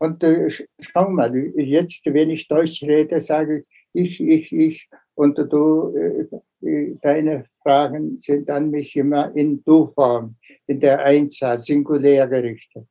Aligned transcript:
Und 0.00 0.24
äh, 0.24 0.48
schau 0.80 1.10
mal, 1.10 1.36
jetzt, 1.56 2.06
wenn 2.06 2.30
ich 2.30 2.48
Deutsch 2.48 2.82
rede, 2.82 3.20
sage 3.20 3.64
ich, 3.92 4.18
ich, 4.18 4.50
ich, 4.50 4.52
ich. 4.52 4.90
Und 5.14 5.36
du, 5.36 5.94
äh, 5.94 6.26
äh, 6.66 6.94
deine 7.02 7.44
Fragen 7.62 8.18
sind 8.18 8.50
an 8.50 8.70
mich 8.70 8.96
immer 8.96 9.34
in 9.36 9.62
Du-Form, 9.62 10.36
in 10.66 10.80
der 10.80 11.00
Einzahl, 11.00 11.58
singulär 11.58 12.26
gerichtet. 12.28 12.86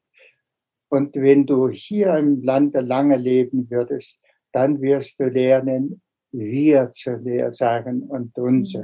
Und 0.90 1.16
wenn 1.16 1.48
du 1.48 1.70
hier 1.70 2.14
im 2.16 2.44
Lande 2.44 2.82
lange 2.82 3.18
leben 3.18 3.68
würdest, 3.72 4.20
dann 4.52 4.80
wirst 4.80 5.20
du 5.20 5.26
lernen, 5.26 6.02
wir 6.32 6.92
zu 6.92 7.20
sagen 7.50 8.04
und 8.04 8.38
unser. 8.38 8.84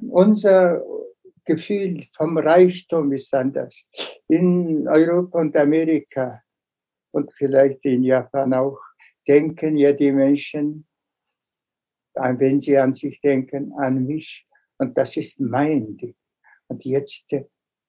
Unser 0.00 0.82
Gefühl 1.44 2.06
vom 2.12 2.38
Reichtum 2.38 3.12
ist 3.12 3.34
anders. 3.34 3.84
In 4.28 4.88
Europa 4.88 5.40
und 5.40 5.56
Amerika 5.56 6.42
und 7.12 7.32
vielleicht 7.34 7.84
in 7.84 8.02
Japan 8.02 8.54
auch 8.54 8.80
denken 9.26 9.76
ja 9.76 9.92
die 9.92 10.12
Menschen, 10.12 10.86
wenn 12.14 12.60
sie 12.60 12.78
an 12.78 12.92
sich 12.92 13.20
denken, 13.20 13.72
an 13.74 14.06
mich. 14.06 14.46
Und 14.78 14.96
das 14.96 15.16
ist 15.16 15.40
mein 15.40 15.96
Ding. 15.96 16.16
Und 16.68 16.84
jetzt 16.84 17.34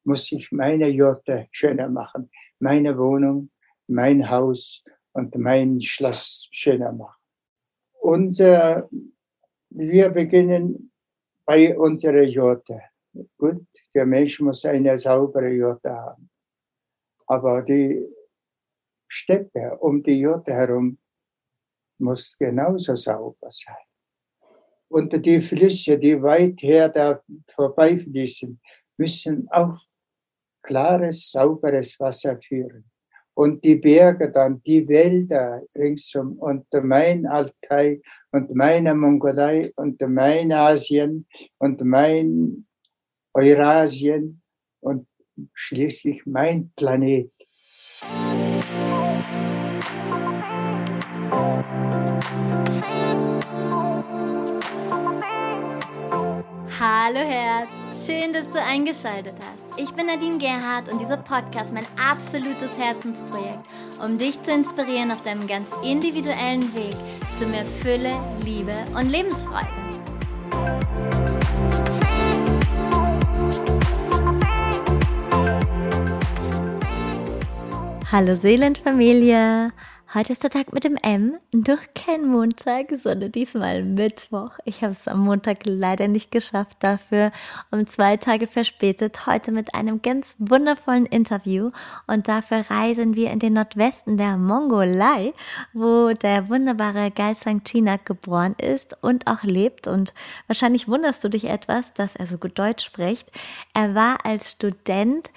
muss 0.04 0.32
ich 0.32 0.52
meine 0.52 0.88
Jotte 0.88 1.48
schöner 1.52 1.90
machen, 1.90 2.30
meine 2.60 2.98
Wohnung, 2.98 3.52
mein 3.88 4.30
Haus 4.30 4.84
und 5.14 5.36
mein 5.38 5.82
Schloss 5.82 6.48
schöner 6.52 6.92
machen. 6.92 7.22
Unser, 8.02 8.90
wir 9.70 10.10
beginnen 10.10 10.92
bei 11.46 11.78
unserer 11.78 12.24
Jote. 12.24 12.82
Gut, 13.38 13.66
der 13.94 14.06
Mensch 14.06 14.40
muss 14.40 14.66
eine 14.66 14.98
saubere 14.98 15.50
Jote 15.50 15.90
haben. 15.90 16.30
Aber 17.28 17.62
die 17.62 18.06
Städte 19.08 19.78
um 19.80 20.04
die 20.04 20.20
Jote 20.20 20.54
herum 20.54 20.98
muss 22.00 22.38
genauso 22.38 22.96
sauber 22.96 23.50
sein. 23.50 23.76
Und 24.90 25.26
die 25.26 25.42
Flüsse, 25.42 25.98
die 25.98 26.22
weit 26.22 26.62
her 26.62 26.90
da 26.90 27.22
vorbeifließen, 27.54 28.60
müssen 28.98 29.48
auch 29.50 29.78
klares, 30.62 31.32
sauberes 31.32 32.00
Wasser 32.00 32.40
führen. 32.40 32.90
Und 33.34 33.64
die 33.66 33.76
Berge 33.76 34.32
dann, 34.32 34.62
die 34.64 34.88
Wälder 34.88 35.62
ringsum 35.76 36.38
und 36.40 36.66
mein 36.84 37.26
Altai 37.26 38.02
und 38.32 38.56
meine 38.56 38.96
Mongolei 38.96 39.74
und 39.76 40.00
mein 40.02 40.52
Asien 40.54 41.28
und 41.58 41.82
mein 41.82 42.66
Eurasien 43.36 44.42
und 44.80 45.08
schließlich 45.54 46.26
mein 46.26 46.72
Planet. 46.76 47.32
Hallo 56.80 57.20
Herz, 57.20 58.06
schön, 58.06 58.32
dass 58.32 58.50
du 58.52 58.62
eingeschaltet 58.62 59.36
hast. 59.40 59.80
Ich 59.80 59.92
bin 59.92 60.08
Nadine 60.08 60.38
Gerhardt 60.38 60.90
und 60.90 61.02
dieser 61.02 61.18
Podcast 61.18 61.74
mein 61.74 61.86
absolutes 61.98 62.78
Herzensprojekt, 62.78 63.60
um 64.02 64.18
dich 64.18 64.42
zu 64.44 64.52
inspirieren 64.52 65.12
auf 65.12 65.22
deinem 65.24 65.46
ganz 65.48 65.70
individuellen 65.84 66.74
Weg 66.74 66.96
zu 67.38 67.46
mehr 67.48 67.66
Fülle, 67.66 68.14
Liebe 68.46 68.76
und 68.98 69.10
Lebensfreude. 69.10 69.85
Hallo 78.12 78.36
Seelenfamilie! 78.36 79.72
Heute 80.14 80.34
ist 80.34 80.44
der 80.44 80.52
Tag 80.52 80.72
mit 80.74 80.84
dem 80.84 80.96
M, 80.96 81.40
noch 81.52 81.80
kein 81.96 82.28
Montag, 82.28 82.90
sondern 83.02 83.32
diesmal 83.32 83.84
Mittwoch. 83.84 84.52
Ich 84.64 84.84
habe 84.84 84.92
es 84.92 85.08
am 85.08 85.22
Montag 85.22 85.62
leider 85.66 86.08
nicht 86.08 86.32
geschafft, 86.32 86.78
dafür 86.82 87.32
um 87.72 87.88
zwei 87.88 88.16
Tage 88.18 88.46
verspätet, 88.46 89.26
heute 89.26 89.52
mit 89.52 89.74
einem 89.74 90.04
ganz 90.04 90.36
wundervollen 90.38 91.08
Interview. 91.08 91.72
Und 92.06 92.28
dafür 92.28 92.64
reisen 92.70 93.16
wir 93.16 93.32
in 93.32 93.40
den 93.40 93.54
Nordwesten 93.54 94.18
der 94.18 94.38
Mongolei, 94.38 95.34
wo 95.74 96.14
der 96.14 96.48
wunderbare 96.48 97.10
Geisang 97.10 97.64
Chinak 97.64 98.06
geboren 98.06 98.56
ist 98.62 98.96
und 99.02 99.26
auch 99.26 99.42
lebt. 99.42 99.88
Und 99.88 100.14
wahrscheinlich 100.46 100.88
wunderst 100.88 101.24
du 101.24 101.30
dich 101.30 101.46
etwas, 101.46 101.92
dass 101.94 102.16
er 102.16 102.28
so 102.28 102.38
gut 102.38 102.60
Deutsch 102.60 102.86
spricht. 102.86 103.32
Er 103.74 103.96
war 103.96 104.24
als 104.26 104.52
Student 104.52 105.32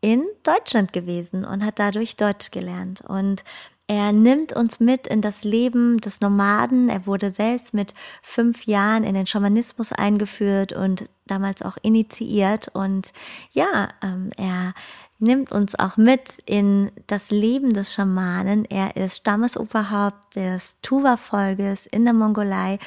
in 0.00 0.24
Deutschland 0.42 0.92
gewesen 0.92 1.44
und 1.44 1.64
hat 1.64 1.78
dadurch 1.78 2.16
Deutsch 2.16 2.50
gelernt. 2.50 3.02
Und 3.02 3.44
er 3.86 4.12
nimmt 4.12 4.52
uns 4.52 4.78
mit 4.78 5.08
in 5.08 5.20
das 5.20 5.42
Leben 5.42 5.98
des 5.98 6.20
Nomaden. 6.20 6.88
Er 6.88 7.06
wurde 7.06 7.30
selbst 7.30 7.74
mit 7.74 7.92
fünf 8.22 8.66
Jahren 8.66 9.02
in 9.02 9.14
den 9.14 9.26
Schamanismus 9.26 9.90
eingeführt 9.92 10.72
und 10.72 11.10
damals 11.26 11.62
auch 11.62 11.76
initiiert. 11.82 12.68
Und 12.68 13.12
ja, 13.50 13.88
ähm, 14.00 14.30
er 14.36 14.74
nimmt 15.20 15.52
uns 15.52 15.78
auch 15.78 15.96
mit 15.96 16.34
in 16.46 16.92
das 17.06 17.30
Leben 17.30 17.72
des 17.72 17.92
Schamanen. 17.92 18.64
Er 18.64 18.96
ist 18.96 19.16
Stammesoberhaupt 19.18 20.36
des 20.36 20.76
Tuva-Volkes 20.82 21.86
in 21.86 22.04
der 22.04 22.14
Mongolei. 22.14 22.78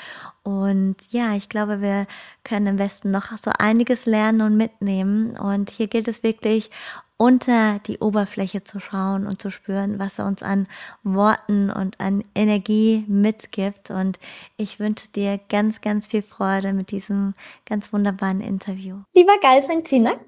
Und 0.43 0.95
ja, 1.11 1.35
ich 1.35 1.47
glaube, 1.47 1.81
wir 1.81 2.07
können 2.43 2.67
im 2.67 2.79
Westen 2.79 3.11
noch 3.11 3.37
so 3.37 3.51
einiges 3.57 4.05
lernen 4.05 4.41
und 4.41 4.57
mitnehmen. 4.57 5.37
Und 5.37 5.69
hier 5.69 5.87
gilt 5.87 6.07
es 6.07 6.23
wirklich 6.23 6.71
unter 7.17 7.79
die 7.87 7.99
Oberfläche 7.99 8.63
zu 8.63 8.79
schauen 8.79 9.27
und 9.27 9.41
zu 9.41 9.51
spüren, 9.51 9.99
was 9.99 10.19
er 10.19 10.25
uns 10.25 10.41
an 10.41 10.67
Worten 11.03 11.69
und 11.69 11.99
an 11.99 12.23
Energie 12.35 13.05
mitgibt. 13.07 13.91
Und 13.91 14.19
ich 14.57 14.79
wünsche 14.79 15.07
dir 15.09 15.39
ganz, 15.49 15.81
ganz 15.81 16.07
viel 16.07 16.23
Freude 16.23 16.73
mit 16.73 16.91
diesem 16.91 17.33
ganz 17.65 17.93
wunderbaren 17.93 18.41
Interview. 18.41 18.97
Lieber 19.13 19.33
Galsan 19.41 19.83
Chinak, 19.83 20.19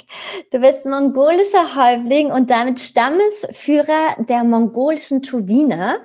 du 0.51 0.59
bist 0.59 0.85
mongolischer 0.85 1.75
Häuptling 1.75 2.31
und 2.31 2.49
damit 2.49 2.79
Stammesführer 2.79 4.15
der 4.19 4.43
mongolischen 4.43 5.21
Tuwiner, 5.21 5.97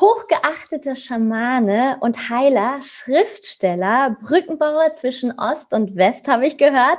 hochgeachteter 0.00 0.96
Schamane 0.96 1.98
und 2.00 2.28
Heiler, 2.28 2.80
Schriftsteller, 2.82 4.16
Brückenbauer 4.22 4.94
zwischen 4.94 5.38
Ost 5.38 5.72
und 5.72 5.94
West, 5.94 6.26
habe 6.26 6.46
ich 6.46 6.58
gehört, 6.58 6.98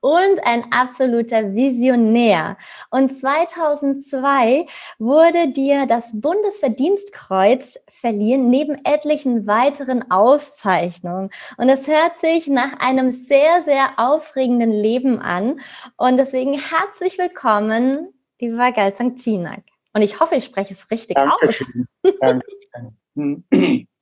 und 0.00 0.44
ein 0.44 0.72
absoluter 0.72 1.54
Visionär. 1.54 2.56
Und 2.90 3.18
2002 3.18 4.66
wurde 4.98 5.48
dir 5.48 5.86
das 5.86 6.10
Bundesverdienstkreuz 6.12 7.80
verliehen, 7.88 8.48
neben 8.48 8.84
etlichen 8.84 9.46
weiteren 9.46 10.10
Auszeichnungen. 10.10 11.30
Und 11.56 11.68
es 11.68 11.88
hört 11.88 12.18
sich 12.18 12.46
nach 12.46 12.78
einem 12.78 13.10
sehr, 13.10 13.62
sehr 13.62 13.90
aufregenden 13.96 14.70
Leben 14.70 15.18
an. 15.20 15.60
Und 15.96 16.16
deswegen 16.16 16.52
herzlich 16.52 17.18
willkommen, 17.18 18.12
lieber 18.38 18.70
Galzang 18.70 19.16
Chinak. 19.16 19.75
Und 19.96 20.02
ich 20.02 20.20
hoffe, 20.20 20.34
ich 20.34 20.44
spreche 20.44 20.74
es 20.74 20.90
richtig 20.90 21.16
Dankeschön. 21.16 21.86
aus. 22.02 22.12
Dankeschön. 22.20 23.88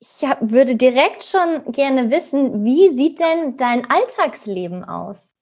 Ich 0.00 0.28
hab, 0.28 0.38
würde 0.50 0.76
direkt 0.76 1.24
schon 1.24 1.72
gerne 1.72 2.10
wissen, 2.10 2.62
wie 2.62 2.90
sieht 2.90 3.20
denn 3.20 3.56
dein 3.56 3.88
Alltagsleben 3.88 4.84
aus? 4.84 5.32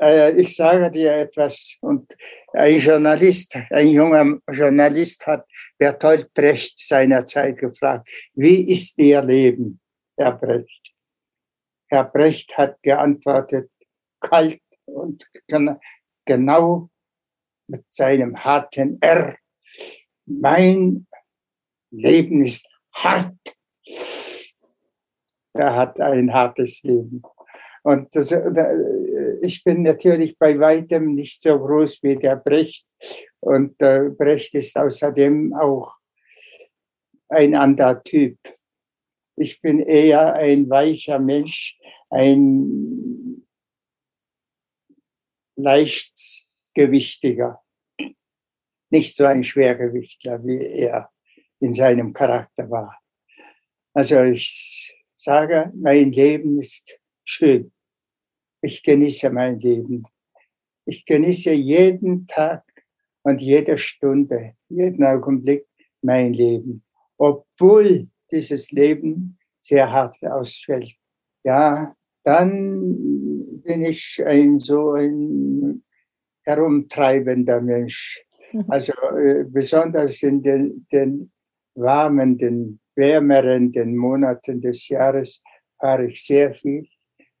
Äh, 0.00 0.32
ich 0.40 0.56
sage 0.56 0.90
dir 0.90 1.12
etwas 1.14 1.76
und 1.80 2.12
ein 2.52 2.78
Journalist, 2.78 3.56
ein 3.70 3.88
junger 3.88 4.38
Journalist 4.50 5.24
hat 5.26 5.46
Bertolt 5.78 6.34
Brecht 6.34 6.80
seinerzeit 6.80 7.58
gefragt, 7.58 8.08
wie 8.34 8.72
ist 8.72 8.98
Ihr 8.98 9.22
Leben, 9.22 9.80
Herr 10.16 10.32
Brecht? 10.32 10.92
Herr 11.88 12.04
Brecht 12.04 12.56
hat 12.58 12.82
geantwortet, 12.82 13.70
kalt 14.20 14.60
und 14.86 15.24
genau 16.26 16.89
mit 17.70 17.90
seinem 17.90 18.36
harten 18.36 18.98
R. 19.00 19.36
Mein 20.26 21.06
Leben 21.90 22.44
ist 22.44 22.68
hart. 22.92 23.36
Er 25.52 25.74
hat 25.74 26.00
ein 26.00 26.32
hartes 26.32 26.82
Leben. 26.82 27.22
Und 27.82 28.14
das, 28.14 28.34
ich 29.42 29.64
bin 29.64 29.82
natürlich 29.82 30.38
bei 30.38 30.58
weitem 30.58 31.14
nicht 31.14 31.40
so 31.40 31.58
groß 31.58 32.02
wie 32.02 32.16
der 32.16 32.36
Brecht. 32.36 32.86
Und 33.40 33.80
äh, 33.80 34.10
Brecht 34.10 34.54
ist 34.54 34.76
außerdem 34.76 35.54
auch 35.54 35.96
ein 37.28 37.54
anderer 37.54 38.02
Typ. 38.02 38.38
Ich 39.36 39.62
bin 39.62 39.80
eher 39.80 40.34
ein 40.34 40.68
weicher 40.68 41.18
Mensch, 41.18 41.78
ein 42.10 43.46
leichtgewichtiger, 46.76 47.60
nicht 48.90 49.16
so 49.16 49.24
ein 49.24 49.44
Schwergewichtler, 49.44 50.44
wie 50.44 50.64
er 50.66 51.10
in 51.60 51.72
seinem 51.72 52.12
Charakter 52.12 52.70
war. 52.70 52.98
Also 53.94 54.20
ich 54.22 54.94
sage, 55.14 55.72
mein 55.74 56.12
Leben 56.12 56.58
ist 56.58 56.98
schön. 57.24 57.72
Ich 58.62 58.82
genieße 58.82 59.30
mein 59.30 59.58
Leben. 59.58 60.04
Ich 60.86 61.04
genieße 61.04 61.52
jeden 61.52 62.26
Tag 62.26 62.64
und 63.22 63.40
jede 63.40 63.76
Stunde, 63.76 64.54
jeden 64.68 65.04
Augenblick 65.04 65.66
mein 66.02 66.32
Leben, 66.32 66.82
obwohl 67.18 68.08
dieses 68.30 68.70
Leben 68.70 69.38
sehr 69.58 69.90
hart 69.92 70.16
ausfällt. 70.22 70.96
Ja, 71.44 71.94
dann 72.24 73.60
bin 73.62 73.82
ich 73.82 74.22
ein 74.24 74.58
so 74.58 74.92
ein 74.92 75.84
herumtreibender 76.44 77.60
Mensch. 77.60 78.22
Also 78.66 78.92
äh, 79.16 79.44
besonders 79.44 80.24
in 80.24 80.42
den, 80.42 80.84
den 80.90 81.30
warmen, 81.76 82.36
den 82.36 82.80
wärmeren 82.96 83.70
den 83.70 83.96
Monaten 83.96 84.60
des 84.60 84.88
Jahres 84.88 85.42
fahre 85.78 86.06
ich 86.06 86.24
sehr 86.24 86.52
viel 86.52 86.84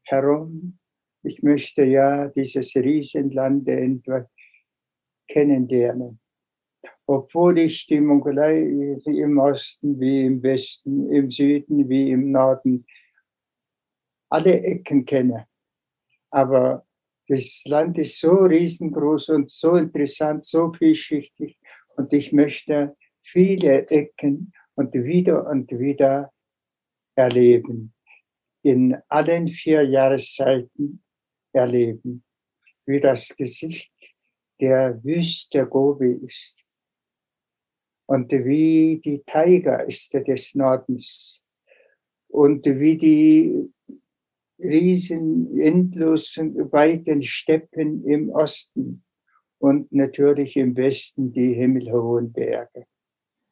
herum. 0.04 0.78
Ich 1.22 1.42
möchte 1.42 1.84
ja 1.84 2.28
dieses 2.28 2.74
Riesenland 2.76 3.68
kennenlernen. 5.28 6.20
Obwohl 7.06 7.58
ich 7.58 7.86
die 7.86 8.00
Mongolei 8.00 8.60
im 9.04 9.38
Osten 9.38 10.00
wie 10.00 10.24
im 10.24 10.42
Westen, 10.42 11.10
im 11.12 11.30
Süden 11.30 11.88
wie 11.88 12.10
im 12.10 12.30
Norden 12.30 12.86
alle 14.30 14.62
Ecken 14.62 15.04
kenne. 15.04 15.46
Aber 16.30 16.86
das 17.30 17.62
Land 17.66 17.96
ist 17.96 18.18
so 18.18 18.32
riesengroß 18.32 19.28
und 19.28 19.50
so 19.50 19.74
interessant, 19.74 20.44
so 20.44 20.72
vielschichtig. 20.72 21.56
Und 21.94 22.12
ich 22.12 22.32
möchte 22.32 22.96
viele 23.22 23.86
Ecken 23.88 24.52
und 24.74 24.92
wieder 24.94 25.46
und 25.46 25.70
wieder 25.70 26.32
erleben. 27.14 27.94
In 28.62 28.96
allen 29.06 29.46
vier 29.46 29.82
Jahreszeiten 29.82 31.04
erleben, 31.52 32.24
wie 32.84 32.98
das 32.98 33.36
Gesicht 33.36 33.94
der 34.60 35.00
Wüste 35.04 35.68
Gobi 35.68 36.26
ist. 36.26 36.64
Und 38.06 38.32
wie 38.32 39.00
die 39.04 39.22
Tigeräste 39.24 40.24
des 40.24 40.56
Nordens. 40.56 41.44
Und 42.26 42.66
wie 42.66 42.98
die 42.98 43.72
riesen, 44.62 45.58
endlosen, 45.58 46.72
weiten 46.72 47.22
Steppen 47.22 48.04
im 48.04 48.30
Osten 48.30 49.04
und 49.58 49.92
natürlich 49.92 50.56
im 50.56 50.76
Westen 50.76 51.32
die 51.32 51.54
himmelhohen 51.54 52.32
Berge. 52.32 52.86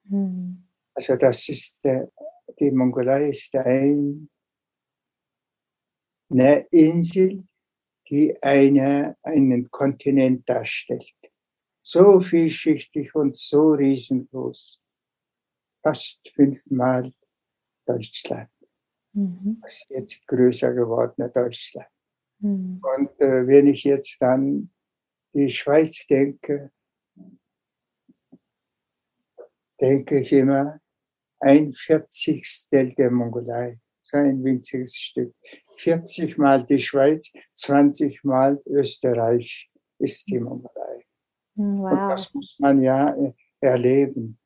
Mhm. 0.04 0.64
Also 0.94 1.16
das 1.16 1.48
ist 1.48 1.84
der, 1.84 2.10
die 2.58 2.70
Mongolei 2.70 3.30
ist 3.30 3.54
ein, 3.54 4.28
eine 6.30 6.66
Insel, 6.70 7.44
die 8.08 8.36
eine, 8.42 9.16
einen 9.22 9.70
Kontinent 9.70 10.48
darstellt. 10.48 11.14
So 11.82 12.20
vielschichtig 12.20 13.14
und 13.14 13.36
so 13.36 13.72
riesengroß. 13.72 14.80
Fast 15.82 16.28
fünfmal 16.34 17.12
Deutschland 17.86 18.50
mhm. 19.18 19.62
ist 19.66 19.90
jetzt 19.90 20.26
größer 20.26 20.72
geworden, 20.72 21.30
Deutschland. 21.34 21.88
Mhm. 22.40 22.80
Und 22.82 23.20
äh, 23.20 23.46
wenn 23.46 23.66
ich 23.66 23.84
jetzt 23.84 24.16
dann 24.20 24.70
die 25.34 25.50
Schweiz 25.50 26.06
denke, 26.06 26.70
denke 29.80 30.20
ich 30.20 30.32
immer, 30.32 30.80
ein 31.40 31.72
Vierzigstel 31.72 32.94
der 32.94 33.10
Mongolei, 33.10 33.78
so 34.00 34.16
ein 34.16 34.42
winziges 34.42 34.96
Stück. 34.96 35.34
40 35.76 36.38
mal 36.38 36.64
die 36.64 36.80
Schweiz, 36.80 37.30
20 37.54 38.24
mal 38.24 38.60
Österreich 38.66 39.70
ist 39.98 40.26
die 40.28 40.40
Mongolei. 40.40 41.04
Wow. 41.54 41.92
Und 41.92 42.08
das 42.08 42.32
muss 42.34 42.56
man 42.58 42.82
ja 42.82 43.14
äh, 43.14 43.32
erleben. 43.60 44.38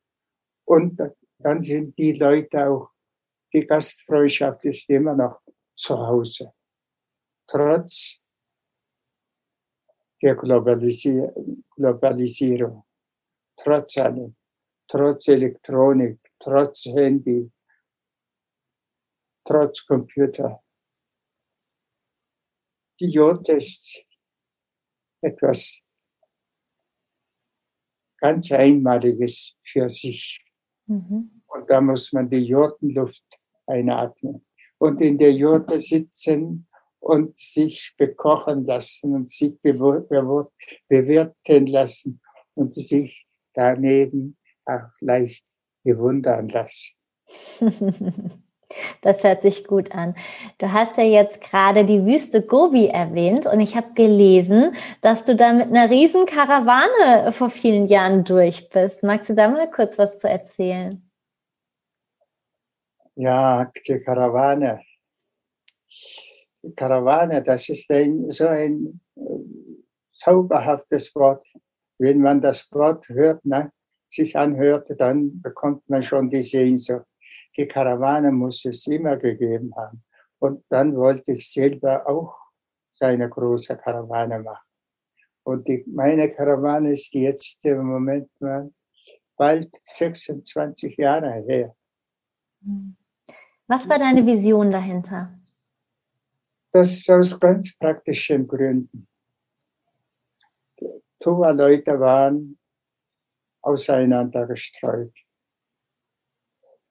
Und 0.65 0.99
dann 1.39 1.61
sind 1.61 1.97
die 1.97 2.13
Leute 2.13 2.69
auch 2.69 2.92
die 3.53 3.65
Gastfreundschaft 3.65 4.65
ist 4.65 4.89
immer 4.89 5.15
noch 5.15 5.41
zu 5.75 5.97
Hause. 5.97 6.53
Trotz 7.47 8.19
der 10.21 10.35
Globalisier 10.35 11.33
Globalisierung, 11.75 12.85
trotz 13.57 13.97
allem, 13.97 14.35
trotz 14.87 15.27
Elektronik, 15.27 16.19
trotz 16.39 16.85
Handy, 16.85 17.51
trotz 19.45 19.85
Computer. 19.85 20.63
Die 22.99 23.09
Jod 23.09 23.49
ist 23.49 24.05
etwas 25.21 25.81
ganz 28.17 28.51
Einmaliges 28.51 29.57
für 29.63 29.89
sich. 29.89 30.45
Mhm. 30.85 31.43
Und 31.47 31.69
da 31.69 31.81
muss 31.81 32.13
man 32.13 32.29
die 32.29 32.45
Jordenluft 32.45 33.42
einatmen 33.67 34.45
und 34.77 35.01
in 35.01 35.17
der 35.17 35.33
Jurte 35.33 35.79
sitzen 35.79 36.67
und 36.99 37.37
sich 37.37 37.93
bekochen 37.97 38.65
lassen 38.65 39.13
und 39.13 39.29
sich 39.29 39.59
bewirten 39.61 41.67
lassen 41.67 42.21
und 42.55 42.73
sich 42.73 43.27
daneben 43.53 44.37
auch 44.65 44.89
leicht 45.01 45.45
bewundern 45.83 46.47
lassen. 46.47 46.93
Das 49.01 49.23
hört 49.23 49.43
sich 49.43 49.65
gut 49.65 49.93
an. 49.93 50.15
Du 50.57 50.71
hast 50.71 50.97
ja 50.97 51.03
jetzt 51.03 51.41
gerade 51.41 51.85
die 51.85 52.05
Wüste 52.05 52.41
Gobi 52.41 52.87
erwähnt 52.87 53.45
und 53.45 53.59
ich 53.59 53.75
habe 53.75 53.93
gelesen, 53.93 54.73
dass 55.01 55.25
du 55.25 55.35
da 55.35 55.53
mit 55.53 55.67
einer 55.67 55.91
riesen 55.91 56.25
Karawane 56.25 57.31
vor 57.31 57.51
vielen 57.51 57.85
Jahren 57.85 58.23
durch 58.23 58.69
bist. 58.69 59.03
Magst 59.03 59.29
du 59.29 59.35
da 59.35 59.47
mal 59.47 59.69
kurz 59.69 59.99
was 59.99 60.17
zu 60.17 60.27
erzählen? 60.27 61.07
Ja, 63.15 63.71
die 63.87 63.99
Karawane. 63.99 64.81
Die 66.63 66.73
Karawane, 66.73 67.43
das 67.43 67.69
ist 67.69 67.91
ein, 67.91 68.31
so 68.31 68.47
ein 68.47 69.01
äh, 69.15 69.21
zauberhaftes 70.07 71.13
Wort. 71.15 71.45
Wenn 71.99 72.21
man 72.21 72.41
das 72.41 72.71
Wort 72.71 73.07
hört, 73.09 73.45
ne, 73.45 73.71
sich 74.07 74.35
anhört, 74.35 74.89
dann 74.97 75.41
bekommt 75.41 75.87
man 75.89 76.01
schon 76.01 76.29
die 76.29 76.41
Sehnsucht. 76.41 77.05
Die 77.55 77.67
Karawane 77.67 78.31
muss 78.31 78.65
es 78.65 78.87
immer 78.87 79.17
gegeben 79.17 79.73
haben. 79.75 80.03
Und 80.39 80.65
dann 80.69 80.95
wollte 80.95 81.33
ich 81.33 81.51
selber 81.51 82.07
auch 82.07 82.35
so 82.89 83.05
eine 83.05 83.29
große 83.29 83.77
Karawane 83.77 84.39
machen. 84.39 84.69
Und 85.43 85.67
die, 85.67 85.83
meine 85.87 86.29
Karawane 86.29 86.93
ist 86.93 87.13
jetzt 87.13 87.63
im 87.65 87.85
Moment 87.85 88.29
mal 88.39 88.71
bald 89.35 89.69
26 89.85 90.97
Jahre 90.97 91.43
her. 91.45 91.75
Mhm. 92.61 92.97
Was 93.67 93.87
war 93.87 93.97
deine 93.97 94.25
Vision 94.25 94.71
dahinter? 94.71 95.39
Das 96.71 97.07
aus 97.07 97.39
ganz 97.39 97.75
praktischen 97.77 98.47
Gründen. 98.47 99.07
Tuva-Leute 101.19 101.99
waren 101.99 102.57
auseinander 103.61 104.45
gestreut. 104.47 105.13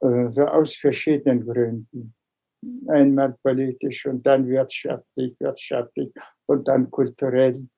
Also 0.01 0.47
aus 0.47 0.77
verschiedenen 0.77 1.45
Gründen. 1.47 2.15
Einmal 2.89 3.37
politisch 3.43 4.07
und 4.07 4.25
dann 4.25 4.47
wirtschaftlich, 4.49 5.39
wirtschaftlich 5.39 6.13
und 6.47 6.67
dann 6.69 6.91
kulturell. 6.91 7.69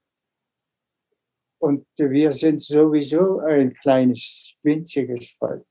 Und 1.59 1.87
wir 1.97 2.33
sind 2.33 2.61
sowieso 2.61 3.41
ein 3.41 3.73
kleines, 3.73 4.57
winziges 4.63 5.31
Volk. 5.31 5.67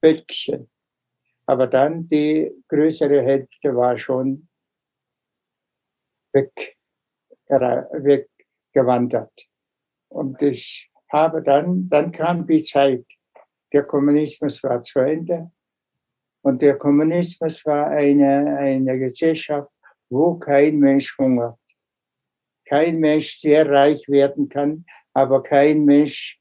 Völkchen. 0.00 0.70
Aber 1.46 1.66
dann 1.66 2.08
die 2.08 2.50
größere 2.68 3.22
Hälfte 3.22 3.74
war 3.74 3.96
schon 3.98 4.48
weg, 6.32 6.76
weggewandert. 7.48 9.46
Und 10.08 10.40
ich 10.42 10.90
habe 11.10 11.42
dann, 11.42 11.88
dann 11.88 12.12
kam 12.12 12.46
die 12.46 12.62
Zeit. 12.62 13.04
Der 13.72 13.84
Kommunismus 13.84 14.62
war 14.62 14.80
zu 14.82 15.00
Ende. 15.00 15.50
Und 16.42 16.62
der 16.62 16.76
Kommunismus 16.76 17.64
war 17.64 17.88
eine, 17.88 18.56
eine 18.58 18.98
Gesellschaft, 18.98 19.70
wo 20.08 20.38
kein 20.38 20.78
Mensch 20.78 21.16
hungert. 21.18 21.58
Kein 22.66 22.98
Mensch 22.98 23.36
sehr 23.36 23.68
reich 23.68 24.08
werden 24.08 24.48
kann, 24.48 24.84
aber 25.12 25.42
kein 25.42 25.84
Mensch 25.84 26.40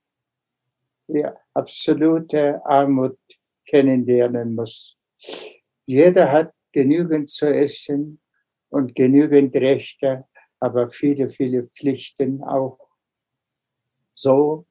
die 1.07 1.25
absolute 1.53 2.65
Armut 2.65 3.19
kennenlernen 3.73 4.53
muss. 4.53 4.95
Jeder 5.85 6.31
hat 6.31 6.53
genügend 6.71 7.31
zu 7.31 7.47
essen 7.47 8.21
und 8.69 8.93
genügend 8.93 9.55
Rechte, 9.55 10.25
aber 10.59 10.91
viele, 10.91 11.31
viele 11.31 11.63
Pflichten 11.63 12.43
auch. 12.43 12.77
So, 14.13 14.67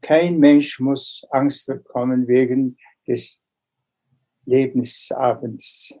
kein 0.00 0.38
Mensch 0.38 0.80
muss 0.80 1.24
Angst 1.30 1.68
bekommen 1.68 2.26
wegen 2.26 2.76
des 3.06 3.40
Lebensabends. 4.44 5.96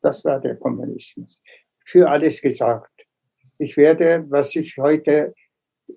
Das 0.00 0.24
war 0.24 0.40
der 0.40 0.56
Kommunismus. 0.56 1.42
Für 1.84 2.08
alles 2.08 2.40
gesagt. 2.40 3.06
Ich 3.58 3.76
werde, 3.76 4.24
was 4.28 4.54
ich 4.54 4.76
heute 4.76 5.34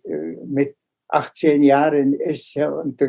äh, 0.03 0.35
mit 0.45 0.75
18 1.09 1.61
Jahren 1.63 2.19
esse 2.19 2.73
und 2.73 2.99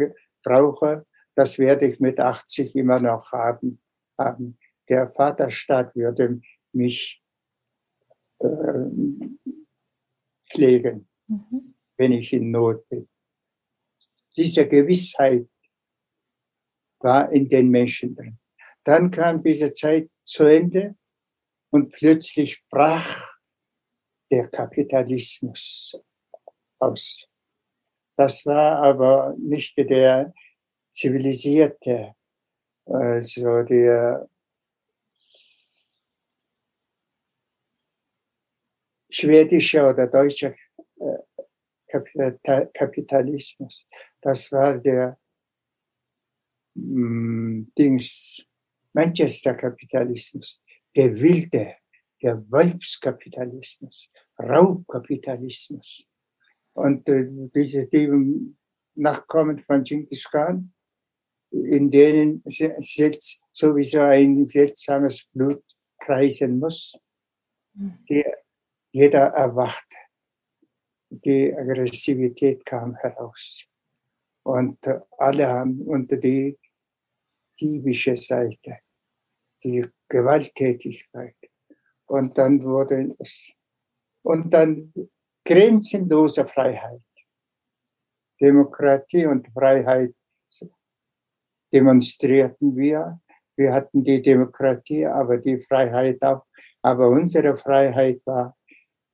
brauche, 0.42 1.06
das 1.36 1.58
werde 1.58 1.86
ich 1.86 2.00
mit 2.00 2.18
80 2.18 2.74
immer 2.74 2.98
noch 2.98 3.30
haben. 3.32 3.80
haben. 4.18 4.58
Der 4.88 5.08
Vaterstaat 5.08 5.94
würde 5.94 6.40
mich 6.72 7.22
äh, 8.38 8.86
pflegen, 10.48 11.08
mhm. 11.26 11.74
wenn 11.98 12.12
ich 12.12 12.32
in 12.32 12.50
Not 12.50 12.88
bin. 12.88 13.08
Diese 14.36 14.66
Gewissheit 14.66 15.48
war 17.00 17.30
in 17.30 17.48
den 17.48 17.68
Menschen 17.68 18.14
drin. 18.14 18.38
Dann 18.84 19.10
kam 19.10 19.42
diese 19.42 19.72
Zeit 19.72 20.08
zu 20.24 20.44
Ende 20.44 20.96
und 21.70 21.92
plötzlich 21.92 22.64
brach 22.70 23.36
der 24.30 24.48
Kapitalismus 24.48 26.00
aus. 26.78 27.28
Das 28.16 28.46
war 28.46 28.82
aber 28.82 29.34
nicht 29.38 29.76
der 29.76 30.32
zivilisierte, 30.96 32.14
also 32.86 33.62
der 33.62 34.28
schwedische 39.10 39.82
oder 39.82 40.06
deutsche 40.06 40.54
äh, 40.98 42.32
Kapitalismus. 42.72 43.86
Das 44.20 44.50
war 44.52 44.78
der 44.78 45.18
mm, 46.74 47.64
Dings 47.76 48.46
Manchester-Kapitalismus, 48.92 50.62
der 50.96 51.14
wilde, 51.18 51.76
der 52.22 52.50
Wolfskapitalismus, 52.50 54.10
Raubkapitalismus. 54.38 56.06
Und 56.72 57.06
äh, 57.08 57.26
diese 57.54 57.86
die 57.86 58.08
Nachkommen 58.94 59.58
von 59.58 59.84
Genghis 59.84 60.24
Khan, 60.24 60.72
in 61.64 61.90
denen 61.90 62.42
sowieso 63.52 64.02
ein 64.02 64.48
seltsames 64.48 65.26
Blut 65.32 65.62
kreisen 65.98 66.58
muss, 66.58 66.98
die, 67.74 68.24
jeder 68.92 69.26
erwachte. 69.28 69.96
Die 71.08 71.54
Aggressivität 71.54 72.64
kam 72.64 72.96
heraus. 72.96 73.66
Und 74.42 74.78
alle 75.18 75.46
haben 75.46 75.80
unter 75.82 76.16
die 76.16 76.58
diebische 77.60 78.16
Seite 78.16 78.78
die 79.62 79.84
Gewalttätigkeit. 80.08 81.36
Und 82.06 82.36
dann 82.38 82.62
wurde 82.62 83.16
es, 83.18 83.52
und 84.22 84.50
dann 84.52 84.92
grenzenlose 85.44 86.46
Freiheit. 86.46 87.02
Demokratie 88.40 89.26
und 89.26 89.48
Freiheit 89.48 90.14
demonstrierten 91.76 92.74
wir. 92.74 93.20
Wir 93.56 93.72
hatten 93.72 94.02
die 94.02 94.22
Demokratie, 94.22 95.06
aber 95.06 95.36
die 95.36 95.58
Freiheit 95.60 96.22
auch. 96.22 96.44
Aber 96.82 97.08
unsere 97.08 97.56
Freiheit 97.56 98.20
war 98.24 98.56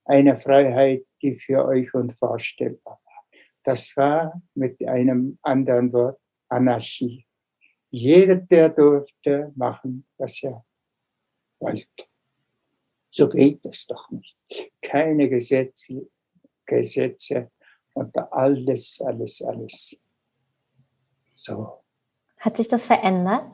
eine 0.05 0.37
Freiheit, 0.37 1.05
die 1.21 1.35
für 1.37 1.65
euch 1.65 1.93
unvorstellbar 1.95 3.01
war. 3.05 3.25
Das 3.65 3.97
war 3.97 4.41
mit 4.55 4.77
einem 4.87 5.39
anderen 5.43 5.93
Wort 5.93 6.21
Anarchie. 6.49 7.27
Jeder, 7.91 8.37
der 8.37 8.69
durfte 8.71 9.53
machen, 9.57 10.07
was 10.19 10.43
er 10.43 10.65
wollte. 11.61 12.05
So 13.11 13.29
geht 13.29 13.65
es 13.67 13.87
doch 13.87 14.11
nicht. 14.11 14.37
Keine 14.81 15.29
Gesetze, 15.29 16.09
Gesetze 16.67 17.51
und 17.95 18.17
alles, 18.33 19.01
alles, 19.05 19.43
alles. 19.43 19.97
So. 21.35 21.82
Hat 22.43 22.57
sich 22.57 22.67
das 22.67 22.87
verändert? 22.87 23.45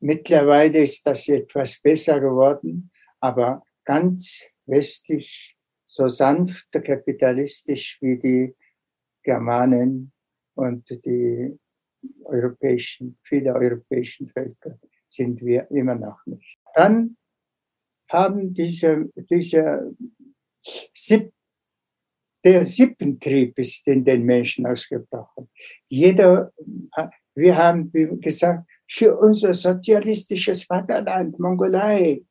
Mittlerweile 0.00 0.82
ist 0.82 1.06
das 1.06 1.28
etwas 1.28 1.78
besser 1.82 2.18
geworden, 2.18 2.90
aber 3.20 3.62
ganz 3.84 4.46
westlich, 4.64 5.54
so 5.86 6.08
sanft 6.08 6.72
kapitalistisch 6.72 7.98
wie 8.00 8.18
die 8.18 8.56
Germanen 9.22 10.12
und 10.54 10.88
die 11.04 11.58
europäischen, 12.24 13.18
viele 13.22 13.54
europäischen 13.54 14.30
Völker 14.30 14.78
sind 15.06 15.42
wir 15.42 15.70
immer 15.70 15.96
noch 15.96 16.24
nicht. 16.24 16.58
Dann 16.74 17.18
haben 18.08 18.54
diese, 18.54 19.10
diese 19.28 19.94
der 22.44 22.64
Sippentrieb 22.64 23.58
ist 23.58 23.86
in 23.86 24.04
den 24.04 24.24
Menschen 24.24 24.66
ausgebrochen. 24.66 25.48
Jeder, 25.86 26.52
wir 27.34 27.56
haben 27.56 27.90
gesagt, 28.20 28.66
für 28.88 29.16
unser 29.16 29.54
sozialistisches 29.54 30.64
Vaterland, 30.64 31.38
Mongolei, 31.38 32.22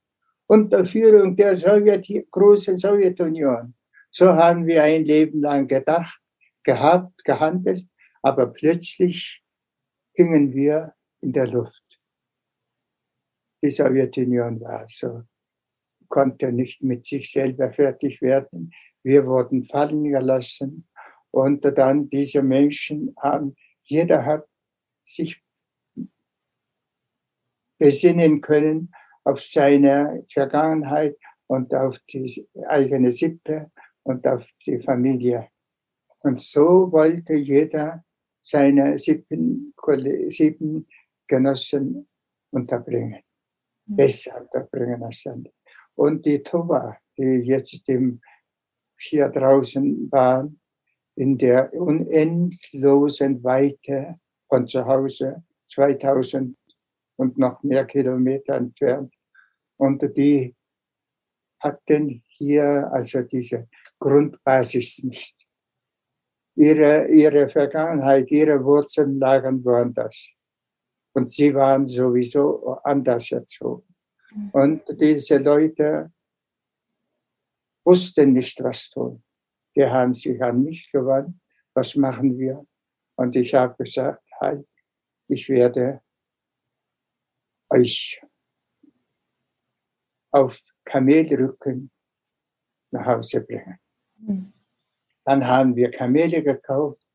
unter 0.48 0.86
Führung 0.86 1.36
der 1.36 1.56
Sowjet, 1.56 2.08
großen 2.32 2.76
Sowjetunion. 2.76 3.76
So 4.12 4.34
haben 4.34 4.66
wir 4.66 4.84
ein 4.84 5.06
Leben 5.06 5.42
lang 5.42 5.68
gedacht, 5.68 6.20
gehabt, 6.64 7.24
gehandelt, 7.24 7.86
aber 8.22 8.48
plötzlich 8.48 9.42
hingen 10.14 10.54
wir 10.54 10.94
in 11.22 11.32
der 11.32 11.48
Luft. 11.48 11.84
Die 13.62 13.72
Sowjetunion 13.72 14.60
war 14.62 14.86
so, 14.90 15.24
konnte 16.08 16.52
nicht 16.52 16.82
mit 16.82 17.06
sich 17.06 17.32
selber 17.32 17.72
fertig 17.72 18.22
werden. 18.22 18.72
Wir 19.04 19.26
wurden 19.26 19.66
fallen 19.66 20.04
gelassen 20.04 20.88
und 21.32 21.64
dann 21.64 22.10
diese 22.10 22.42
Menschen 22.42 23.16
haben, 23.18 23.56
jeder 23.84 24.26
hat 24.26 24.46
sich 25.02 25.42
besinnen 27.78 28.42
können 28.42 28.92
auf 29.24 29.42
seine 29.42 30.26
Vergangenheit 30.32 31.18
und 31.48 31.74
auf 31.74 31.98
die 32.12 32.48
eigene 32.68 33.12
Sippe 33.12 33.72
und 34.04 34.28
auf 34.28 34.48
die 34.66 34.80
Familie. 34.80 35.50
Und 36.24 36.42
so 36.42 36.92
wollte 36.92 37.34
jeder 37.34 38.04
seine 38.42 38.98
sieben, 38.98 39.74
sieben 40.28 40.88
Genossen 41.28 42.08
unterbringen, 42.52 43.22
mhm. 43.86 43.96
besser 43.96 44.42
unterbringen 44.42 45.04
als 45.04 45.26
andere. 45.26 45.54
Und 45.96 46.26
die 46.26 46.42
Toba, 46.44 46.98
die 47.18 47.42
jetzt 47.44 47.88
im, 47.90 48.22
hier 49.00 49.30
draußen 49.30 50.12
waren, 50.12 50.60
in 51.16 51.38
der 51.38 51.74
unendlosen 51.74 53.44
Weite 53.44 54.20
von 54.48 54.68
zu 54.68 54.86
Hause, 54.86 55.44
2000 55.66 56.58
und 57.18 57.38
noch 57.38 57.62
mehr 57.64 57.86
Kilometer 57.86 58.56
entfernt. 58.56 59.14
Und 59.78 60.02
die 60.16 60.56
hatten 61.60 62.24
hier 62.28 62.90
also 62.92 63.22
diese 63.24 63.68
Grundbasis 64.00 65.04
nicht 65.04 65.36
ihre, 66.60 67.08
ihre 67.08 67.50
Vergangenheit, 67.50 68.30
ihre 68.32 68.64
Wurzeln 68.64 69.18
lagen 69.18 69.64
woanders. 69.64 70.32
Und 71.14 71.30
sie 71.30 71.54
waren 71.54 71.88
sowieso 71.88 72.78
anders 72.84 73.32
erzogen. 73.32 73.96
Mhm. 74.34 74.50
Und 74.52 74.82
diese 75.00 75.38
Leute 75.38 76.12
wussten 77.86 78.34
nicht, 78.34 78.62
was 78.64 78.90
tun. 78.90 79.24
Die 79.76 79.86
haben 79.86 80.14
sich 80.14 80.42
an 80.42 80.64
mich 80.64 80.90
gewandt. 80.92 81.40
Was 81.74 81.96
machen 81.96 82.38
wir? 82.38 82.66
Und 83.16 83.36
ich 83.36 83.54
habe 83.54 83.76
gesagt, 83.78 84.24
halt, 84.40 84.68
ich 85.28 85.48
werde 85.50 86.02
euch 87.70 88.22
auf 90.32 90.58
Kamelrücken 90.86 91.92
nach 92.92 93.06
Hause 93.06 93.46
bringen. 93.46 93.80
Mhm. 94.18 94.54
Dann 95.26 95.46
haben 95.46 95.76
wir 95.76 95.92
Kamele 95.92 96.42
gekauft 96.42 97.06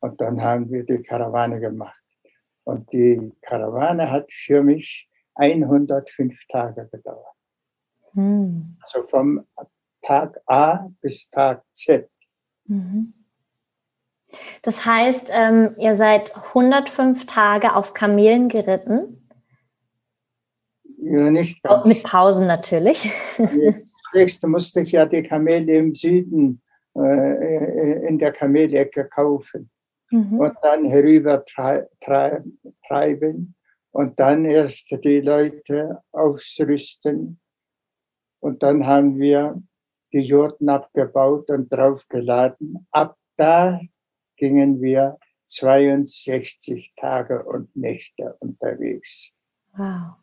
und 0.00 0.20
dann 0.20 0.40
haben 0.40 0.70
wir 0.70 0.84
die 0.84 1.02
Karawane 1.02 1.60
gemacht. 1.60 2.02
Und 2.64 2.90
die 2.92 3.32
Karawane 3.42 4.10
hat 4.10 4.32
für 4.32 4.62
mich 4.62 5.10
105 5.34 6.46
Tage 6.48 6.88
gedauert. 6.88 7.36
Hm. 8.12 8.76
Also 8.80 9.06
vom 9.06 9.46
Tag 10.10 10.40
A 10.46 10.90
bis 11.00 11.30
Tag 11.30 11.62
Z. 11.72 12.10
Mhm. 12.64 13.14
Das 14.62 14.84
heißt, 14.84 15.28
ähm, 15.30 15.76
ihr 15.78 15.94
seid 15.94 16.34
105 16.34 17.26
Tage 17.26 17.76
auf 17.76 17.94
Kamelen 17.94 18.48
geritten? 18.48 19.30
Ja, 20.98 21.30
nicht 21.30 21.62
ganz. 21.62 21.86
Mit 21.86 22.02
Pausen 22.02 22.48
natürlich. 22.48 23.08
Zunächst 24.10 24.44
musste 24.48 24.80
ich 24.80 24.90
ja 24.90 25.06
die 25.06 25.22
Kamele 25.22 25.74
im 25.74 25.94
Süden 25.94 26.60
äh, 26.96 28.08
in 28.08 28.18
der 28.18 28.32
Kamelecke 28.32 29.08
kaufen 29.08 29.70
mhm. 30.10 30.40
und 30.40 30.54
dann 30.62 30.86
herüber 30.86 31.44
treiben 31.44 33.54
und 33.92 34.18
dann 34.18 34.44
erst 34.44 34.90
die 34.90 35.20
Leute 35.20 36.02
ausrüsten. 36.10 37.38
Und 38.40 38.64
dann 38.64 38.88
haben 38.88 39.16
wir 39.16 39.62
die 40.12 40.20
Jurten 40.20 40.68
abgebaut 40.68 41.50
und 41.50 41.72
draufgeladen. 41.72 42.86
Ab 42.90 43.16
da 43.36 43.80
gingen 44.36 44.80
wir 44.80 45.18
62 45.46 46.94
Tage 46.96 47.44
und 47.44 47.74
Nächte 47.76 48.36
unterwegs. 48.40 49.32
Wow. 49.76 50.14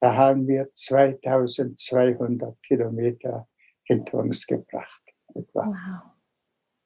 Da 0.00 0.16
haben 0.16 0.48
wir 0.48 0.68
2200 0.74 2.60
Kilometer 2.62 3.46
hinter 3.84 4.18
uns 4.18 4.46
gebracht. 4.46 5.02
Wow. 5.28 5.74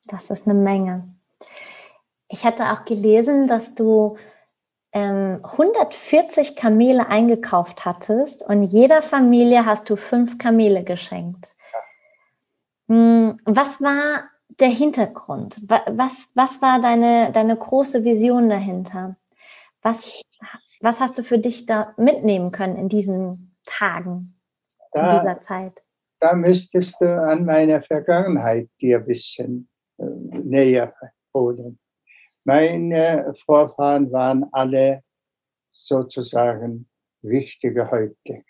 Das 0.06 0.30
ist 0.30 0.46
eine 0.46 0.58
Menge. 0.58 1.14
Ich 2.28 2.44
hatte 2.44 2.64
auch 2.72 2.84
gelesen, 2.84 3.46
dass 3.46 3.74
du 3.74 4.16
ähm, 4.92 5.40
140 5.42 6.56
Kamele 6.56 7.08
eingekauft 7.08 7.84
hattest 7.84 8.42
und 8.42 8.62
jeder 8.62 9.02
Familie 9.02 9.64
hast 9.64 9.90
du 9.90 9.96
fünf 9.96 10.38
Kamele 10.38 10.84
geschenkt. 10.84 11.48
Hm, 12.88 13.38
was 13.44 13.80
war 13.80 14.30
der 14.60 14.68
Hintergrund? 14.68 15.60
Was, 15.68 16.30
was 16.34 16.62
war 16.62 16.80
deine, 16.80 17.32
deine 17.32 17.56
große 17.56 18.04
Vision 18.04 18.48
dahinter? 18.48 19.16
Was, 19.82 20.22
was 20.80 21.00
hast 21.00 21.18
du 21.18 21.22
für 21.22 21.38
dich 21.38 21.66
da 21.66 21.94
mitnehmen 21.96 22.52
können 22.52 22.76
in 22.76 22.88
diesen 22.88 23.56
Tagen, 23.64 24.34
da, 24.92 25.18
in 25.18 25.20
dieser 25.20 25.42
Zeit? 25.42 25.82
Da 26.20 26.34
müsstest 26.34 27.00
du 27.00 27.22
an 27.22 27.44
meiner 27.44 27.82
Vergangenheit 27.82 28.68
dir 28.80 28.98
ein 28.98 29.06
bisschen 29.06 29.68
äh, 29.98 30.04
näher 30.04 30.94
holen. 31.34 31.78
Meine 32.44 33.34
Vorfahren 33.44 34.10
waren 34.12 34.46
alle 34.52 35.02
sozusagen 35.72 36.88
wichtige 37.22 37.90
Häuptlinge. 37.90 38.44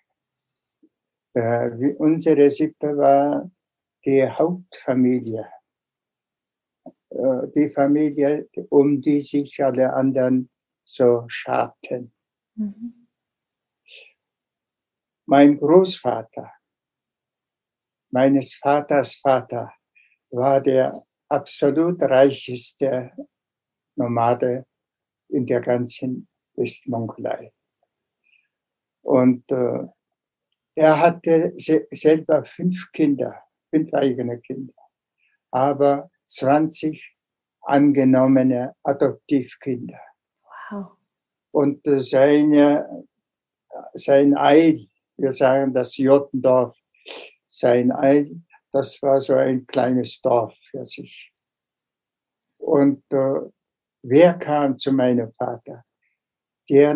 Äh, 1.35 1.95
unsere 1.99 2.51
Sippe 2.51 2.97
war 2.97 3.51
die 4.07 4.27
Hauptfamilie 4.29 5.47
äh, 7.17 7.49
die 7.55 7.71
Familie, 7.71 8.49
um 8.69 9.01
die 9.01 9.21
sich 9.21 9.63
alle 9.65 9.93
anderen 9.93 10.51
so 10.85 11.25
scharten. 11.29 12.13
Mhm. 12.55 13.09
Mein 15.27 15.59
Großvater, 15.59 16.53
meines 18.11 18.55
Vaters 18.55 19.17
Vater, 19.17 19.73
war 20.31 20.61
der 20.61 21.05
absolut 21.29 22.03
reicheste 22.03 23.13
Nomade 23.97 24.67
in 25.29 25.47
der 25.47 25.61
ganzen 25.61 26.29
Westmongolei. 26.55 27.53
Und 29.03 29.51
äh, 29.51 29.87
er 30.75 31.01
hatte 31.01 31.55
se 31.57 31.87
selber 31.91 32.45
fünf 32.45 32.93
Kinder, 32.93 33.46
fünf 33.71 33.93
eigene 33.95 34.41
Kinder. 34.41 34.75
Aber 35.51 36.11
20 36.23 37.17
angenommene 37.63 38.75
Adoptivkinder. 38.83 40.01
Wow. 40.71 40.97
Und 41.51 41.81
seine, 41.85 43.07
sein 43.93 44.37
Eid, 44.37 44.89
wir 45.17 45.33
sagen 45.33 45.73
das 45.75 45.97
Jottendorf, 45.97 46.77
sein 47.49 47.93
Eid, 47.93 48.31
das 48.73 49.01
war 49.03 49.21
so 49.21 49.35
ein 49.35 49.67
kleines 49.67 50.21
Dorf 50.21 50.57
für 50.71 50.85
sich. 50.85 51.33
Und 52.59 53.03
äh, 53.11 53.41
wer 54.03 54.35
kam 54.35 54.77
zu 54.79 54.93
meinem 54.93 55.33
Vater? 55.33 55.85
Der, 56.69 56.95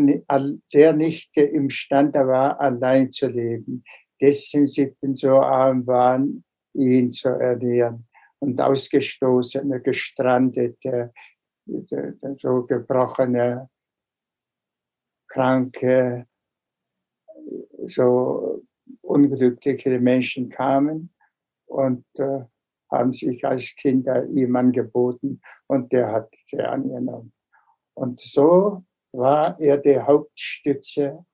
der 0.73 0.93
nicht 0.93 1.37
imstande 1.37 2.27
war, 2.27 2.61
allein 2.61 3.11
zu 3.11 3.29
leben, 3.29 3.85
dessen 4.21 4.67
Sippen 4.67 5.15
so 5.15 5.39
arm 5.39 5.87
waren, 5.87 6.45
ihn 6.75 7.13
zu 7.13 7.29
ernähren 7.29 8.07
und 8.39 8.61
ausgestoßene, 8.61 9.81
gestrandete, 9.81 11.13
so 12.37 12.65
gebrochene, 12.65 13.69
kranke, 15.29 16.27
so 17.87 18.63
unglückliche 19.03 20.01
Menschen 20.01 20.49
kamen 20.49 21.13
und 21.67 22.05
äh, 22.15 22.45
haben 22.91 23.13
sich 23.13 23.45
als 23.45 23.75
Kinder 23.77 24.27
ihm 24.29 24.57
angeboten 24.57 25.41
und 25.69 25.93
der 25.93 26.11
hat 26.11 26.35
sie 26.47 26.61
angenommen. 26.61 27.33
Und 27.95 28.21
so 28.21 28.85
war 29.13 29.59
er 29.61 29.79
die 29.79 29.99
Hauptstütze 29.99 31.25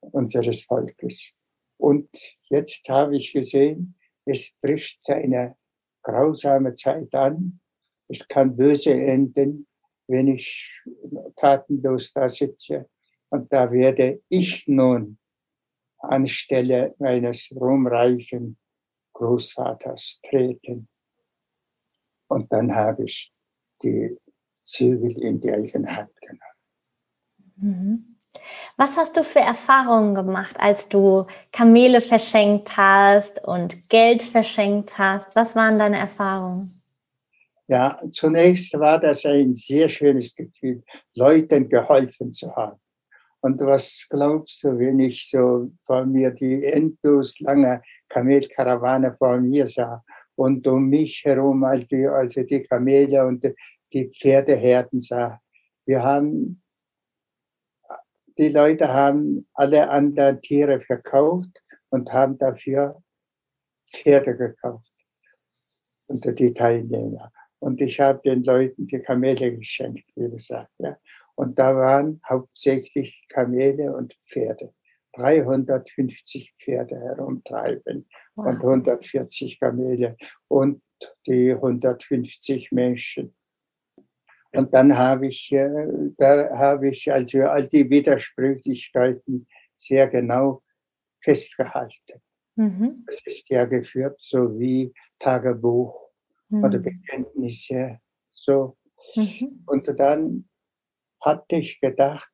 unseres 0.00 0.64
Volkes. 0.64 1.30
Und 1.78 2.08
jetzt 2.50 2.88
habe 2.88 3.16
ich 3.16 3.32
gesehen, 3.32 3.96
es 4.24 4.52
bricht 4.60 5.00
eine 5.08 5.56
grausame 6.02 6.74
Zeit 6.74 7.14
an. 7.14 7.60
Es 8.08 8.26
kann 8.28 8.56
böse 8.56 8.92
enden, 8.92 9.66
wenn 10.06 10.28
ich 10.28 10.70
tatenlos 11.36 12.12
da 12.12 12.28
sitze. 12.28 12.88
Und 13.30 13.52
da 13.52 13.70
werde 13.70 14.22
ich 14.28 14.66
nun 14.68 15.18
anstelle 15.98 16.94
meines 16.98 17.50
ruhmreichen 17.54 18.58
Großvaters 19.14 20.20
treten. 20.22 20.88
Und 22.28 22.52
dann 22.52 22.74
habe 22.74 23.04
ich 23.04 23.32
die 23.82 24.16
Zügel 24.62 25.18
in 25.22 25.40
die 25.40 25.52
eigene 25.52 25.96
Hand 25.96 26.12
genommen. 26.20 26.40
Mhm. 27.56 28.13
Was 28.76 28.96
hast 28.96 29.16
du 29.16 29.24
für 29.24 29.40
Erfahrungen 29.40 30.14
gemacht, 30.14 30.56
als 30.58 30.88
du 30.88 31.26
Kamele 31.52 32.00
verschenkt 32.00 32.76
hast 32.76 33.42
und 33.44 33.88
Geld 33.88 34.22
verschenkt 34.22 34.98
hast? 34.98 35.36
Was 35.36 35.54
waren 35.54 35.78
deine 35.78 35.98
Erfahrungen? 35.98 36.72
Ja, 37.66 37.98
zunächst 38.10 38.78
war 38.78 38.98
das 38.98 39.24
ein 39.24 39.54
sehr 39.54 39.88
schönes 39.88 40.34
Gefühl, 40.34 40.82
Leuten 41.14 41.68
geholfen 41.68 42.32
zu 42.32 42.54
haben. 42.54 42.78
Und 43.40 43.60
was 43.60 44.06
glaubst 44.10 44.64
du, 44.64 44.78
wenn 44.78 45.00
ich 45.00 45.28
so 45.28 45.70
vor 45.82 46.04
mir 46.04 46.30
die 46.30 46.64
endlos 46.64 47.40
lange 47.40 47.82
Kamelkarawane 48.08 49.14
vor 49.18 49.38
mir 49.38 49.66
sah 49.66 50.02
und 50.34 50.66
um 50.66 50.88
mich 50.88 51.22
herum 51.24 51.62
also 51.64 52.42
die 52.42 52.62
Kamele 52.62 53.26
und 53.26 53.44
die 53.92 54.10
Pferdeherden 54.10 54.98
sah? 54.98 55.38
Wir 55.86 56.02
haben 56.02 56.62
die 58.38 58.48
Leute 58.48 58.92
haben 58.92 59.46
alle 59.54 59.88
anderen 59.88 60.40
Tiere 60.40 60.80
verkauft 60.80 61.62
und 61.90 62.12
haben 62.12 62.38
dafür 62.38 63.02
Pferde 63.90 64.36
gekauft 64.36 64.90
unter 66.06 66.32
die 66.32 66.52
Teilnehmer. 66.52 67.32
Und 67.60 67.80
ich 67.80 67.98
habe 67.98 68.20
den 68.24 68.44
Leuten 68.44 68.86
die 68.86 68.98
Kamele 68.98 69.56
geschenkt, 69.56 70.04
wie 70.16 70.30
gesagt. 70.30 70.70
Ja. 70.78 70.96
Und 71.34 71.58
da 71.58 71.74
waren 71.74 72.20
hauptsächlich 72.28 73.24
Kamele 73.28 73.94
und 73.94 74.14
Pferde. 74.26 74.74
350 75.14 76.54
Pferde 76.58 76.96
herumtreiben 76.96 78.06
wow. 78.34 78.46
und 78.46 78.56
140 78.56 79.60
Kamele 79.60 80.16
und 80.48 80.82
die 81.26 81.52
150 81.52 82.72
Menschen. 82.72 83.34
Und 84.54 84.72
dann 84.72 84.96
habe 84.96 85.28
ich, 85.28 85.50
äh, 85.52 85.86
da 86.16 86.56
habe 86.56 86.88
ich 86.88 87.10
also 87.12 87.42
all 87.42 87.66
die 87.68 87.88
Widersprüchlichkeiten 87.90 89.46
sehr 89.76 90.08
genau 90.08 90.62
festgehalten. 91.20 92.22
Mhm. 92.56 93.04
Das 93.06 93.20
ist 93.26 93.48
ja 93.48 93.64
geführt, 93.64 94.20
so 94.20 94.58
wie 94.58 94.92
Tagebuch 95.18 96.10
mhm. 96.48 96.64
oder 96.64 96.78
Bekenntnisse, 96.78 97.98
so. 98.30 98.76
Mhm. 99.16 99.64
Und 99.66 99.88
dann 99.98 100.48
hatte 101.20 101.56
ich 101.56 101.80
gedacht, 101.80 102.32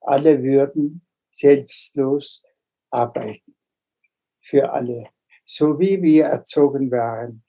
alle 0.00 0.42
würden 0.42 1.06
selbstlos 1.28 2.42
arbeiten. 2.90 3.54
Für 4.40 4.72
alle. 4.72 5.10
So 5.44 5.78
wie 5.78 6.00
wir 6.02 6.26
erzogen 6.26 6.90
waren. 6.90 7.44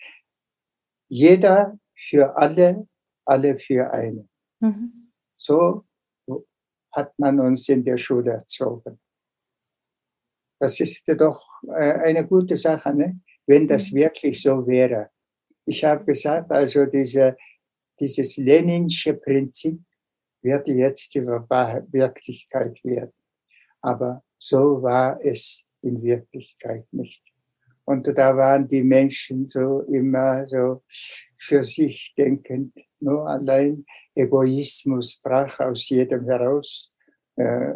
Jeder 1.07 1.79
für 1.95 2.35
alle 2.37 2.87
alle 3.29 3.57
für 3.59 3.91
eine. 3.91 4.27
Mhm. 4.59 5.11
So 5.37 5.85
hat 6.91 7.13
man 7.19 7.39
uns 7.39 7.69
in 7.69 7.83
der 7.83 7.97
Schule 7.97 8.31
erzogen. 8.31 8.99
Das 10.59 10.79
ist 10.79 11.07
doch 11.07 11.41
äh, 11.67 11.93
eine 12.07 12.27
gute 12.27 12.57
Sache, 12.57 12.93
ne? 12.93 13.21
wenn 13.45 13.67
das 13.67 13.91
mhm. 13.91 13.97
wirklich 13.97 14.41
so 14.41 14.67
wäre. 14.67 15.09
Ich 15.65 15.83
habe 15.83 16.03
gesagt, 16.03 16.51
also 16.51 16.85
diese, 16.85 17.37
dieses 17.99 18.37
Leninsche 18.37 19.13
Prinzip 19.13 19.79
wird 20.41 20.67
jetzt 20.67 21.13
die 21.13 21.25
Wirklichkeit 21.25 22.83
werden. 22.83 23.13
Aber 23.81 24.23
so 24.37 24.81
war 24.81 25.19
es 25.23 25.65
in 25.81 26.01
Wirklichkeit 26.01 26.87
nicht. 26.91 27.23
Und 27.89 28.05
da 28.05 28.37
waren 28.37 28.67
die 28.67 28.83
Menschen 28.83 29.47
so 29.47 29.81
immer 29.81 30.47
so 30.47 30.83
für 31.39 31.63
sich 31.63 32.13
denkend. 32.15 32.77
Nur 32.99 33.27
allein 33.27 33.83
Egoismus 34.13 35.19
brach 35.23 35.59
aus 35.59 35.89
jedem 35.89 36.25
heraus. 36.25 36.93
Äh, 37.35 37.73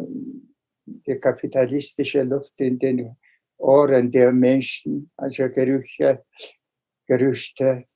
die 0.86 1.18
kapitalistische 1.18 2.22
Luft 2.22 2.52
in 2.58 2.78
den 2.78 3.16
Ohren 3.56 4.08
der 4.08 4.30
Menschen, 4.30 5.10
also 5.16 5.48
Gerüche, 5.48 6.24
Gerüchte. 7.08 7.86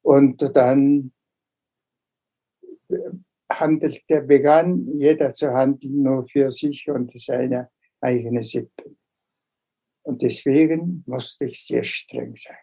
Und 0.00 0.40
dann 0.56 1.12
handelte, 3.52 4.22
begann 4.22 4.98
jeder 4.98 5.30
zu 5.30 5.52
handeln 5.52 6.02
nur 6.02 6.26
für 6.26 6.50
sich 6.50 6.88
und 6.88 7.12
seine 7.20 7.68
eigene 8.00 8.42
Sippe. 8.42 8.96
Und 10.02 10.22
deswegen 10.22 11.04
musste 11.06 11.46
ich 11.46 11.64
sehr 11.64 11.84
streng 11.84 12.34
sein. 12.36 12.56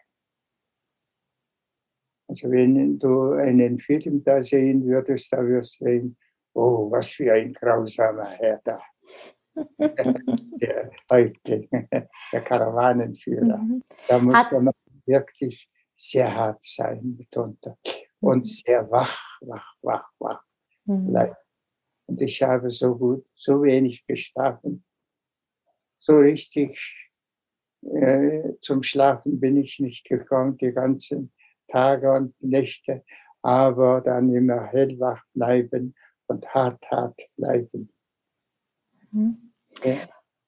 Also 2.28 2.50
wenn 2.50 2.98
du 2.98 3.32
einen 3.32 3.80
Film 3.80 4.22
da 4.22 4.42
sehen 4.42 4.86
würdest, 4.86 5.32
da 5.32 5.44
wirst 5.44 5.80
du 5.80 5.84
sehen, 5.84 6.16
oh, 6.54 6.90
was 6.90 7.12
für 7.12 7.32
ein 7.32 7.52
grausamer 7.52 8.30
Herr 8.30 8.60
da. 8.62 8.78
der, 10.60 10.90
heute, 11.10 11.68
der 12.32 12.44
Karawanenführer. 12.44 13.58
Mhm. 13.58 13.82
Da 14.06 14.18
muss 14.18 14.52
man 14.52 14.70
wirklich 15.06 15.68
sehr 15.96 16.32
hart 16.34 16.62
sein 16.62 17.16
mitunter 17.18 17.76
und 18.20 18.38
mhm. 18.38 18.44
sehr 18.44 18.90
wach, 18.90 19.40
wach, 19.40 19.74
wach, 19.82 20.08
wach. 20.20 20.44
Mhm. 20.84 21.34
Und 22.06 22.20
ich 22.22 22.42
habe 22.42 22.70
so 22.70 22.96
gut, 22.96 23.26
so 23.34 23.62
wenig 23.62 24.04
geschlafen. 24.06 24.84
So 25.98 26.16
richtig 26.16 27.09
äh, 27.82 28.54
zum 28.60 28.82
Schlafen 28.82 29.40
bin 29.40 29.56
ich 29.56 29.80
nicht 29.80 30.08
gekommen, 30.08 30.56
die 30.56 30.72
ganzen 30.72 31.32
Tage 31.68 32.12
und 32.12 32.34
Nächte, 32.42 33.04
aber 33.42 34.00
dann 34.00 34.32
immer 34.34 34.66
hellwach 34.66 35.22
bleiben 35.34 35.94
und 36.26 36.46
hart, 36.54 36.90
hart 36.90 37.20
bleiben. 37.36 37.90
Mhm. 39.10 39.52
Ja. 39.84 39.96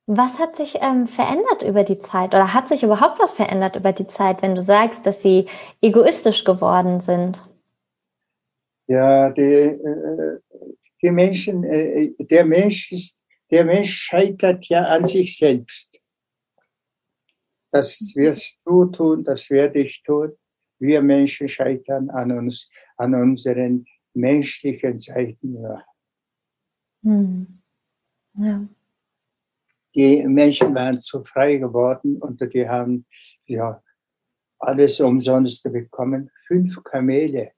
Was 0.07 0.39
hat 0.39 0.57
sich 0.57 0.79
ähm, 0.81 1.07
verändert 1.07 1.63
über 1.63 1.85
die 1.85 1.99
Zeit 1.99 2.35
oder 2.35 2.53
hat 2.53 2.69
sich 2.69 2.83
überhaupt 2.83 3.21
was 3.21 3.33
verändert 3.33 3.77
über 3.77 3.93
die 3.93 4.09
Zeit, 4.09 4.43
wenn 4.43 4.55
du 4.55 4.63
sagst, 4.63 5.07
dass 5.07 5.23
sie 5.23 5.47
egoistisch 5.81 6.45
geworden 6.45 7.01
sind? 7.01 7.41
Ja, 8.89 9.31
die, 9.31 9.43
äh, 9.43 10.41
die 11.01 11.11
Menschen, 11.11 11.65
äh, 11.65 12.13
der 12.19 12.45
Mensch 12.45 12.91
ist, 12.91 13.21
der 13.51 13.65
Mensch 13.65 13.95
scheitert 13.95 14.65
ja 14.67 14.85
an 14.87 15.05
sich 15.05 15.39
selbst. 15.39 16.02
Das 17.73 18.13
wirst 18.15 18.59
du 18.65 18.85
tun, 18.87 19.25
das 19.25 19.51
werde 19.51 19.81
ich 19.81 20.03
tun. 20.03 20.33
Wir 20.79 21.03
Menschen 21.03 21.49
scheitern 21.49 22.11
an 22.11 22.31
uns, 22.33 22.69
an 22.97 23.15
unseren 23.15 23.85
menschlichen 24.15 24.99
Seiten. 24.99 25.57
Hm. 27.03 27.63
ja 28.37 28.69
die 29.95 30.27
Menschen 30.27 30.75
waren 30.75 30.99
zu 30.99 31.23
frei 31.23 31.57
geworden 31.59 32.17
und 32.19 32.41
die 32.55 32.69
haben 32.69 33.07
ja 33.47 33.83
alles 34.59 35.01
umsonst 35.01 35.63
bekommen. 35.71 36.31
Fünf 36.47 36.83
Kamele. 36.85 37.53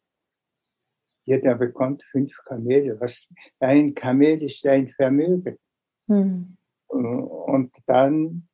Jeder 1.25 1.55
bekommt 1.55 2.03
fünf 2.11 2.33
Kamele. 2.45 2.99
Was, 3.01 3.29
ein 3.61 3.95
Kamel 3.95 4.43
ist 4.43 4.67
ein 4.67 4.89
Vermögen. 4.91 5.59
Mhm. 6.07 6.57
Und 6.87 7.73
dann 7.87 8.49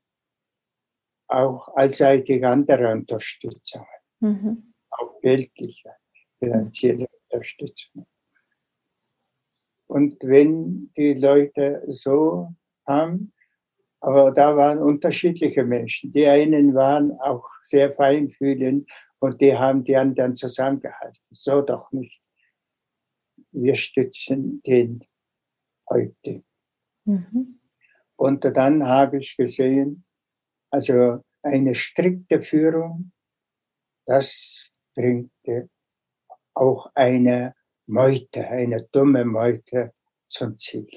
auch 1.30 1.68
allseitig 1.76 2.44
andere 2.44 2.92
Unterstützung. 2.92 3.86
Mhm. 4.20 4.74
Auch 4.90 5.20
geldliche, 5.20 5.90
finanzielle 6.38 7.06
Unterstützung. 7.28 8.06
Und 9.86 10.16
wenn 10.22 10.92
die 10.96 11.14
Leute 11.14 11.82
so 11.88 12.54
haben, 12.86 13.32
aber 14.00 14.32
da 14.32 14.56
waren 14.56 14.78
unterschiedliche 14.78 15.64
Menschen. 15.64 16.12
Die 16.12 16.26
einen 16.26 16.74
waren 16.74 17.12
auch 17.20 17.46
sehr 17.62 17.92
feinfühlend 17.92 18.90
und 19.18 19.40
die 19.40 19.56
haben 19.56 19.84
die 19.84 19.96
anderen 19.96 20.34
zusammengehalten. 20.34 21.20
So 21.30 21.60
doch 21.60 21.92
nicht. 21.92 22.22
Wir 23.52 23.76
stützen 23.76 24.62
den 24.62 25.04
heute. 25.88 26.44
Mhm. 27.04 27.60
Und 28.16 28.44
dann 28.44 28.86
habe 28.86 29.18
ich 29.18 29.36
gesehen, 29.36 30.04
also 30.70 31.22
eine 31.42 31.74
strikte 31.74 32.42
Führung, 32.42 33.12
das 34.06 34.70
bringt 34.94 35.30
auch 36.54 36.90
eine 36.94 37.54
Meute, 37.86 38.46
eine 38.48 38.78
dumme 38.92 39.24
Meute 39.24 39.92
zum 40.28 40.56
Ziel. 40.56 40.88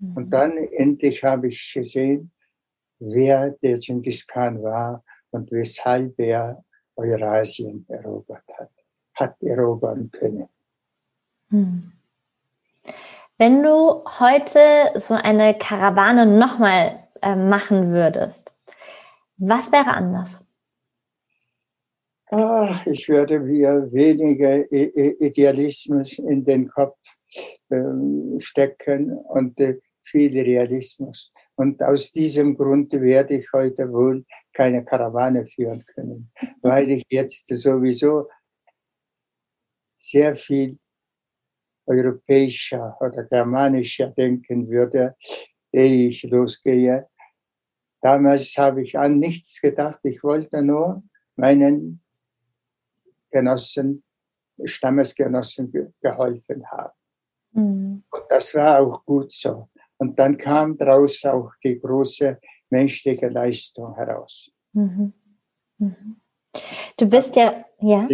Und 0.00 0.26
mhm. 0.26 0.30
dann 0.30 0.56
endlich 0.56 1.22
habe 1.22 1.48
ich 1.48 1.72
gesehen, 1.72 2.32
wer 2.98 3.50
der 3.50 3.78
Genghis 3.78 4.26
Khan 4.26 4.62
war 4.62 5.04
und 5.30 5.50
weshalb 5.50 6.18
er 6.18 6.64
Eurasien 6.96 7.86
erobert 7.88 8.44
hat, 8.58 8.70
hat 9.14 9.42
erobern 9.42 10.10
können. 10.10 10.48
Hm. 11.48 11.92
Wenn 13.38 13.62
du 13.62 14.04
heute 14.20 14.60
so 14.96 15.14
eine 15.14 15.56
Karawane 15.58 16.26
nochmal 16.26 16.98
äh, 17.22 17.34
machen 17.34 17.92
würdest, 17.92 18.52
was 19.48 19.72
wäre 19.72 19.92
anders? 19.92 20.44
Ach, 22.30 22.86
ich 22.86 23.08
würde 23.08 23.40
mir 23.40 23.92
weniger 23.92 24.64
Idealismus 24.72 26.18
in 26.18 26.44
den 26.44 26.68
Kopf 26.68 26.98
ähm, 27.70 28.38
stecken 28.38 29.12
und 29.12 29.60
äh, 29.60 29.80
viel 30.02 30.32
Realismus. 30.32 31.32
Und 31.56 31.82
aus 31.82 32.12
diesem 32.12 32.56
Grund 32.56 32.92
werde 32.92 33.38
ich 33.38 33.52
heute 33.52 33.92
wohl 33.92 34.24
keine 34.54 34.82
Karawane 34.84 35.46
führen 35.46 35.84
können, 35.94 36.32
weil 36.62 36.90
ich 36.90 37.04
jetzt 37.10 37.48
sowieso 37.48 38.28
sehr 39.98 40.34
viel 40.36 40.78
europäischer 41.86 42.96
oder 43.00 43.24
germanischer 43.24 44.10
denken 44.10 44.68
würde, 44.68 45.16
ehe 45.72 46.08
ich 46.08 46.22
losgehe. 46.24 47.08
Damals 48.02 48.58
habe 48.58 48.82
ich 48.82 48.98
an 48.98 49.20
nichts 49.20 49.60
gedacht. 49.60 50.00
Ich 50.02 50.22
wollte 50.24 50.62
nur 50.62 51.02
meinen 51.36 52.02
Genossen, 53.30 54.02
Stammesgenossen 54.64 55.94
geholfen 56.00 56.66
haben. 56.66 56.92
Mhm. 57.52 58.02
Und 58.10 58.22
das 58.28 58.54
war 58.54 58.80
auch 58.80 59.04
gut 59.04 59.30
so. 59.30 59.68
Und 59.98 60.18
dann 60.18 60.36
kam 60.36 60.76
daraus 60.76 61.24
auch 61.24 61.52
die 61.62 61.78
große 61.78 62.40
menschliche 62.70 63.28
Leistung 63.28 63.94
heraus. 63.94 64.50
Mhm. 64.72 65.12
Mhm. 65.78 66.16
Du 66.96 67.08
bist 67.08 67.36
ja, 67.36 67.64
ja. 67.80 68.08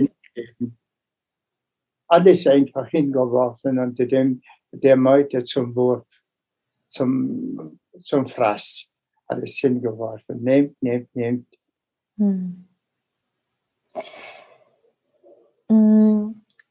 Alles 2.09 2.46
einfach 2.46 2.88
hingeworfen 2.88 3.79
unter 3.79 4.05
dem, 4.05 4.42
der 4.70 4.96
Meute 4.96 5.42
zum 5.44 5.74
Wurf, 5.74 6.07
zum, 6.88 7.81
zum 8.01 8.27
Fraß. 8.27 8.90
Alles 9.28 9.56
hingeworfen. 9.58 10.42
Nehmt, 10.42 10.82
nehmt, 10.82 11.14
nehmt. 11.14 11.46
Mhm. 12.16 12.66
Mm, 15.68 16.30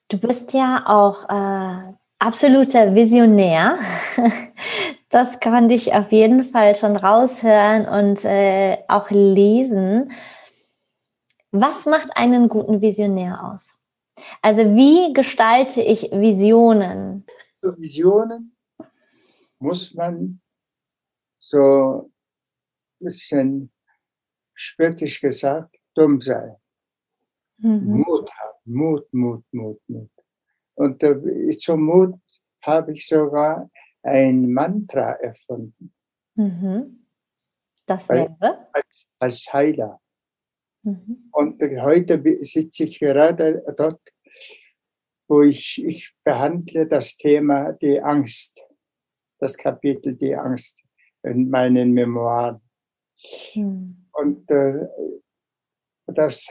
du 0.10 0.18
bist 0.18 0.54
ja 0.54 0.84
auch 0.88 1.30
äh, 1.30 1.94
absoluter 2.20 2.94
Visionär. 2.94 3.78
Das 5.10 5.40
konnte 5.40 5.74
ich 5.74 5.94
auf 5.94 6.12
jeden 6.12 6.44
Fall 6.44 6.76
schon 6.76 6.98
raushören 6.98 7.88
und 7.88 8.26
äh, 8.26 8.78
auch 8.90 9.10
lesen. 9.10 10.12
Was 11.52 11.86
macht 11.86 12.18
einen 12.18 12.50
guten 12.50 12.82
Visionär 12.82 13.42
aus? 13.42 13.78
Also 14.42 14.76
wie 14.76 15.14
gestalte 15.14 15.82
ich 15.82 16.12
Visionen? 16.12 17.26
Für 17.62 17.78
Visionen 17.78 18.54
muss 19.60 19.94
man 19.94 20.42
so 21.40 22.12
bisschen 23.00 23.72
spöttisch 24.54 25.22
gesagt 25.22 25.76
dumm 25.96 26.22
sein. 26.22 26.56
Mhm. 27.60 28.04
Mut 28.06 28.30
haben. 28.32 28.58
Mut, 28.66 29.14
Mut, 29.14 29.46
Mut, 29.52 29.82
Mut. 29.88 30.12
Und 30.76 31.02
äh, 31.02 31.58
zum 31.58 31.84
Mut 31.84 32.20
habe 32.62 32.92
ich 32.92 33.08
sogar 33.08 33.70
ein 34.04 34.52
Mantra 34.52 35.14
erfunden. 35.14 35.94
Mhm. 36.36 37.06
Das 37.86 38.10
wäre? 38.10 38.70
Als, 38.74 39.06
als 39.20 39.54
Heiler. 39.54 40.00
Mhm. 40.84 41.30
Und 41.32 41.62
heute 41.82 42.22
sitze 42.46 42.84
ich 42.84 43.00
gerade 43.00 43.64
dort, 43.76 44.02
wo 45.28 45.42
ich, 45.42 45.84
ich 45.84 46.14
behandle 46.24 46.88
das 46.88 47.18
Thema 47.18 47.74
die 47.74 48.02
Angst, 48.02 48.62
das 49.40 49.58
Kapitel 49.58 50.16
die 50.16 50.36
Angst 50.36 50.84
in 51.24 51.50
meinen 51.50 51.92
Memoiren. 51.92 52.62
Mhm. 53.56 54.08
Und 54.12 54.50
äh, 54.50 54.88
das 56.08 56.48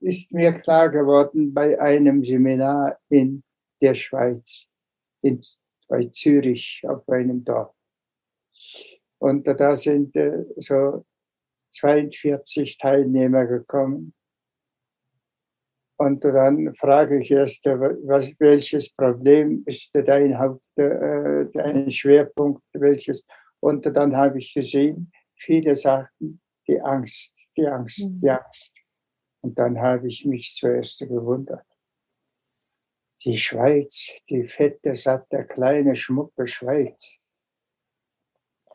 ist 0.00 0.32
mir 0.32 0.52
klar 0.52 0.88
geworden 0.88 1.52
bei 1.52 1.78
einem 1.80 2.22
Seminar 2.22 2.98
in 3.08 3.42
der 3.80 3.94
Schweiz, 3.94 4.66
in 5.22 5.40
bei 5.88 6.04
Zürich 6.12 6.82
auf 6.86 7.08
einem 7.08 7.44
Dorf. 7.44 7.74
Und 9.18 9.46
da 9.46 9.76
sind 9.76 10.14
äh, 10.16 10.44
so 10.56 11.04
42 11.70 12.78
Teilnehmer 12.78 13.46
gekommen. 13.46 14.14
Und 15.96 16.24
dann 16.24 16.74
frage 16.74 17.20
ich 17.20 17.30
erst, 17.30 17.64
was, 17.66 18.32
welches 18.38 18.92
Problem 18.92 19.62
ist 19.66 19.92
dein 19.94 20.38
Haupt, 20.38 20.62
äh, 20.76 21.46
dein 21.52 21.88
Schwerpunkt, 21.90 22.62
welches? 22.72 23.26
Und 23.60 23.86
dann 23.86 24.16
habe 24.16 24.38
ich 24.38 24.52
gesehen, 24.52 25.12
viele 25.44 25.74
sagten, 25.74 26.40
die 26.66 26.80
Angst, 26.80 27.36
die 27.56 27.66
Angst, 27.66 27.98
die 27.98 28.26
mhm. 28.26 28.28
Angst. 28.30 28.74
Und 29.42 29.58
dann 29.58 29.78
habe 29.78 30.08
ich 30.08 30.24
mich 30.24 30.54
zuerst 30.54 31.00
gewundert. 31.00 31.66
Die 33.24 33.36
Schweiz, 33.36 34.10
die 34.28 34.48
fette, 34.48 34.94
satte, 34.94 35.44
kleine, 35.44 35.96
schmucke 35.96 36.46
Schweiz. 36.46 37.18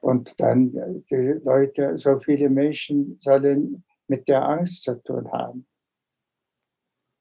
Und 0.02 0.40
dann 0.40 0.72
die 1.10 1.40
Leute, 1.44 1.98
so 1.98 2.20
viele 2.20 2.50
Menschen 2.50 3.20
sollen 3.20 3.84
mit 4.08 4.28
der 4.28 4.44
Angst 4.44 4.84
zu 4.84 4.96
tun 5.04 5.32
haben. 5.32 5.68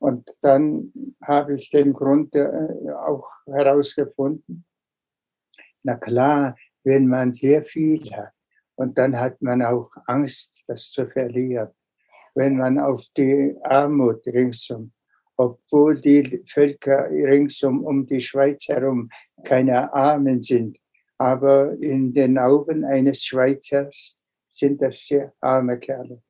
Und 0.01 0.31
dann 0.43 0.93
habe 1.23 1.55
ich 1.55 1.71
den 1.71 1.93
Grund 1.93 2.35
äh, 2.35 2.49
auch 3.07 3.29
herausgefunden. 3.47 4.65
Na 5.83 5.97
klar, 5.97 6.57
wenn 6.85 7.09
man 7.09 7.33
sehr 7.33 7.65
viel 7.65 8.01
hat 8.13 8.38
und 8.79 8.97
dann 8.97 9.19
hat 9.19 9.43
man 9.43 9.61
auch 9.63 9.91
Angst, 10.07 10.63
das 10.69 10.91
zu 10.91 11.07
verlieren. 11.09 11.71
Wenn 12.35 12.57
man 12.57 12.79
auf 12.79 13.03
die 13.17 13.57
Armut 13.63 14.25
ringsum, 14.27 14.93
obwohl 15.37 16.01
die 16.01 16.45
Völker 16.47 17.11
ringsum 17.11 17.85
um 17.85 18.07
die 18.07 18.21
Schweiz 18.21 18.69
herum 18.69 19.09
keine 19.45 19.93
Armen 19.93 20.43
sind, 20.43 20.79
aber 21.19 21.77
in 21.81 22.15
den 22.15 22.39
Augen 22.39 22.85
eines 22.85 23.25
Schweizers 23.25 24.17
sind 24.47 24.81
das 24.81 25.05
sehr 25.05 25.33
arme 25.41 25.79
Kerle. 25.81 26.23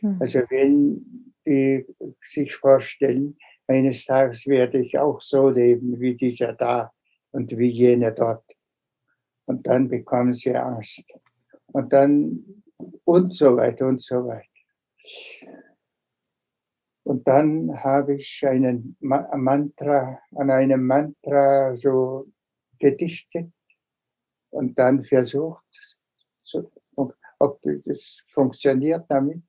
Mhm. 0.00 0.16
Also 0.20 0.40
wenn 0.50 1.34
die 1.46 1.86
sich 2.20 2.52
vorstellen, 2.56 3.36
eines 3.68 4.04
Tages 4.04 4.48
werde 4.48 4.80
ich 4.80 4.98
auch 4.98 5.20
so 5.20 5.48
leben 5.48 6.00
wie 6.00 6.16
dieser 6.16 6.52
da 6.52 6.92
und 7.30 7.56
wie 7.56 7.70
jener 7.70 8.10
dort. 8.10 8.44
Und 9.46 9.68
dann 9.68 9.88
bekommen 9.88 10.32
sie 10.32 10.54
Angst. 10.54 11.06
Und 11.72 11.92
dann 11.92 12.62
und 13.04 13.32
so 13.32 13.56
weiter 13.56 13.86
und 13.86 14.00
so 14.00 14.26
weiter. 14.26 14.46
Und 17.04 17.26
dann 17.26 17.82
habe 17.82 18.14
ich 18.16 18.46
einen 18.46 18.96
Mantra, 19.00 20.20
an 20.36 20.50
einem 20.50 20.86
Mantra 20.86 21.74
so 21.74 22.26
gedichtet 22.78 23.52
und 24.50 24.78
dann 24.78 25.02
versucht, 25.02 25.64
so, 26.44 26.70
ob 26.94 27.60
das 27.84 28.22
funktioniert 28.28 29.04
damit. 29.08 29.42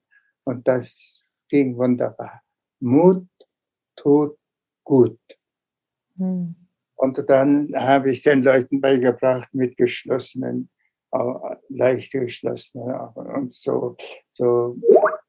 Und 0.46 0.68
das 0.68 1.24
ging 1.48 1.78
wunderbar. 1.78 2.42
Mut 2.80 3.28
tut 3.96 4.38
gut. 4.84 5.20
Hm. 6.18 6.56
Und 6.96 7.30
dann 7.30 7.70
habe 7.76 8.12
ich 8.12 8.22
den 8.24 8.42
Leuten 8.42 8.82
beigebracht 8.82 9.54
mit 9.54 9.78
geschlossenen, 9.78 10.70
leicht 11.70 12.16
Augen 12.16 13.36
und 13.36 13.54
so, 13.54 13.96
so 14.34 14.78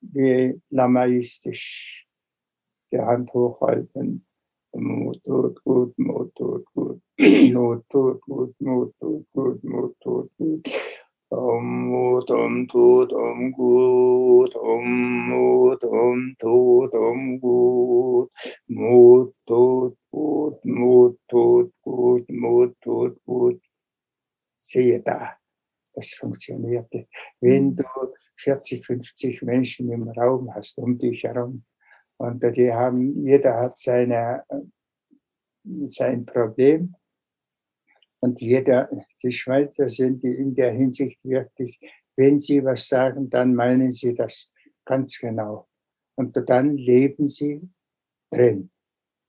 wie 0.00 0.60
lamaistisch 0.70 2.06
die 2.90 2.98
Hand 2.98 3.32
hochhalten. 3.32 4.26
Mut 4.72 5.22
tut 5.22 5.62
gut, 5.62 5.96
Mut 5.98 6.34
tut 6.34 6.64
gut, 6.74 7.00
Mut 7.18 7.88
tut 7.88 8.20
gut, 8.22 8.60
Mut 8.60 8.94
tut 8.98 9.26
gut, 9.32 9.64
Mut 9.64 10.00
tut 10.00 10.30
gut. 10.36 10.68
Om 11.30 11.88
Mut 11.88 12.30
Om 12.30 12.68
Tut 12.68 13.12
Om 13.12 13.52
Gut 13.52 14.54
Om 14.54 15.28
Mut 15.28 15.82
Om 15.84 16.34
Tut 16.38 16.94
Om 16.94 17.40
Gut 17.40 18.30
Mut 18.68 19.34
Tut 19.46 19.96
Gut 20.12 20.64
Mut 20.64 21.18
Tut 21.28 21.72
Gut 21.82 22.30
Mut 22.30 22.74
Tut 22.80 23.18
Gut 23.26 23.60
Sehe 24.56 25.00
da, 25.02 25.36
das 25.94 26.12
funktionierte. 26.12 27.06
Wenn 27.40 27.76
du 27.76 27.84
40, 28.36 28.84
50 28.84 29.42
Menschen 29.42 29.90
im 29.90 30.08
Raum 30.08 30.52
hast 30.54 30.78
um 30.78 30.98
dich 30.98 31.24
herum 31.24 31.64
und 32.16 32.42
die 32.56 32.72
haben, 32.72 33.20
jeder 33.22 33.60
hat 33.60 33.78
seine, 33.78 34.44
sein 35.86 36.26
Problem 36.26 36.94
und 38.20 38.40
jeder, 38.40 38.88
die 39.22 39.32
Schweizer 39.32 39.88
sind 39.88 40.24
in 40.24 40.54
der 40.54 40.72
Hinsicht 40.72 41.18
wirklich, 41.22 41.78
wenn 42.16 42.38
sie 42.38 42.64
was 42.64 42.88
sagen, 42.88 43.28
dann 43.28 43.54
meinen 43.54 43.90
sie 43.90 44.14
das 44.14 44.52
ganz 44.84 45.18
genau. 45.18 45.68
Und 46.16 46.36
dann 46.48 46.76
leben 46.76 47.26
sie 47.26 47.68
drin. 48.30 48.70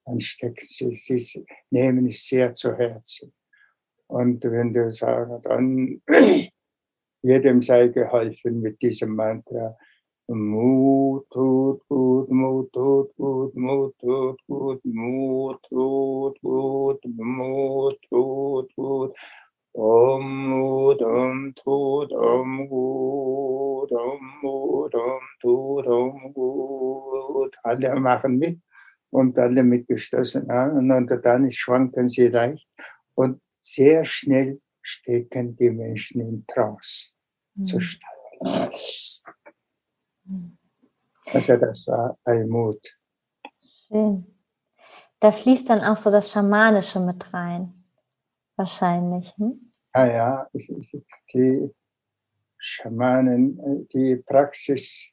Dann 0.06 0.19
stecken 0.19 0.65
sie, 0.65 0.93
sie 0.93 1.45
nehmen 1.71 2.06
es 2.06 2.28
sehr 2.28 2.54
zu 2.54 2.78
Herzen. 2.78 3.34
Und 4.08 4.43
wenn 4.43 4.71
du 4.71 4.91
sagst, 4.91 5.45
dann 5.45 6.01
jedem 7.26 7.62
sei 7.62 7.88
geholfen 7.88 8.62
mit 8.62 8.82
diesem 8.82 9.16
Mantra, 9.16 9.76
Mut 10.28 11.30
tut 11.30 11.82
gut, 11.88 12.30
Mut 12.30 12.72
tut 12.74 13.16
gut, 13.16 13.56
Mut 13.56 13.94
tut 14.00 14.42
gut, 14.48 14.82
Mut 14.84 15.62
tut 15.70 16.42
gut, 16.42 17.02
Mut 17.06 17.98
tut 18.10 18.76
gut. 18.76 19.16
Om 19.74 20.50
Mut, 20.50 21.02
Om 21.02 21.54
Tut, 21.54 22.12
Om 22.14 22.70
Gut, 22.70 23.92
Om 23.92 24.24
Mut, 24.42 24.96
Om 24.96 25.26
Tut, 25.42 25.86
Om 25.88 26.34
Gut. 26.34 27.56
Alle 27.64 28.00
machen 28.00 28.38
mit 28.38 28.62
und 29.12 29.38
alle 29.38 29.64
mit 29.64 29.88
geschlossenen 29.88 30.50
Augen 30.50 30.92
und 30.92 31.12
dann 31.24 31.52
schwanken 31.52 32.08
sie 32.08 32.30
leicht 32.30 32.68
und 33.16 33.42
sehr 33.62 34.06
schnell 34.06 34.60
stecken 34.82 35.56
die 35.56 35.70
Menschen 35.70 36.22
in 36.22 36.46
Trance 36.48 37.14
zu 37.62 37.80
steigen. 37.80 38.15
Also 41.34 41.58
das 41.58 41.88
war 41.88 42.18
Almut. 42.24 42.98
Schön. 43.88 44.26
Da 45.20 45.32
fließt 45.32 45.70
dann 45.70 45.84
auch 45.84 45.98
so 45.98 46.12
das 46.12 46.32
Schamanische 46.32 47.00
mit 47.00 47.34
rein. 47.34 47.74
Wahrscheinlich. 48.56 49.36
Hm? 49.38 49.72
Ja, 49.94 50.06
ja. 50.06 50.50
Die 51.34 51.72
Schamanen, 52.58 53.88
die 53.94 54.18
Praxis, 54.18 55.08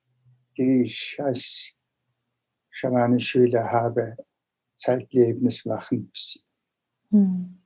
die 0.56 0.82
ich 0.82 1.16
als 1.18 1.72
Schamanenschüler 2.70 3.70
habe, 3.70 4.16
zeitlebens 4.74 5.64
machen 5.64 6.08
müssen. 6.08 6.42
Hm. 7.10 7.62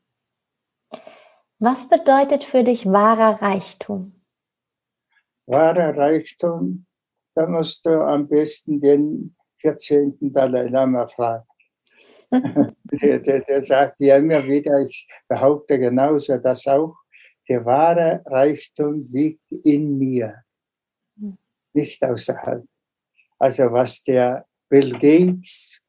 Was 1.58 1.88
bedeutet 1.88 2.44
für 2.44 2.64
dich 2.64 2.84
wahrer 2.86 3.40
Reichtum? 3.40 4.15
Wahrer 5.46 5.96
Reichtum 5.96 6.86
da 7.36 7.46
musst 7.46 7.84
du 7.84 7.90
am 7.90 8.26
besten 8.26 8.80
den 8.80 9.36
14. 9.60 10.16
Dalai 10.32 10.68
Lama 10.68 11.06
fragen. 11.06 11.46
der, 12.30 13.18
der, 13.20 13.40
der 13.42 13.60
sagt 13.60 14.00
ja 14.00 14.16
immer 14.16 14.42
wieder, 14.46 14.80
ich 14.80 15.06
behaupte 15.28 15.78
genauso 15.78 16.38
das 16.38 16.66
auch, 16.66 16.96
der 17.48 17.64
wahre 17.64 18.22
Reichtum 18.24 19.04
liegt 19.04 19.52
in 19.64 19.98
mir, 19.98 20.42
nicht 21.74 22.02
außerhalb. 22.02 22.64
Also 23.38 23.64
was 23.70 24.02
der 24.02 24.46
Bill 24.68 24.92
Gates 24.92 25.80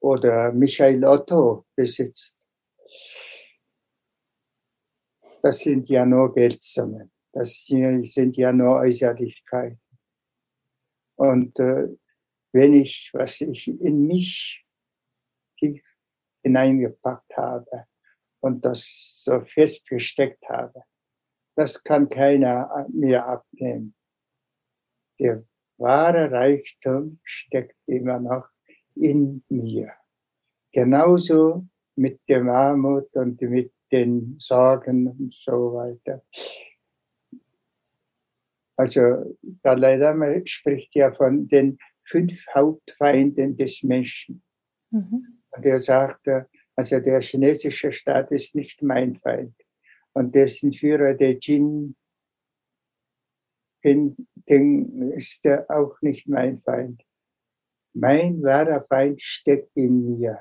oder 0.00 0.52
Michael 0.52 1.04
Otto 1.04 1.66
besitzt, 1.74 2.46
das 5.42 5.58
sind 5.58 5.88
ja 5.88 6.06
nur 6.06 6.32
Geldsummen, 6.32 7.11
das 7.32 7.64
sind 7.64 8.36
ja 8.36 8.52
nur 8.52 8.76
Äußerlichkeiten. 8.76 9.80
Und 11.16 11.58
äh, 11.58 11.88
wenn 12.52 12.74
ich, 12.74 13.10
was 13.14 13.40
ich 13.40 13.68
in 13.68 14.06
mich 14.06 14.64
tief 15.58 15.82
hineingepackt 16.42 17.36
habe 17.36 17.86
und 18.40 18.64
das 18.64 19.22
so 19.24 19.40
festgesteckt 19.44 20.44
habe, 20.48 20.82
das 21.54 21.82
kann 21.82 22.08
keiner 22.08 22.86
mir 22.90 23.24
abnehmen. 23.24 23.94
Der 25.18 25.42
wahre 25.78 26.30
Reichtum 26.30 27.20
steckt 27.22 27.76
immer 27.86 28.18
noch 28.18 28.48
in 28.94 29.44
mir. 29.48 29.92
Genauso 30.72 31.66
mit 31.96 32.20
dem 32.28 32.48
Armut 32.48 33.14
und 33.14 33.40
mit 33.42 33.72
den 33.90 34.36
Sorgen 34.38 35.06
und 35.06 35.32
so 35.32 35.74
weiter. 35.74 36.22
Also 38.76 39.36
Dalai 39.62 39.96
Lama 39.96 40.40
spricht 40.44 40.94
ja 40.94 41.12
von 41.12 41.46
den 41.46 41.78
fünf 42.04 42.44
Hauptfeinden 42.54 43.56
des 43.56 43.82
Menschen. 43.82 44.42
Mhm. 44.90 45.40
Und 45.50 45.66
er 45.66 45.78
sagt, 45.78 46.26
also 46.74 47.00
der 47.00 47.20
chinesische 47.20 47.92
Staat 47.92 48.30
ist 48.32 48.54
nicht 48.54 48.82
mein 48.82 49.14
Feind. 49.14 49.54
Und 50.14 50.34
dessen 50.34 50.72
Führer, 50.72 51.14
der 51.14 51.38
Jin 51.38 51.94
Ping, 53.82 54.16
ist 55.16 55.46
auch 55.68 56.00
nicht 56.02 56.28
mein 56.28 56.58
Feind. 56.62 57.02
mein 57.94 58.42
wahrer 58.42 58.82
Feind 58.84 59.20
steckt 59.20 59.70
in 59.76 60.06
mir. 60.06 60.38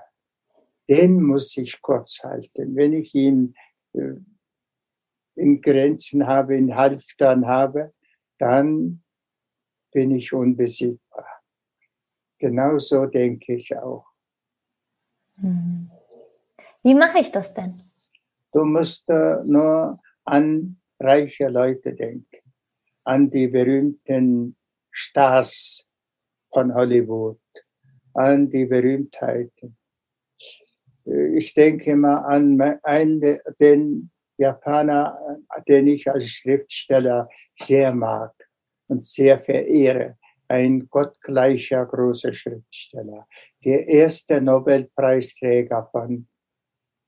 Den 0.89 1.21
muss 1.21 1.55
ich 1.57 1.81
kurz 1.81 2.19
halten. 2.23 2.75
Wenn 2.75 2.93
ich 2.93 3.13
ihn 3.13 3.53
äh, 3.93 4.15
in 5.35 5.61
Grenzen 5.61 6.27
habe, 6.27 6.55
in 6.55 6.75
Halftern 6.75 7.47
habe, 7.47 7.93
dann 8.41 9.03
bin 9.91 10.11
ich 10.11 10.33
unbesiegbar. 10.33 11.27
Genauso 12.39 13.05
denke 13.05 13.53
ich 13.53 13.75
auch. 13.77 14.07
Mhm. 15.35 15.91
Wie 16.81 16.95
mache 16.95 17.19
ich 17.19 17.31
das 17.31 17.53
denn? 17.53 17.79
Du 18.51 18.65
musst 18.65 19.07
äh, 19.09 19.43
nur 19.45 19.99
an 20.25 20.81
reiche 20.99 21.49
Leute 21.49 21.93
denken, 21.93 22.41
an 23.03 23.29
die 23.29 23.47
berühmten 23.47 24.55
Stars 24.89 25.87
von 26.51 26.73
Hollywood, 26.73 27.39
an 28.13 28.49
die 28.49 28.65
Berühmtheiten. 28.65 29.77
Ich 31.35 31.53
denke 31.53 31.91
immer 31.91 32.25
an 32.25 32.59
einen, 32.83 33.39
den 33.59 34.11
Japaner, 34.37 35.15
den 35.67 35.87
ich 35.87 36.09
als 36.09 36.27
Schriftsteller 36.29 37.29
sehr 37.61 37.93
mag 37.93 38.33
und 38.87 39.01
sehr 39.03 39.39
verehre. 39.43 40.17
Ein 40.47 40.87
gottgleicher 40.89 41.85
großer 41.85 42.33
Schriftsteller. 42.33 43.27
Der 43.63 43.87
erste 43.87 44.41
Nobelpreisträger 44.41 45.87
von 45.91 46.27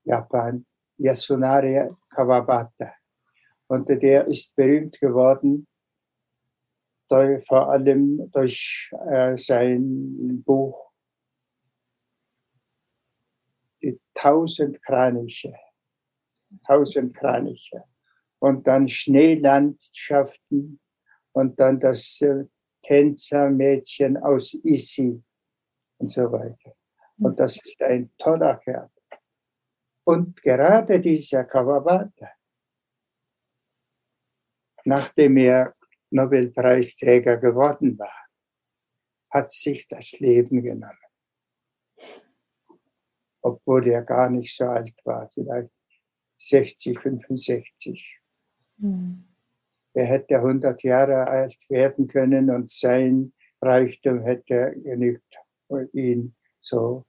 Japan, 0.04 0.64
Yasunari 0.96 1.90
Kawabata. 2.08 2.94
Und 3.66 3.88
der 3.88 4.26
ist 4.26 4.54
berühmt 4.56 4.98
geworden 4.98 5.66
durch, 7.08 7.46
vor 7.46 7.70
allem 7.70 8.30
durch 8.32 8.90
äh, 9.10 9.36
sein 9.36 10.42
Buch 10.44 10.92
Die 13.82 14.00
Tausend 14.14 14.82
Kraniche. 14.82 15.52
Tausend 16.66 17.14
Kraniche. 17.14 17.84
Und 18.44 18.66
dann 18.66 18.86
Schneelandschaften 18.86 20.78
und 21.32 21.58
dann 21.58 21.80
das 21.80 22.20
äh, 22.20 22.44
Tänzermädchen 22.82 24.18
aus 24.18 24.52
Isi 24.52 25.24
und 25.96 26.08
so 26.08 26.30
weiter. 26.30 26.76
Und 27.16 27.40
das 27.40 27.56
ist 27.56 27.80
ein 27.80 28.12
toller 28.18 28.58
Kerl. 28.58 28.90
Und 30.06 30.42
gerade 30.42 31.00
dieser 31.00 31.44
Kawabata, 31.44 32.32
nachdem 34.84 35.38
er 35.38 35.74
Nobelpreisträger 36.10 37.38
geworden 37.38 37.98
war, 37.98 38.26
hat 39.30 39.50
sich 39.50 39.88
das 39.88 40.20
Leben 40.20 40.62
genommen. 40.62 40.98
Obwohl 43.40 43.88
er 43.88 44.02
gar 44.02 44.28
nicht 44.28 44.54
so 44.54 44.66
alt 44.66 45.00
war, 45.06 45.30
vielleicht 45.30 45.72
60, 46.38 47.00
65. 47.00 48.20
Mhm. 48.78 49.24
Er 49.94 50.06
hätte 50.06 50.40
100 50.40 50.82
Jahre 50.82 51.26
alt 51.28 51.58
werden 51.68 52.08
können 52.08 52.50
und 52.50 52.68
sein 52.68 53.32
Reichtum 53.62 54.22
hätte 54.22 54.74
genügt, 54.82 55.38
ihn 55.92 56.34
so 56.60 57.04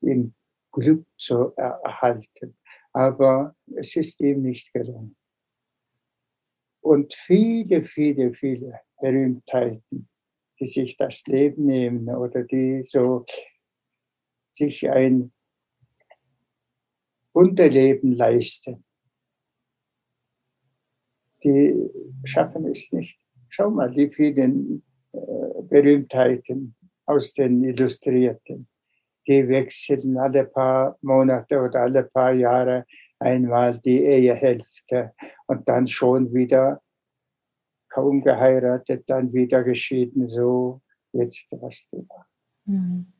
in 0.00 0.34
Glück 0.72 1.04
zu 1.18 1.52
erhalten. 1.56 2.56
Aber 2.92 3.54
es 3.74 3.96
ist 3.96 4.20
ihm 4.20 4.42
nicht 4.42 4.72
gelungen. 4.72 5.16
Und 6.80 7.14
viele, 7.14 7.82
viele, 7.82 8.32
viele 8.32 8.80
Berühmtheiten, 9.00 10.08
die 10.58 10.66
sich 10.66 10.96
das 10.96 11.22
Leben 11.26 11.66
nehmen 11.66 12.08
oder 12.08 12.44
die 12.44 12.82
so 12.84 13.24
sich 14.50 14.88
ein 14.88 15.32
Unterleben 17.32 18.12
leisten, 18.12 18.84
die 21.42 21.74
schaffen 22.24 22.66
es 22.66 22.90
nicht. 22.92 23.18
Schau 23.48 23.70
mal, 23.70 23.90
die 23.90 24.08
vielen 24.10 24.82
äh, 25.12 25.18
Berühmtheiten 25.62 26.74
aus 27.06 27.32
den 27.34 27.64
Illustrierten, 27.64 28.68
die 29.26 29.48
wechseln 29.48 30.16
alle 30.18 30.44
paar 30.44 30.96
Monate 31.02 31.60
oder 31.60 31.82
alle 31.82 32.04
paar 32.04 32.32
Jahre 32.32 32.86
einmal 33.18 33.78
die 33.78 34.02
Ehehälfte 34.02 35.12
und 35.46 35.68
dann 35.68 35.86
schon 35.86 36.32
wieder 36.32 36.80
kaum 37.88 38.22
geheiratet, 38.22 39.04
dann 39.08 39.32
wieder 39.32 39.62
geschieden, 39.64 40.26
so 40.26 40.80
jetzt 41.12 41.46
was 41.50 41.88
du 41.90 42.06
mhm. 42.64 43.12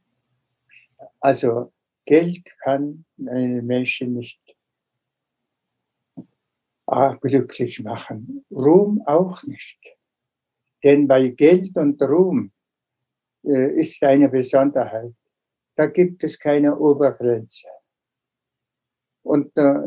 Also 1.19 1.73
Geld 2.07 2.45
kann 2.63 3.05
einen 3.19 3.67
Menschen 3.67 4.15
nicht 4.15 4.40
glücklich 7.21 7.83
machen. 7.83 8.45
Ruhm 8.51 9.03
auch 9.07 9.43
nicht. 9.45 9.79
Denn 10.83 11.07
bei 11.07 11.29
Geld 11.29 11.77
und 11.77 12.01
Ruhm 12.03 12.53
äh, 13.45 13.81
ist 13.81 14.03
eine 14.03 14.29
Besonderheit. 14.29 15.15
Da 15.77 15.87
gibt 15.87 16.25
es 16.25 16.39
keine 16.39 16.77
Obergrenze. 16.77 17.69
Und 19.23 19.57
äh, 19.57 19.81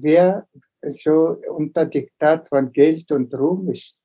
wer 0.00 0.46
so 0.92 1.40
unter 1.54 1.86
Diktat 1.86 2.48
von 2.48 2.72
Geld 2.72 3.10
und 3.10 3.34
Ruhm 3.34 3.70
ist, 3.70 3.98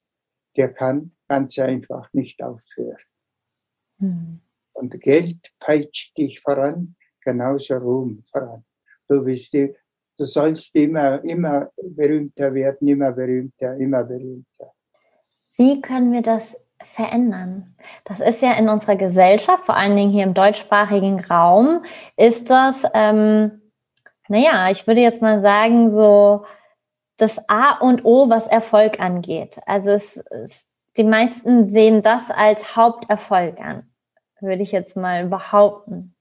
der 0.55 0.73
kann 0.73 1.15
ganz 1.27 1.57
einfach 1.59 2.11
nicht 2.13 2.41
aufhören. 2.41 2.97
Hm. 3.99 4.41
Und 4.73 4.99
Geld 5.01 5.53
peitscht 5.59 6.17
dich 6.17 6.41
voran, 6.41 6.95
genauso 7.21 7.75
Ruhm 7.75 8.23
voran. 8.23 8.65
Du, 9.07 9.23
bist 9.23 9.53
die, 9.53 9.73
du 10.17 10.25
sollst 10.25 10.75
immer, 10.75 11.23
immer 11.23 11.69
berühmter 11.81 12.53
werden, 12.53 12.87
immer 12.87 13.11
berühmter, 13.11 13.75
immer 13.77 14.03
berühmter. 14.03 14.71
Wie 15.57 15.81
können 15.81 16.11
wir 16.11 16.21
das 16.21 16.57
verändern? 16.83 17.75
Das 18.05 18.19
ist 18.19 18.41
ja 18.41 18.53
in 18.53 18.69
unserer 18.69 18.95
Gesellschaft, 18.95 19.65
vor 19.65 19.75
allen 19.75 19.95
Dingen 19.95 20.11
hier 20.11 20.23
im 20.23 20.33
deutschsprachigen 20.33 21.19
Raum, 21.19 21.83
ist 22.17 22.49
das, 22.49 22.83
ähm, 22.93 23.61
naja, 24.27 24.69
ich 24.69 24.87
würde 24.87 25.01
jetzt 25.01 25.21
mal 25.21 25.41
sagen, 25.41 25.91
so 25.91 26.45
das 27.17 27.47
A 27.47 27.77
und 27.79 28.05
O, 28.05 28.29
was 28.29 28.47
Erfolg 28.47 28.99
angeht. 28.99 29.59
Also 29.65 29.91
es, 29.91 30.17
es, 30.17 30.67
die 30.97 31.03
meisten 31.03 31.67
sehen 31.67 32.01
das 32.01 32.31
als 32.31 32.75
Haupterfolg 32.75 33.59
an, 33.59 33.91
würde 34.39 34.63
ich 34.63 34.71
jetzt 34.71 34.97
mal 34.97 35.25
behaupten. 35.27 36.12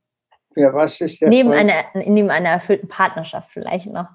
Ja, 0.57 0.73
was 0.73 1.01
ist 1.01 1.21
der 1.21 1.29
neben 1.29 1.53
einer, 1.53 1.85
neben 1.95 2.31
einer 2.31 2.51
erfüllten 2.51 2.89
Partnerschaft 2.89 3.53
vielleicht 3.53 3.91
noch. 3.91 4.09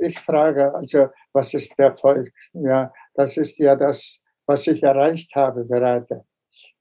Ich 0.00 0.18
frage, 0.18 0.72
also 0.74 1.08
was 1.32 1.52
ist 1.54 1.76
der 1.78 1.86
Erfolg? 1.86 2.32
Ja, 2.52 2.92
das 3.14 3.36
ist 3.36 3.58
ja 3.58 3.74
das, 3.76 4.20
was 4.46 4.66
ich 4.66 4.82
erreicht 4.82 5.34
habe 5.34 5.66
gerade, 5.66 6.24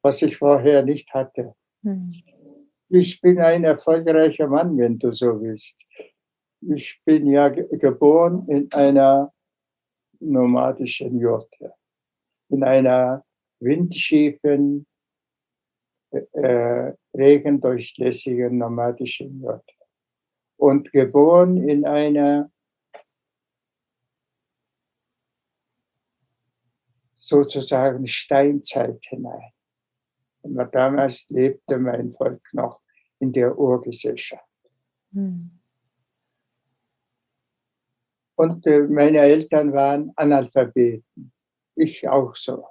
was 0.01 0.21
ich 0.21 0.37
vorher 0.37 0.83
nicht 0.83 1.11
hatte. 1.13 1.55
Hm. 1.83 2.13
Ich 2.89 3.21
bin 3.21 3.39
ein 3.39 3.63
erfolgreicher 3.63 4.47
Mann, 4.47 4.77
wenn 4.77 4.97
du 4.97 5.11
so 5.11 5.39
willst 5.41 5.77
ich 6.61 7.01
bin 7.05 7.27
ja 7.27 7.49
geboren 7.49 8.47
in 8.47 8.71
einer 8.73 9.33
nomadischen 10.19 11.19
Jurte, 11.19 11.73
in 12.49 12.63
einer 12.63 13.23
windschiefen, 13.59 14.85
äh, 16.11 16.93
regendurchlässigen 17.13 18.57
nomadischen 18.57 19.41
Jurte 19.41 19.73
und 20.57 20.91
geboren 20.91 21.57
in 21.67 21.85
einer 21.85 22.51
sozusagen 27.15 28.07
Steinzeit 28.07 29.03
hinein. 29.05 29.51
Und 30.41 30.55
damals 30.73 31.29
lebte 31.29 31.77
mein 31.77 32.11
Volk 32.11 32.41
noch 32.53 32.81
in 33.19 33.31
der 33.31 33.57
Urgesellschaft. 33.57 34.45
Hm. 35.13 35.51
Und 38.35 38.65
äh, 38.67 38.83
meine 38.83 39.19
Eltern 39.19 39.73
waren 39.73 40.13
Analphabeten. 40.15 41.33
Ich 41.75 42.07
auch 42.07 42.35
so. 42.35 42.65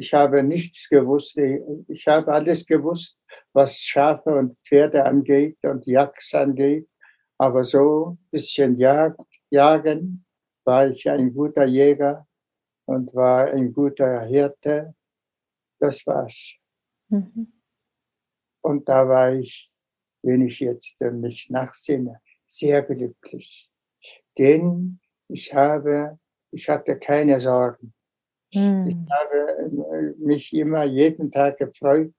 Ich 0.00 0.12
habe 0.14 0.42
nichts 0.42 0.88
gewusst. 0.88 1.36
Ich 1.88 2.06
habe 2.06 2.32
alles 2.32 2.64
gewusst, 2.66 3.18
was 3.52 3.78
Schafe 3.78 4.30
und 4.30 4.56
Pferde 4.64 5.04
angeht 5.04 5.58
und 5.62 5.86
Jagd 5.86 6.34
angeht. 6.34 6.88
Aber 7.38 7.64
so 7.64 8.10
ein 8.10 8.28
bisschen 8.30 8.76
Jag 8.76 9.16
jagen 9.50 10.24
war 10.64 10.88
ich 10.88 11.08
ein 11.08 11.32
guter 11.34 11.66
Jäger 11.66 12.26
und 12.86 13.14
war 13.14 13.46
ein 13.50 13.72
guter 13.72 14.24
Hirte. 14.26 14.94
Das 15.78 16.06
war's. 16.06 16.56
Mhm. 17.08 17.52
Und 18.62 18.88
da 18.88 19.08
war 19.08 19.32
ich, 19.32 19.70
wenn 20.22 20.46
ich 20.46 20.60
jetzt 20.60 21.00
mich 21.00 21.48
nachsinne, 21.50 22.20
sehr 22.46 22.82
glücklich 22.82 23.70
denn 24.40 24.98
ich 25.28 25.52
habe, 25.54 26.18
ich 26.50 26.68
hatte 26.68 26.98
keine 26.98 27.38
Sorgen. 27.38 27.92
Hm. 28.52 28.86
Ich 28.88 29.12
habe 29.12 30.14
mich 30.18 30.52
immer 30.52 30.84
jeden 30.84 31.30
Tag 31.30 31.58
gefreut. 31.58 32.12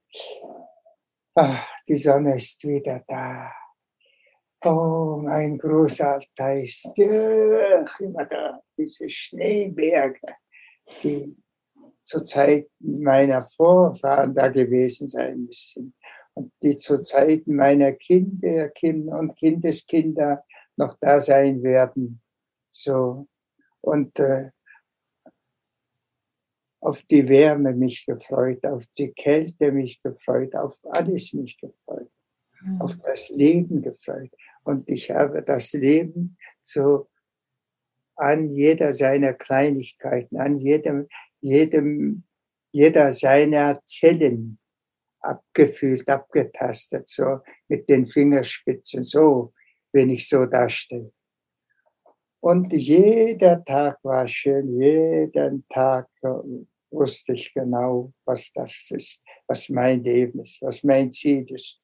Ach, 1.36 1.68
die 1.88 1.98
Sonne 1.98 2.36
ist 2.36 2.66
wieder 2.68 3.04
da. 3.08 3.52
Oh, 4.64 5.20
mein 5.24 5.58
Großalter 5.58 6.56
ist 6.62 6.88
ach, 6.88 8.00
immer 8.00 8.26
da. 8.26 8.62
Diese 8.78 9.10
Schneeberge, 9.10 10.22
die 11.04 11.36
zur 12.04 12.24
Zeit 12.26 12.70
meiner 12.80 13.44
Vorfahren 13.56 14.36
da 14.36 14.50
gewesen 14.50 15.10
sein 15.10 15.46
müssen 15.46 15.94
und 16.34 16.52
die 16.62 16.76
zu 16.76 17.02
Zeiten 17.02 17.56
meiner 17.56 17.94
Kinder, 17.94 18.70
Kinder 18.70 19.18
und 19.20 19.36
Kindeskinder 19.36 20.44
noch 20.78 20.98
da 21.00 21.20
sein 21.20 21.64
werden. 21.64 22.22
So. 22.70 23.28
Und 23.82 24.20
äh, 24.20 24.52
auf 26.82 27.02
die 27.04 27.30
Wärme 27.30 27.74
mich 27.74 28.06
gefreut, 28.06 28.66
auf 28.66 28.84
die 28.98 29.12
Kälte 29.12 29.72
mich 29.72 30.02
gefreut, 30.02 30.56
auf 30.56 30.76
alles 30.84 31.32
mich 31.34 31.58
gefreut, 31.58 32.10
mhm. 32.62 32.82
auf 32.82 32.98
das 32.98 33.30
Leben 33.30 33.82
gefreut. 33.82 34.32
Und 34.64 34.90
ich 34.90 35.12
habe 35.12 35.44
das 35.44 35.74
Leben 35.74 36.38
so 36.64 37.08
an 38.16 38.50
jeder 38.50 38.94
seiner 38.94 39.34
Kleinigkeiten, 39.34 40.38
an 40.38 40.56
jedem, 40.56 41.08
jedem, 41.40 42.24
jeder 42.72 43.12
seiner 43.12 43.82
Zellen 43.84 44.60
abgefühlt, 45.20 46.10
abgetastet, 46.10 47.08
so 47.08 47.40
mit 47.68 47.88
den 47.90 48.08
Fingerspitzen, 48.08 49.04
so, 49.04 49.54
wenn 49.92 50.10
ich 50.10 50.28
so 50.28 50.46
dastehe. 50.46 51.12
Und 52.40 52.74
jeder 52.74 53.64
Tag 53.64 54.00
war 54.04 54.28
schön, 54.28 54.80
jeden 54.80 55.64
Tag 55.70 56.10
wusste 56.92 57.34
ich 57.34 57.54
genau, 57.54 58.14
was 58.26 58.52
das 58.54 58.86
ist, 58.90 59.24
was 59.48 59.70
mein 59.70 60.04
Leben 60.04 60.42
ist, 60.42 60.62
was 60.62 60.84
mein 60.84 61.12
Ziel 61.12 61.50
ist. 61.52 61.82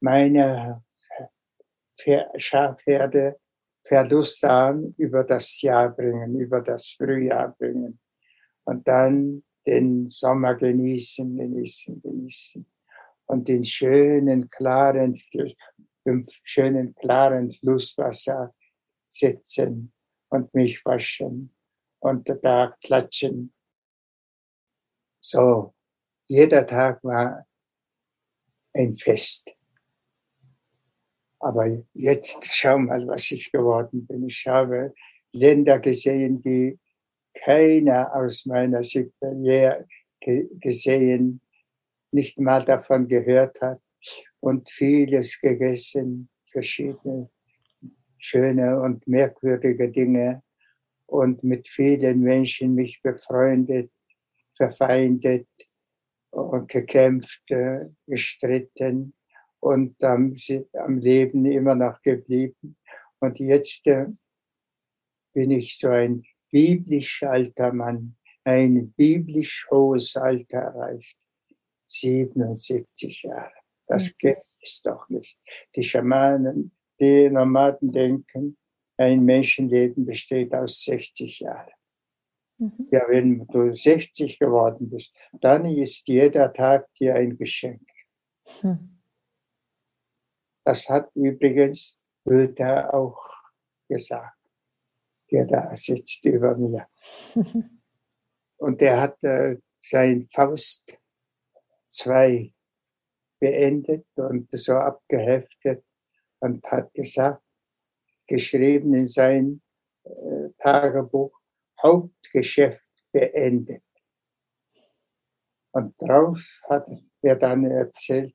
Meine 0.00 0.84
Schafherde 2.36 3.38
Verlust 3.86 4.44
an 4.44 4.94
über 4.98 5.22
das 5.22 5.60
Jahr 5.62 5.90
bringen, 5.90 6.40
über 6.40 6.60
das 6.60 6.96
Frühjahr 6.98 7.54
bringen. 7.56 8.00
Und 8.64 8.86
dann 8.88 9.44
den 9.64 10.08
Sommer 10.08 10.54
genießen, 10.54 11.36
genießen, 11.36 12.02
genießen. 12.02 12.66
Und 13.26 13.48
den 13.48 13.64
schönen, 13.64 14.48
klaren, 14.48 15.20
im 16.04 16.26
schönen, 16.42 16.94
klaren 16.94 17.50
Flusswasser 17.50 18.54
sitzen 19.06 19.92
und 20.28 20.52
mich 20.54 20.84
waschen 20.84 21.54
und 22.00 22.28
da 22.42 22.76
klatschen. 22.82 23.52
So, 25.28 25.74
jeder 26.28 26.64
Tag 26.64 27.02
war 27.02 27.44
ein 28.72 28.92
Fest. 28.92 29.52
Aber 31.40 31.66
jetzt 31.90 32.44
schau 32.44 32.78
mal, 32.78 33.04
was 33.08 33.32
ich 33.32 33.50
geworden 33.50 34.06
bin. 34.06 34.28
Ich 34.28 34.46
habe 34.46 34.94
Länder 35.32 35.80
gesehen, 35.80 36.40
die 36.40 36.78
keiner 37.34 38.14
aus 38.14 38.46
meiner 38.46 38.82
je 38.82 39.72
gesehen, 40.20 41.40
nicht 42.12 42.38
mal 42.38 42.64
davon 42.64 43.08
gehört 43.08 43.60
hat 43.60 43.80
und 44.38 44.70
vieles 44.70 45.40
gegessen, 45.40 46.28
verschiedene 46.52 47.28
schöne 48.18 48.80
und 48.80 49.04
merkwürdige 49.08 49.90
Dinge 49.90 50.44
und 51.06 51.42
mit 51.42 51.66
vielen 51.66 52.20
Menschen 52.20 52.76
mich 52.76 53.02
befreundet, 53.02 53.90
verfeindet 54.56 55.48
und 56.30 56.68
gekämpft, 56.68 57.42
äh, 57.50 57.86
gestritten 58.06 59.14
und 59.60 60.02
am, 60.02 60.34
am 60.74 60.98
Leben 60.98 61.44
immer 61.46 61.74
noch 61.74 62.00
geblieben. 62.02 62.76
Und 63.20 63.38
jetzt 63.38 63.86
äh, 63.86 64.06
bin 65.32 65.50
ich 65.50 65.78
so 65.78 65.88
ein 65.88 66.24
biblisch 66.50 67.22
alter 67.22 67.72
Mann, 67.72 68.16
ein 68.44 68.92
biblisch 68.92 69.66
hohes 69.70 70.16
Alter 70.16 70.58
erreicht. 70.58 71.18
77 71.86 73.22
Jahre. 73.22 73.52
Das 73.86 74.08
mhm. 74.08 74.14
gibt 74.18 74.42
es 74.62 74.82
doch 74.82 75.08
nicht. 75.08 75.38
Die 75.74 75.82
Schamanen, 75.82 76.72
die 77.00 77.30
Nomaden 77.30 77.92
denken, 77.92 78.56
ein 78.96 79.24
Menschenleben 79.24 80.06
besteht 80.06 80.54
aus 80.54 80.82
60 80.84 81.40
Jahren. 81.40 81.72
Mhm. 82.58 82.88
Ja, 82.90 83.02
wenn 83.08 83.46
du 83.46 83.74
60 83.74 84.38
geworden 84.38 84.90
bist, 84.90 85.14
dann 85.40 85.66
ist 85.66 86.06
jeder 86.08 86.52
Tag 86.52 86.92
dir 86.94 87.14
ein 87.14 87.36
Geschenk. 87.36 87.86
Mhm. 88.62 88.98
Das 90.64 90.88
hat 90.88 91.10
übrigens 91.14 91.98
Goethe 92.24 92.92
auch 92.92 93.20
gesagt 93.88 94.36
der 95.30 95.44
da 95.44 95.76
sitzt 95.76 96.24
über 96.24 96.56
mir. 96.56 96.86
Und 98.58 98.80
der 98.80 99.00
hat 99.00 99.22
äh, 99.22 99.56
sein 99.80 100.26
Faust 100.30 100.98
2 101.88 102.52
beendet 103.38 104.06
und 104.16 104.50
so 104.50 104.74
abgeheftet 104.74 105.84
und 106.40 106.66
hat 106.70 106.92
gesagt, 106.94 107.42
geschrieben 108.26 108.94
in 108.94 109.04
sein 109.04 109.60
äh, 110.04 110.48
Tagebuch, 110.58 111.35
Hauptgeschäft 111.86 112.90
beendet. 113.12 113.82
Und 115.72 115.94
drauf 116.00 116.40
hat 116.68 116.88
er 117.22 117.36
dann 117.36 117.64
erzählt, 117.64 118.34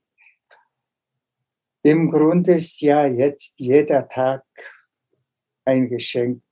im 1.84 2.12
Grunde 2.12 2.54
ist 2.54 2.80
ja 2.82 3.08
jetzt 3.08 3.60
jeder 3.60 4.08
Tag 4.08 4.44
ein 5.66 5.90
Geschenk 5.90 6.44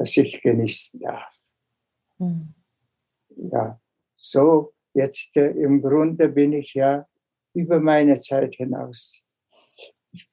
das 0.00 0.16
ich 0.16 0.40
genießen 0.40 0.98
darf. 0.98 1.30
Mhm. 2.16 2.54
Ja, 3.52 3.78
so 4.16 4.72
jetzt 4.94 5.36
äh, 5.36 5.50
im 5.50 5.82
Grunde 5.82 6.30
bin 6.30 6.54
ich 6.54 6.72
ja 6.72 7.06
über 7.52 7.80
meine 7.80 8.18
Zeit 8.18 8.54
hinaus. 8.54 9.22
Ich, 10.10 10.30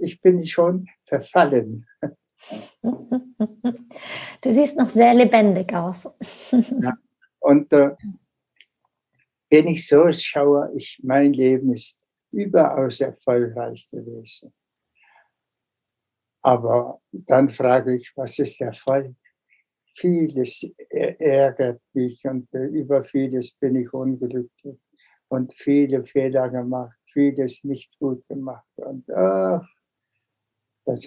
ich 0.00 0.20
bin 0.22 0.44
schon 0.46 0.88
verfallen. 1.04 1.86
Du 4.40 4.50
siehst 4.50 4.76
noch 4.76 4.88
sehr 4.88 5.14
lebendig 5.14 5.72
aus. 5.74 6.08
Ja, 6.50 6.94
und 7.40 7.72
äh, 7.72 7.90
wenn 9.50 9.68
ich 9.68 9.86
so 9.86 10.12
schaue, 10.12 10.72
ich, 10.76 11.00
mein 11.02 11.32
Leben 11.32 11.72
ist 11.72 11.98
überaus 12.30 13.00
erfolgreich 13.00 13.88
gewesen. 13.90 14.52
Aber 16.42 17.00
dann 17.12 17.48
frage 17.48 17.96
ich, 17.96 18.12
was 18.16 18.38
ist 18.38 18.60
Erfolg? 18.60 19.14
Vieles 19.94 20.66
ärgert 20.88 21.80
mich 21.92 22.24
und 22.24 22.52
äh, 22.54 22.64
über 22.64 23.04
vieles 23.04 23.52
bin 23.52 23.76
ich 23.76 23.92
unglücklich 23.92 24.80
und 25.28 25.54
viele 25.54 26.04
Fehler 26.04 26.48
gemacht, 26.48 26.98
vieles 27.04 27.62
nicht 27.64 27.96
gut 27.98 28.26
gemacht. 28.26 28.66
Und, 28.76 29.08
ach, 29.12 29.66
das, 30.84 31.06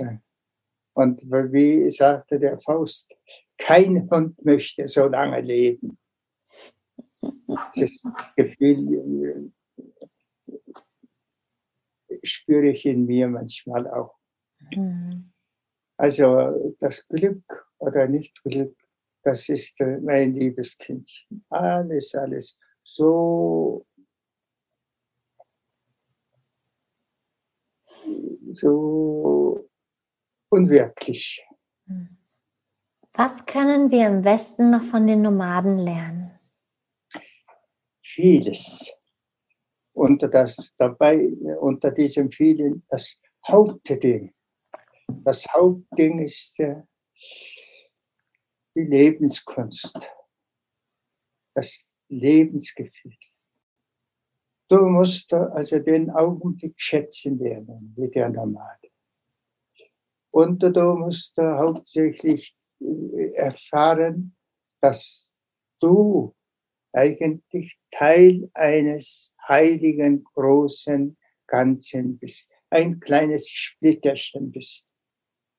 und 0.96 1.22
wie 1.24 1.90
sagte 1.90 2.40
der 2.40 2.58
Faust, 2.60 3.18
kein 3.58 4.10
Hund 4.10 4.44
möchte 4.46 4.88
so 4.88 5.08
lange 5.08 5.42
leben. 5.42 5.98
Das 7.76 7.92
Gefühl 8.36 9.52
äh, 12.08 12.18
spüre 12.24 12.70
ich 12.70 12.86
in 12.86 13.06
mir 13.06 13.28
manchmal 13.28 13.88
auch. 13.90 14.18
Mhm. 14.72 15.34
Also 15.98 16.76
das 16.80 17.06
Glück 17.08 17.44
oder 17.78 18.08
nicht 18.08 18.42
Glück, 18.44 18.78
das 19.24 19.50
ist 19.50 19.80
äh, 19.82 20.00
mein 20.00 20.34
liebes 20.34 20.78
Kindchen. 20.78 21.46
Alles, 21.50 22.16
alles 22.16 22.58
so, 22.84 23.86
so 28.54 29.65
unwirklich. 30.56 31.46
Was 33.14 33.46
können 33.46 33.92
wir 33.92 34.08
im 34.08 34.24
Westen 34.24 34.72
noch 34.72 34.84
von 34.84 35.08
den 35.08 35.22
Nomaden 35.22 35.78
lernen? 35.80 36.40
Vieles. 38.02 38.94
Unter, 39.94 40.28
das, 40.28 40.74
dabei, 40.78 41.30
unter 41.60 41.92
diesem 41.92 42.32
vielen 42.32 42.84
das 42.90 43.20
Hauptding 43.48 44.36
das 45.08 45.48
Hauptding 45.54 46.20
ist 46.20 46.60
äh, 46.60 46.82
die 48.76 48.84
Lebenskunst, 48.84 50.12
das 51.54 51.98
Lebensgefühl. 52.10 53.16
Du 54.68 54.86
musst 54.88 55.32
also 55.34 55.80
den 55.80 56.10
Augenblick 56.10 56.74
schätzen 56.78 57.38
lernen, 57.38 57.94
wie 57.96 58.10
der 58.10 58.30
Nomade. 58.30 58.85
Und 60.36 60.62
du 60.62 60.96
musst 60.98 61.38
hauptsächlich 61.38 62.58
äh, 62.82 63.36
erfahren, 63.36 64.36
dass 64.82 65.30
du 65.80 66.36
eigentlich 66.92 67.80
Teil 67.90 68.50
eines 68.54 69.34
heiligen 69.48 70.26
großen 70.26 71.16
Ganzen 71.48 72.18
bist, 72.18 72.52
ein 72.70 73.00
kleines 73.00 73.50
Splitterchen 73.50 74.52
bist. 74.52 74.90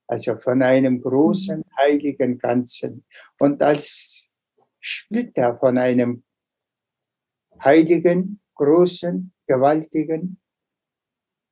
Also 0.09 0.37
von 0.37 0.62
einem 0.62 1.01
großen 1.01 1.61
mhm. 1.61 1.77
heiligen 1.79 2.37
Ganzen. 2.37 3.07
Und 3.39 3.62
als 3.62 4.29
Splitter 4.79 5.57
von 5.57 5.79
einem 5.79 6.22
heiligen, 7.64 8.43
großen, 8.57 9.33
gewaltigen, 9.47 10.39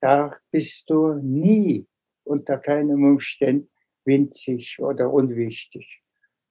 da 0.03 0.31
bist 0.51 0.91
du 0.91 1.14
nie 1.14 1.87
unter 2.25 2.59
keinem 2.59 3.05
Umständen 3.05 3.70
winzig 4.05 4.79
oder 4.79 5.11
unwichtig. 5.11 6.03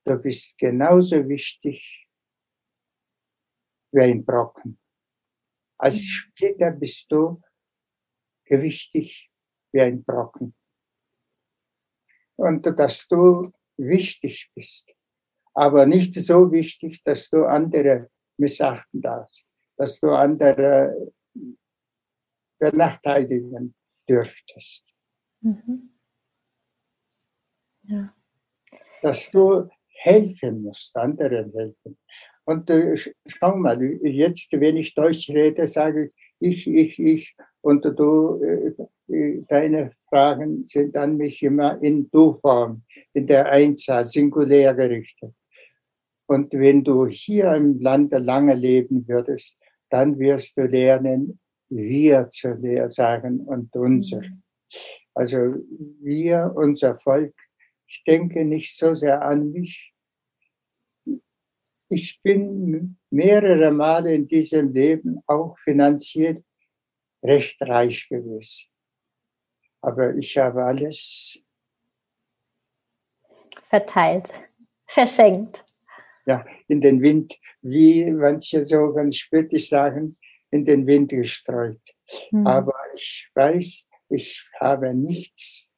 Du 0.06 0.18
bist 0.18 0.58
genauso 0.58 1.28
wichtig 1.28 2.08
wie 3.92 4.02
ein 4.02 4.26
Brocken. 4.26 4.80
Als 5.78 5.96
mhm. 5.96 6.08
Splitter 6.08 6.72
bist 6.72 7.12
du 7.12 7.42
gewichtig 8.46 9.30
wie 9.72 9.82
ein 9.82 10.04
Brocken. 10.04 10.56
Und 12.36 12.66
dass 12.66 13.08
du 13.08 13.52
wichtig 13.78 14.52
bist, 14.56 14.94
aber 15.54 15.86
nicht 15.86 16.14
so 16.16 16.52
wichtig, 16.52 17.04
dass 17.04 17.30
du 17.30 17.46
andere 17.46 18.10
missachten 18.38 19.02
darfst, 19.02 19.48
dass 19.78 20.00
du 20.00 20.10
andere 20.10 21.14
benachteiligen 22.60 23.76
dürftest. 24.10 24.93
Mhm. 25.44 25.90
Ja. 27.84 28.14
Dass 29.02 29.30
du 29.32 29.70
helfen 29.88 30.64
musst, 30.64 30.96
anderen 30.96 31.52
helfen. 31.52 31.98
Und 32.46 32.70
äh, 32.70 32.96
schau 33.28 33.56
mal, 33.56 33.82
jetzt, 34.04 34.52
wenn 34.54 34.78
ich 34.78 34.96
Deutsch 34.96 35.30
rede, 35.30 35.68
sage 35.68 36.12
ich, 36.40 36.68
ich, 36.68 36.68
ich, 36.68 37.00
ich, 37.00 37.36
und 37.62 37.86
du, 37.86 38.42
äh, 38.44 39.14
äh, 39.14 39.44
deine 39.48 39.92
Fragen 40.10 40.66
sind 40.66 40.96
an 40.98 41.18
mich 41.18 41.42
immer 41.44 41.82
in 41.82 42.10
Du-Form, 42.10 42.84
in 43.14 43.28
der 43.28 43.50
Einzahl, 43.50 44.06
singulär 44.06 44.74
gerichtet. 44.74 45.34
Und 46.28 46.54
wenn 46.54 46.84
du 46.84 47.08
hier 47.08 47.54
im 47.54 47.80
Lande 47.80 48.18
lange 48.18 48.56
leben 48.56 49.08
würdest, 49.08 49.58
dann 49.90 50.18
wirst 50.20 50.58
du 50.58 50.64
lernen, 50.64 51.40
wir 51.70 52.28
zu 52.30 52.58
sagen 52.88 53.42
und 53.42 53.76
unser. 53.76 54.22
Mhm. 54.22 54.44
Also 55.14 55.38
wir, 56.02 56.52
unser 56.56 56.98
Volk, 56.98 57.36
ich 57.88 58.04
denke 58.04 58.44
nicht 58.46 58.76
so 58.76 58.94
sehr 58.94 59.22
an 59.22 59.52
mich. 59.52 59.94
Ich 61.90 62.20
bin 62.24 62.98
mehrere 63.12 63.72
Male 63.72 64.14
in 64.14 64.28
diesem 64.28 64.74
Leben 64.74 65.22
auch 65.28 65.58
finanziert 65.60 66.44
recht 67.24 67.62
reich 67.62 68.08
gewesen. 68.10 68.70
Aber 69.82 70.16
ich 70.16 70.38
habe 70.38 70.64
alles 70.64 71.40
verteilt, 73.70 74.34
verschenkt. 74.88 75.66
Ja, 76.26 76.46
in 76.68 76.80
den 76.80 77.02
Wind, 77.02 77.38
wie 77.62 78.10
manche 78.10 78.66
so 78.66 78.94
ganz 78.94 79.18
spöttisch 79.18 79.70
sagen, 79.70 80.18
in 80.52 80.64
den 80.64 80.88
Wind 80.88 81.10
gestreut. 81.10 81.82
Mhm. 82.32 82.48
Aber 82.48 82.76
ich 82.96 83.28
weiß, 83.34 83.90
ich 84.14 84.48
habe 84.60 84.94
nichts, 84.94 85.72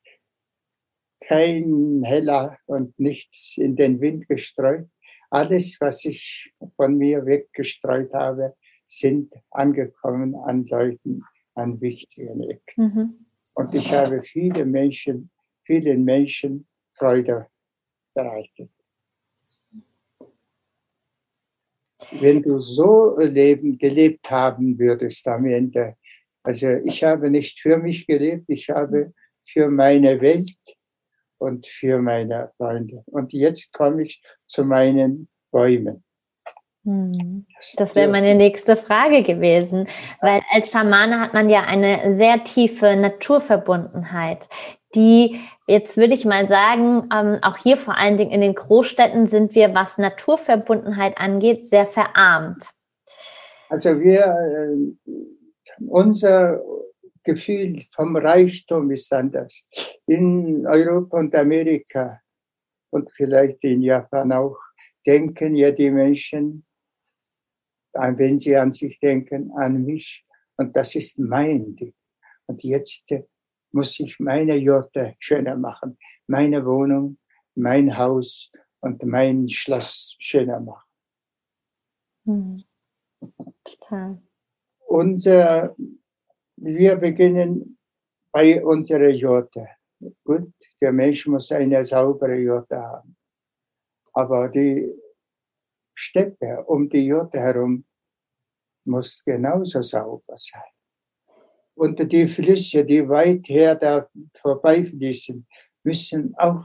kein 1.22 2.04
Heller 2.04 2.58
und 2.66 3.00
nichts 3.00 3.58
in 3.58 3.76
den 3.76 4.00
Wind 4.02 4.28
gestreut. 4.28 4.88
Alles, 5.30 5.78
was 5.80 6.06
ich 6.06 6.54
von 6.76 6.98
mir 6.98 7.26
weggestreut 7.26 8.14
habe, 8.14 8.56
sind 8.88 9.34
angekommen 9.52 10.36
an 10.36 10.66
Leuten, 10.66 11.24
an 11.56 11.80
wichtigen 11.82 12.42
Ecken. 12.42 12.84
Mhm. 12.84 13.26
Und 13.54 13.74
ich 13.74 13.92
habe 13.92 14.22
viele 14.24 14.66
Menschen, 14.66 15.32
vielen 15.64 16.04
Menschen 16.04 16.68
Freude 16.94 17.48
bereitet. 18.14 18.70
Wenn 22.20 22.42
du 22.44 22.62
so 22.62 23.18
leben, 23.20 23.78
gelebt 23.78 24.30
haben 24.30 24.78
würdest 24.78 25.28
am 25.28 25.46
Ende, 25.46 25.96
also 26.46 26.70
ich 26.84 27.04
habe 27.04 27.30
nicht 27.32 27.60
für 27.60 27.78
mich 27.78 28.06
gelebt, 28.06 28.46
ich 28.48 28.70
habe 28.70 29.14
für 29.48 29.68
meine 29.70 30.22
Welt 30.22 30.56
und 31.40 31.66
für 31.66 32.00
meine 32.00 32.52
Freunde. 32.58 33.04
Und 33.08 33.34
jetzt 33.34 33.74
komme 33.74 34.04
ich 34.04 34.22
zu 34.46 34.64
meinen 34.64 35.28
Bäumen. 35.52 36.04
Hm. 36.84 37.48
Das 37.78 37.96
wäre 37.96 38.12
meine 38.12 38.36
nächste 38.36 38.76
Frage 38.76 39.24
gewesen, 39.24 39.88
weil 40.22 40.42
als 40.52 40.70
Schamane 40.70 41.20
hat 41.20 41.34
man 41.34 41.50
ja 41.50 41.64
eine 41.64 42.16
sehr 42.16 42.44
tiefe 42.44 42.96
Naturverbundenheit, 42.96 44.48
die 44.94 45.40
jetzt 45.68 45.98
würde 45.98 46.14
ich 46.14 46.26
mal 46.26 46.48
sagen, 46.48 47.10
ähm, 47.12 47.40
auch 47.42 47.58
hier 47.58 47.78
vor 47.78 47.98
allen 47.98 48.18
Dingen 48.18 48.32
in 48.32 48.42
den 48.42 48.54
Großstädten 48.54 49.26
sind 49.26 49.56
wir, 49.56 49.74
was 49.74 49.98
Naturverbundenheit 49.98 51.18
angeht, 51.18 51.64
sehr 51.64 51.88
verarmt. 51.88 52.70
Also 53.70 54.00
wir, 54.00 54.26
äh, 54.26 55.12
unser 55.80 56.62
Gefühl 57.24 57.84
vom 57.92 58.16
Reichtum 58.16 58.92
ist 58.92 59.12
anders. 59.12 59.64
In 60.06 60.66
Europa 60.68 61.18
und 61.18 61.36
Amerika 61.36 62.22
und 62.92 63.12
vielleicht 63.14 63.64
in 63.64 63.82
Japan 63.82 64.32
auch 64.32 64.58
denken 65.06 65.56
ja 65.56 65.72
die 65.72 65.92
Menschen 65.92 66.66
wenn 67.96 68.38
Sie 68.38 68.56
an 68.56 68.72
sich 68.72 69.00
denken, 69.00 69.52
an 69.52 69.86
mich. 69.86 70.26
Und 70.58 70.76
das 70.76 70.96
ist 70.96 71.20
mein 71.20 71.76
Ding. 71.76 71.94
Und 72.48 72.64
jetzt 72.64 73.10
muss 73.72 74.00
ich 74.00 74.20
meine 74.20 74.56
Jurte 74.56 75.16
schöner 75.20 75.56
machen, 75.58 75.98
meine 76.28 76.66
Wohnung, 76.66 77.18
mein 77.56 77.98
Haus 77.98 78.52
und 78.82 79.04
mein 79.04 79.48
Schloss 79.50 80.16
schöner 80.20 80.60
machen. 80.60 80.90
Hm. 82.26 82.64
Total. 83.64 84.22
Unser, 84.96 85.76
wir 86.56 86.96
beginnen 86.96 87.78
bei 88.32 88.64
unserer 88.64 89.10
Jurte. 89.10 89.68
Gut, 90.24 90.54
der 90.80 90.94
Mensch 90.94 91.28
muss 91.28 91.52
eine 91.52 91.84
saubere 91.84 92.38
Jurte 92.38 92.78
haben. 92.78 93.18
Aber 94.14 94.48
die 94.48 94.90
Steppe 95.94 96.64
um 96.68 96.88
die 96.88 97.08
Jurte 97.08 97.40
herum 97.40 97.84
muss 98.86 99.22
genauso 99.26 99.82
sauber 99.82 100.38
sein. 100.38 100.72
Und 101.74 102.00
die 102.10 102.30
Flüsse, 102.30 102.86
die 102.86 103.06
weit 103.10 103.50
her 103.50 103.76
da 103.76 104.10
vorbeifließen, 104.42 105.46
müssen 105.84 106.34
auch 106.38 106.64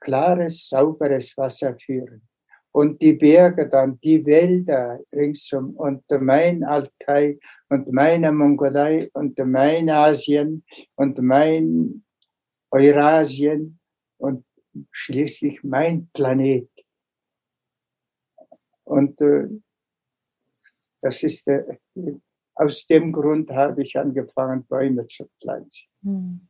klares, 0.00 0.68
sauberes 0.68 1.36
Wasser 1.36 1.76
führen. 1.78 2.28
Und 2.76 3.00
die 3.00 3.14
Berge 3.14 3.70
dann, 3.70 3.98
die 4.00 4.26
Wälder 4.26 5.00
ringsum 5.10 5.74
und 5.76 6.04
mein 6.20 6.62
Altai 6.62 7.38
und 7.70 7.90
meine 7.90 8.30
Mongolei 8.32 9.08
und 9.14 9.38
mein 9.38 9.88
Asien 9.88 10.62
und 10.94 11.16
mein 11.22 12.04
Eurasien 12.70 13.80
und 14.18 14.44
schließlich 14.90 15.64
mein 15.64 16.10
Planet. 16.12 16.68
Und 18.84 19.22
äh, 19.22 19.48
das 21.00 21.22
ist 21.22 21.46
der, 21.46 21.78
aus 22.56 22.86
dem 22.86 23.10
Grund 23.10 23.50
habe 23.52 23.84
ich 23.84 23.96
angefangen, 23.98 24.66
Bäume 24.66 25.06
zu 25.06 25.24
pflanzen. 25.40 25.88
Mhm. 26.02 26.46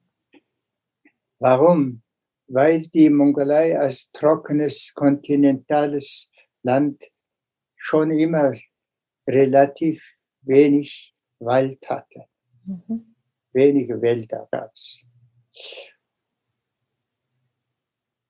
Warum? 1.38 2.02
Weil 2.48 2.80
die 2.80 3.10
Mongolei 3.10 3.78
als 3.78 4.10
trockenes, 4.12 4.92
kontinentales 4.94 6.30
Land 6.62 7.02
schon 7.76 8.10
immer 8.10 8.54
relativ 9.26 10.02
wenig 10.42 11.14
Wald 11.38 11.88
hatte. 11.88 12.26
Mhm. 12.64 13.14
Wenige 13.52 14.00
Wälder 14.00 14.46
gab 14.50 14.72
es. 14.74 15.06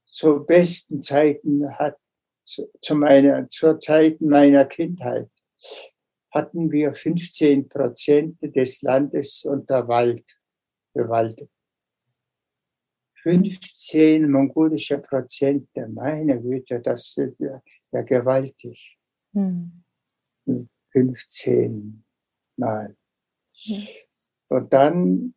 Zu 0.07 0.45
besten 0.47 1.03
Zeiten 1.03 1.71
hat, 1.79 1.99
zu, 2.43 2.71
zu 2.81 2.95
meiner, 2.95 3.49
zur 3.49 3.79
Zeit 3.79 4.21
meiner 4.21 4.65
Kindheit 4.65 5.31
hatten 6.31 6.71
wir 6.71 6.95
15 6.95 7.69
Prozent 7.69 8.39
des 8.43 8.83
Landes 8.83 9.45
unter 9.45 9.89
Wald 9.89 10.39
bewaldet. 10.93 11.51
15 13.27 14.31
mongolische 14.31 14.99
Prozente, 14.99 15.89
meine 15.89 16.41
Güte, 16.41 16.79
das 16.81 17.17
ist 17.17 17.41
ja, 17.41 17.61
ja 17.91 18.03
gewaltig. 18.03 18.97
Hm. 19.33 19.83
15 20.93 22.05
Mal. 22.57 22.97
Hm. 23.65 23.87
Und 24.47 24.73
dann 24.73 25.35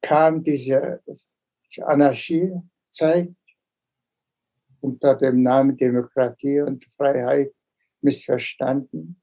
kam 0.00 0.42
diese 0.42 1.02
Anarchiezeit 1.82 3.36
unter 4.80 5.14
dem 5.14 5.42
Namen 5.42 5.76
Demokratie 5.76 6.62
und 6.62 6.86
Freiheit 6.96 7.52
missverstanden. 8.00 9.20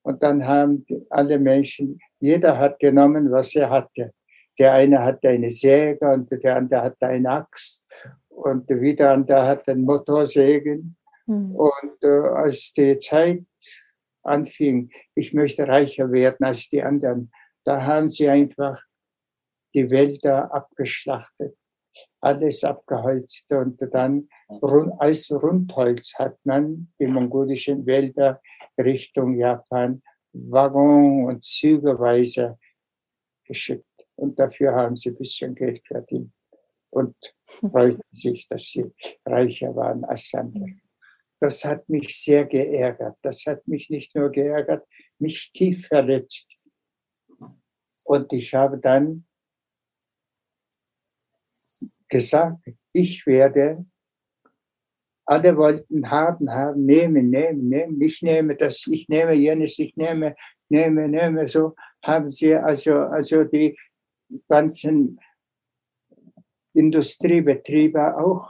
Und 0.00 0.22
dann 0.22 0.46
haben 0.46 0.86
alle 1.10 1.38
Menschen, 1.38 1.98
jeder 2.20 2.56
hat 2.56 2.78
genommen, 2.78 3.30
was 3.30 3.54
er 3.54 3.68
hatte. 3.68 4.12
Der 4.58 4.74
eine 4.74 5.02
hatte 5.02 5.28
eine 5.28 5.50
Säge 5.50 6.04
und 6.06 6.30
der 6.30 6.56
andere 6.56 6.82
hatte 6.82 7.06
eine 7.06 7.30
Axt 7.30 7.84
und 8.28 8.68
wieder 8.68 9.12
andere 9.12 9.46
hatte 9.46 9.72
einen 9.72 9.84
Motorsägen. 9.84 10.96
Mhm. 11.26 11.54
Und 11.54 12.02
äh, 12.02 12.08
als 12.08 12.72
die 12.72 12.98
Zeit 12.98 13.44
anfing, 14.22 14.90
ich 15.14 15.32
möchte 15.32 15.66
reicher 15.66 16.10
werden 16.12 16.44
als 16.44 16.68
die 16.68 16.82
anderen, 16.82 17.32
da 17.64 17.84
haben 17.84 18.08
sie 18.08 18.28
einfach 18.28 18.82
die 19.74 19.90
Wälder 19.90 20.52
abgeschlachtet, 20.52 21.56
alles 22.20 22.64
abgeholzt 22.64 23.50
und 23.52 23.80
dann 23.92 24.28
als 24.98 25.30
Rundholz 25.30 26.14
hat 26.18 26.38
man 26.44 26.92
die 26.98 27.06
mongolischen 27.06 27.86
Wälder 27.86 28.40
Richtung 28.78 29.36
Japan 29.36 30.02
Waggon 30.32 31.24
und 31.26 31.44
Zügeweise 31.44 32.58
geschickt. 33.44 33.89
Und 34.20 34.38
dafür 34.38 34.74
haben 34.74 34.96
sie 34.96 35.10
ein 35.10 35.16
bisschen 35.16 35.54
Geld 35.54 35.80
verdient 35.86 36.30
und 36.90 37.16
freuten 37.44 38.02
sich, 38.10 38.46
dass 38.48 38.66
sie 38.66 38.92
reicher 39.24 39.74
waren 39.74 40.04
als 40.04 40.30
andere. 40.34 40.74
Das 41.40 41.64
hat 41.64 41.88
mich 41.88 42.14
sehr 42.22 42.44
geärgert. 42.44 43.16
Das 43.22 43.46
hat 43.46 43.66
mich 43.66 43.88
nicht 43.88 44.14
nur 44.14 44.30
geärgert, 44.30 44.86
mich 45.18 45.50
tief 45.54 45.86
verletzt. 45.86 46.46
Und 48.04 48.30
ich 48.34 48.52
habe 48.52 48.78
dann 48.78 49.26
gesagt, 52.06 52.62
ich 52.92 53.24
werde, 53.26 53.86
alle 55.24 55.56
wollten 55.56 56.10
haben, 56.10 56.50
haben, 56.50 56.84
nehmen, 56.84 57.30
nehmen, 57.30 57.68
nehmen, 57.70 58.02
ich 58.02 58.20
nehme 58.20 58.54
das, 58.54 58.86
ich 58.86 59.08
nehme 59.08 59.32
jenes, 59.32 59.78
ich 59.78 59.96
nehme, 59.96 60.34
nehme, 60.68 61.08
nehme, 61.08 61.48
so 61.48 61.74
haben 62.04 62.28
sie 62.28 62.54
also, 62.54 62.96
also 62.96 63.44
die 63.44 63.78
ganzen 64.48 65.20
Industriebetriebe 66.72 68.16
auch 68.16 68.48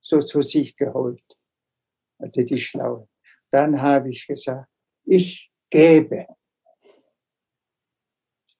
so 0.00 0.20
zu 0.20 0.40
sich 0.40 0.76
geholt, 0.76 1.24
also 2.18 2.42
die 2.42 2.58
Schlauen. 2.58 3.08
Dann 3.50 3.80
habe 3.80 4.10
ich 4.10 4.26
gesagt, 4.26 4.68
ich 5.04 5.50
gebe. 5.70 6.26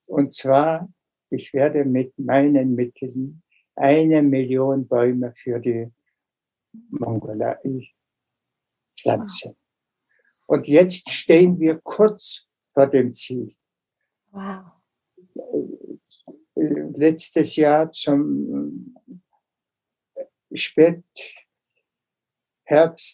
Und 0.07 0.33
zwar, 0.33 0.89
ich 1.31 1.53
werde 1.53 1.85
mit 1.85 2.19
meinen 2.19 2.75
Mitteln 2.75 3.43
eine 3.77 4.23
Million 4.23 4.89
Bäume 4.89 5.33
für 5.43 5.61
die 5.61 5.91
Mongolei 6.91 7.93
pflanzen. 8.99 9.57
Und 10.47 10.67
jetzt 10.67 11.11
stehen 11.11 11.59
wir 11.61 11.79
kurz 11.81 12.49
vor 12.73 12.87
dem 12.87 13.13
Ziel. 13.13 13.53
Wow. 14.31 14.73
Letztes 16.61 17.57
Jahr 17.57 17.91
zum 17.91 18.95
Spätherbst 20.53 21.03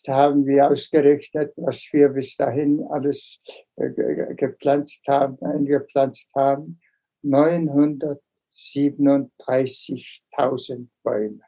haben 0.08 0.46
wir 0.46 0.68
ausgerechnet, 0.68 1.52
was 1.56 1.88
wir 1.92 2.10
bis 2.10 2.36
dahin 2.36 2.84
alles 2.90 3.40
äh, 3.76 3.90
gepflanzt 4.34 5.06
haben, 5.06 5.40
eingepflanzt 5.42 6.28
haben. 6.34 6.80
900 7.22 8.20
37.000 8.54 10.88
Bäume. 11.02 11.40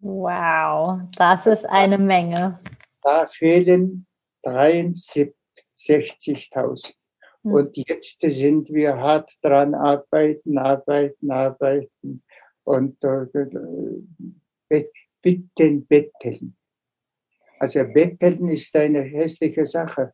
Wow, 0.00 1.00
das 1.16 1.46
ist 1.46 1.64
eine 1.66 1.98
Menge. 1.98 2.58
Da 3.02 3.26
fehlen 3.26 4.06
63.000. 4.44 6.94
Hm. 7.42 7.52
Und 7.52 7.76
jetzt 7.76 8.20
sind 8.20 8.68
wir 8.70 8.96
hart 8.96 9.32
dran, 9.42 9.74
arbeiten, 9.74 10.58
arbeiten, 10.58 11.30
arbeiten 11.30 12.22
und 12.64 12.96
äh, 13.04 14.84
bitten, 15.20 15.86
betteln. 15.86 16.56
Also 17.58 17.84
betteln 17.84 18.48
ist 18.48 18.74
eine 18.76 19.02
hässliche 19.02 19.66
Sache. 19.66 20.12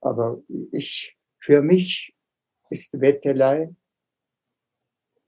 Aber 0.00 0.42
ich, 0.72 1.16
für 1.38 1.62
mich 1.62 2.14
ist 2.70 2.98
Bettelei 2.98 3.74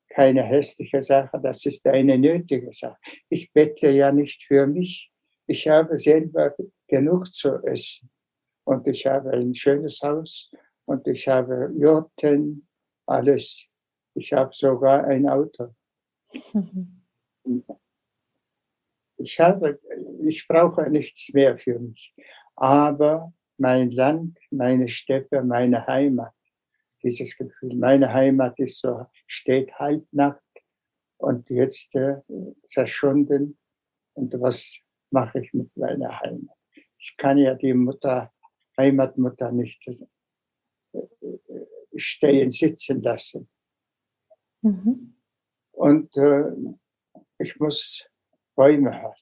keine 0.08 0.42
hässliche 0.42 1.02
Sache, 1.02 1.38
das 1.42 1.64
ist 1.66 1.86
eine 1.86 2.18
nötige 2.18 2.72
Sache. 2.72 2.96
Ich 3.28 3.52
bette 3.52 3.90
ja 3.90 4.10
nicht 4.10 4.42
für 4.44 4.66
mich. 4.66 5.10
Ich 5.46 5.68
habe 5.68 5.98
selber 5.98 6.54
genug 6.86 7.32
zu 7.32 7.62
essen. 7.64 8.10
Und 8.64 8.86
ich 8.86 9.06
habe 9.06 9.30
ein 9.32 9.54
schönes 9.54 10.00
Haus 10.02 10.50
und 10.88 11.06
ich 11.06 11.28
habe 11.28 11.70
Joten, 11.76 12.66
alles. 13.06 13.66
Ich 14.14 14.32
habe 14.32 14.50
sogar 14.52 15.04
ein 15.04 15.28
Auto. 15.28 15.68
Ich 19.20 19.40
habe, 19.40 19.80
ich 20.24 20.46
brauche 20.46 20.88
nichts 20.88 21.32
mehr 21.34 21.58
für 21.58 21.76
mich. 21.80 22.14
Aber 22.54 23.32
mein 23.56 23.90
Land, 23.90 24.38
meine 24.52 24.86
Steppe, 24.86 25.42
meine 25.42 25.84
Heimat, 25.88 26.34
dieses 27.02 27.36
Gefühl, 27.36 27.74
meine 27.74 28.12
Heimat 28.12 28.56
ist 28.60 28.80
so, 28.80 29.06
steht 29.26 29.72
halbnackt 29.74 30.62
und 31.16 31.50
jetzt 31.50 31.92
äh, 31.96 32.18
verschwunden. 32.64 33.58
Und 34.12 34.40
was 34.40 34.78
mache 35.10 35.40
ich 35.40 35.52
mit 35.52 35.76
meiner 35.76 36.20
Heimat? 36.20 36.56
Ich 36.96 37.16
kann 37.16 37.38
ja 37.38 37.56
die 37.56 37.74
Mutter, 37.74 38.32
Heimatmutter 38.76 39.50
nicht 39.50 39.84
stehen, 41.98 42.50
sitzen 42.50 43.02
lassen. 43.02 43.48
Mhm. 44.62 45.14
Und 45.72 46.16
äh, 46.16 46.44
ich 47.38 47.58
muss 47.60 48.08
Bäume 48.54 48.92
haben. 48.92 49.14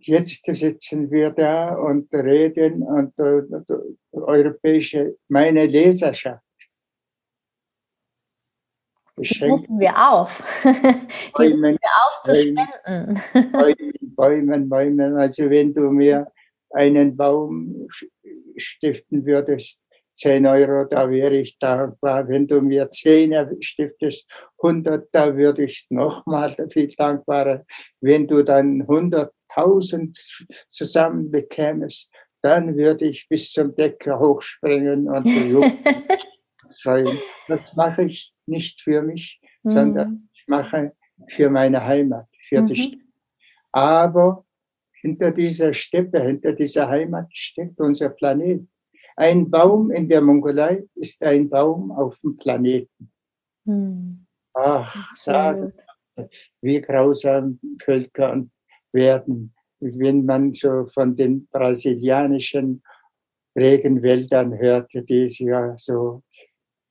Jetzt 0.00 0.44
sitzen 0.46 1.10
wir 1.10 1.30
da 1.30 1.74
und 1.74 2.12
reden 2.12 2.82
und 2.82 3.18
äh, 3.18 3.42
europäische, 4.12 5.16
meine 5.28 5.66
Leserschaft. 5.66 6.50
Die 9.18 9.44
rufen 9.44 9.78
wir 9.80 9.94
auf. 9.96 10.62
Die 10.64 11.42
rufen 11.42 11.62
wir 11.62 11.78
auf 12.06 12.22
zu 12.22 12.34
spenden. 12.34 13.20
Bäumen, 13.52 13.92
Bäumen, 14.14 14.68
Bäumen. 14.68 15.16
Also 15.16 15.48
wenn 15.48 15.72
du 15.72 15.90
mir 15.90 16.30
einen 16.76 17.16
Baum 17.16 17.88
stiften 18.56 19.24
würdest, 19.24 19.80
10 20.16 20.46
Euro, 20.46 20.84
da 20.84 21.10
wäre 21.10 21.36
ich 21.36 21.58
dankbar. 21.58 22.26
Wenn 22.28 22.46
du 22.46 22.60
mir 22.60 22.88
10 22.88 23.34
stiftest, 23.60 24.26
100, 24.62 25.08
da 25.12 25.36
würde 25.36 25.64
ich 25.64 25.86
nochmal 25.90 26.54
viel 26.72 26.88
dankbarer. 26.88 27.64
Wenn 28.00 28.26
du 28.26 28.42
dann 28.42 28.82
100 28.82 29.32
tausend 29.52 30.18
zusammen 30.70 31.30
bekämest, 31.30 32.10
dann 32.42 32.76
würde 32.76 33.06
ich 33.06 33.28
bis 33.28 33.52
zum 33.52 33.74
Deckel 33.74 34.18
hochspringen 34.18 35.08
und 35.08 35.28
freuen. 36.82 37.18
Das 37.48 37.74
mache 37.76 38.04
ich 38.04 38.32
nicht 38.46 38.80
für 38.82 39.02
mich, 39.02 39.40
mhm. 39.62 39.70
sondern 39.70 40.28
ich 40.34 40.44
mache 40.46 40.92
für 41.28 41.50
meine 41.50 41.84
Heimat, 41.84 42.26
für 42.48 42.62
mhm. 42.62 42.66
die 42.68 42.76
Steppe. 42.76 43.02
Aber 43.72 44.45
hinter 45.00 45.32
dieser 45.32 45.72
Steppe, 45.72 46.20
hinter 46.20 46.52
dieser 46.52 46.88
Heimat 46.88 47.28
steckt 47.32 47.80
unser 47.80 48.10
Planet. 48.10 48.66
Ein 49.16 49.50
Baum 49.50 49.90
in 49.90 50.08
der 50.08 50.20
Mongolei 50.20 50.84
ist 50.94 51.22
ein 51.22 51.48
Baum 51.48 51.90
auf 51.92 52.18
dem 52.20 52.36
Planeten. 52.36 53.12
Mhm. 53.64 54.26
Ach, 54.54 55.14
sagen, 55.16 55.72
wie 56.62 56.80
grausam 56.80 57.60
Völker 57.82 58.44
werden, 58.92 59.54
wenn 59.80 60.24
man 60.24 60.52
so 60.52 60.86
von 60.86 61.14
den 61.14 61.46
brasilianischen 61.48 62.82
Regenwäldern 63.54 64.58
hörte, 64.58 65.02
die 65.02 65.26
ja 65.38 65.76
so 65.76 66.22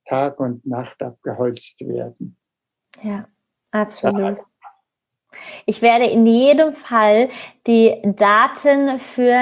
Tag 0.05 0.39
und 0.39 0.65
Nacht 0.65 1.01
abgeholzt 1.01 1.81
werden. 1.81 2.37
Ja, 3.01 3.27
absolut. 3.71 4.39
Ich 5.65 5.81
werde 5.81 6.05
in 6.05 6.25
jedem 6.25 6.73
Fall 6.73 7.29
die 7.67 8.01
Daten 8.03 8.99
für 8.99 9.37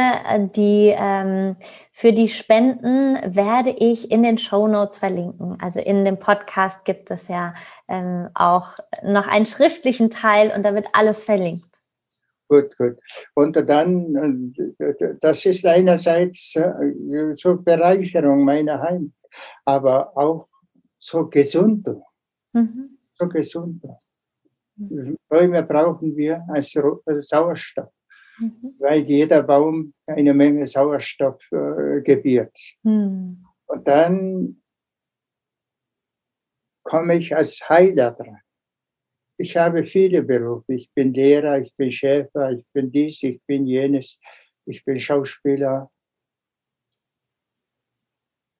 die, 0.56 0.94
ähm, 0.98 1.56
für 1.92 2.14
die 2.14 2.30
Spenden 2.30 3.18
werde 3.36 3.72
ich 3.72 4.12
in 4.12 4.24
den 4.24 4.38
Show 4.38 4.68
Notes 4.68 4.98
verlinken. 4.98 5.58
Also 5.62 5.80
in 5.80 6.06
dem 6.06 6.20
Podcast 6.20 6.86
gibt 6.86 7.12
es 7.12 7.28
ja 7.28 7.54
ähm, 7.88 8.30
auch 8.34 8.70
noch 9.04 9.28
einen 9.28 9.46
schriftlichen 9.46 10.10
Teil 10.10 10.52
und 10.56 10.64
da 10.64 10.74
wird 10.74 10.88
alles 10.94 11.24
verlinkt. 11.24 11.74
Gut, 12.48 12.78
gut. 12.78 13.00
Und 13.36 13.56
dann, 13.56 14.54
äh, 14.78 15.16
das 15.22 15.46
ist 15.46 15.66
einerseits 15.66 16.56
äh, 16.56 17.36
zur 17.36 17.64
Bereicherung 17.64 18.44
meiner 18.44 18.80
Heimat, 18.82 19.12
aber 19.66 20.16
auch 20.16 20.46
zur 21.00 21.30
Gesundung. 21.30 22.04
Mhm. 22.54 22.98
Zur 23.18 23.30
Gesundung. 23.30 23.98
Bäume 24.76 25.64
brauchen 25.64 26.16
wir 26.16 26.44
als 26.50 26.72
Sauerstoff, 26.72 27.92
mhm. 28.40 28.76
weil 28.80 29.02
jeder 29.04 29.44
Baum 29.44 29.94
eine 30.08 30.34
Menge 30.34 30.66
Sauerstoff 30.68 31.42
äh, 31.52 32.02
gebiert. 32.02 32.58
Mhm. 32.84 33.46
Und 33.66 33.88
dann 33.88 34.62
komme 36.84 37.16
ich 37.18 37.36
als 37.36 37.68
Heiler 37.70 38.12
dran. 38.12 38.40
Ich 39.38 39.58
habe 39.58 39.86
viele 39.86 40.22
Berufe. 40.22 40.74
Ich 40.74 40.92
bin 40.94 41.14
Lehrer, 41.14 41.60
ich 41.60 41.76
bin 41.76 41.92
Schäfer, 41.92 42.52
ich 42.52 42.66
bin 42.72 42.92
dies, 42.92 43.24
ich 43.24 43.42
bin 43.46 43.66
jenes, 43.66 44.20
ich 44.66 44.86
bin 44.86 45.00
Schauspieler, 45.00 45.92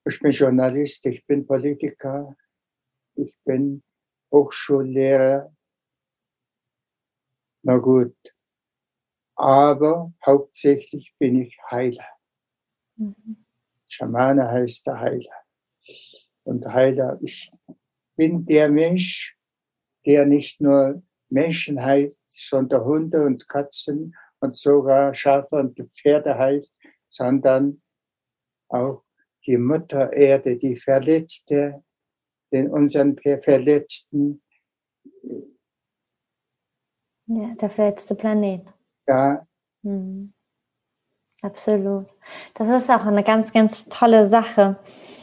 ich 0.06 0.20
bin 0.20 0.32
Journalist, 0.32 1.06
ich 1.06 1.26
bin 1.26 1.46
Politiker, 1.46 2.36
ich 3.16 3.36
bin 3.46 3.84
Hochschullehrer. 4.32 5.53
Na 7.64 7.78
gut. 7.78 8.16
Aber 9.36 10.14
hauptsächlich 10.26 11.16
bin 11.18 11.42
ich 11.42 11.58
Heiler. 11.72 12.08
Mhm. 12.96 13.46
Schamane 13.88 14.48
heißt 14.48 14.86
der 14.88 15.00
Heiler. 15.00 15.44
Und 16.44 16.66
Heiler, 16.66 17.20
ich 17.22 17.52
bin 18.16 18.46
der 18.46 18.70
Mensch, 18.70 19.38
der 20.06 20.26
nicht 20.26 20.62
nur 20.62 21.02
Menschen 21.30 21.82
heilt, 21.82 22.18
sondern 22.26 22.84
Hunde 22.84 23.26
und 23.26 23.48
Katzen 23.48 24.16
und 24.40 24.56
sogar 24.56 25.16
Schafe 25.16 25.56
und 25.56 25.80
Pferde 25.94 26.38
heilt, 26.38 26.70
sondern 27.08 27.82
auch 28.68 29.04
die 29.46 29.58
Mutter 29.58 30.12
Erde, 30.14 30.58
die 30.58 30.76
Verletzte, 30.76 31.84
den 32.52 32.70
unseren 32.70 33.18
Verletzten. 33.42 34.44
Ja, 37.28 37.56
der 37.56 37.70
verletzte 37.70 38.16
Planet. 38.16 38.74
Ja. 39.08 39.46
Hm. 39.84 40.34
Absolut. 41.42 42.08
Das 42.54 42.84
ist 42.84 42.90
auch 42.90 43.06
eine 43.06 43.24
ganz, 43.24 43.52
ganz 43.52 43.86
tolle 43.90 44.28
Sache. 44.28 44.80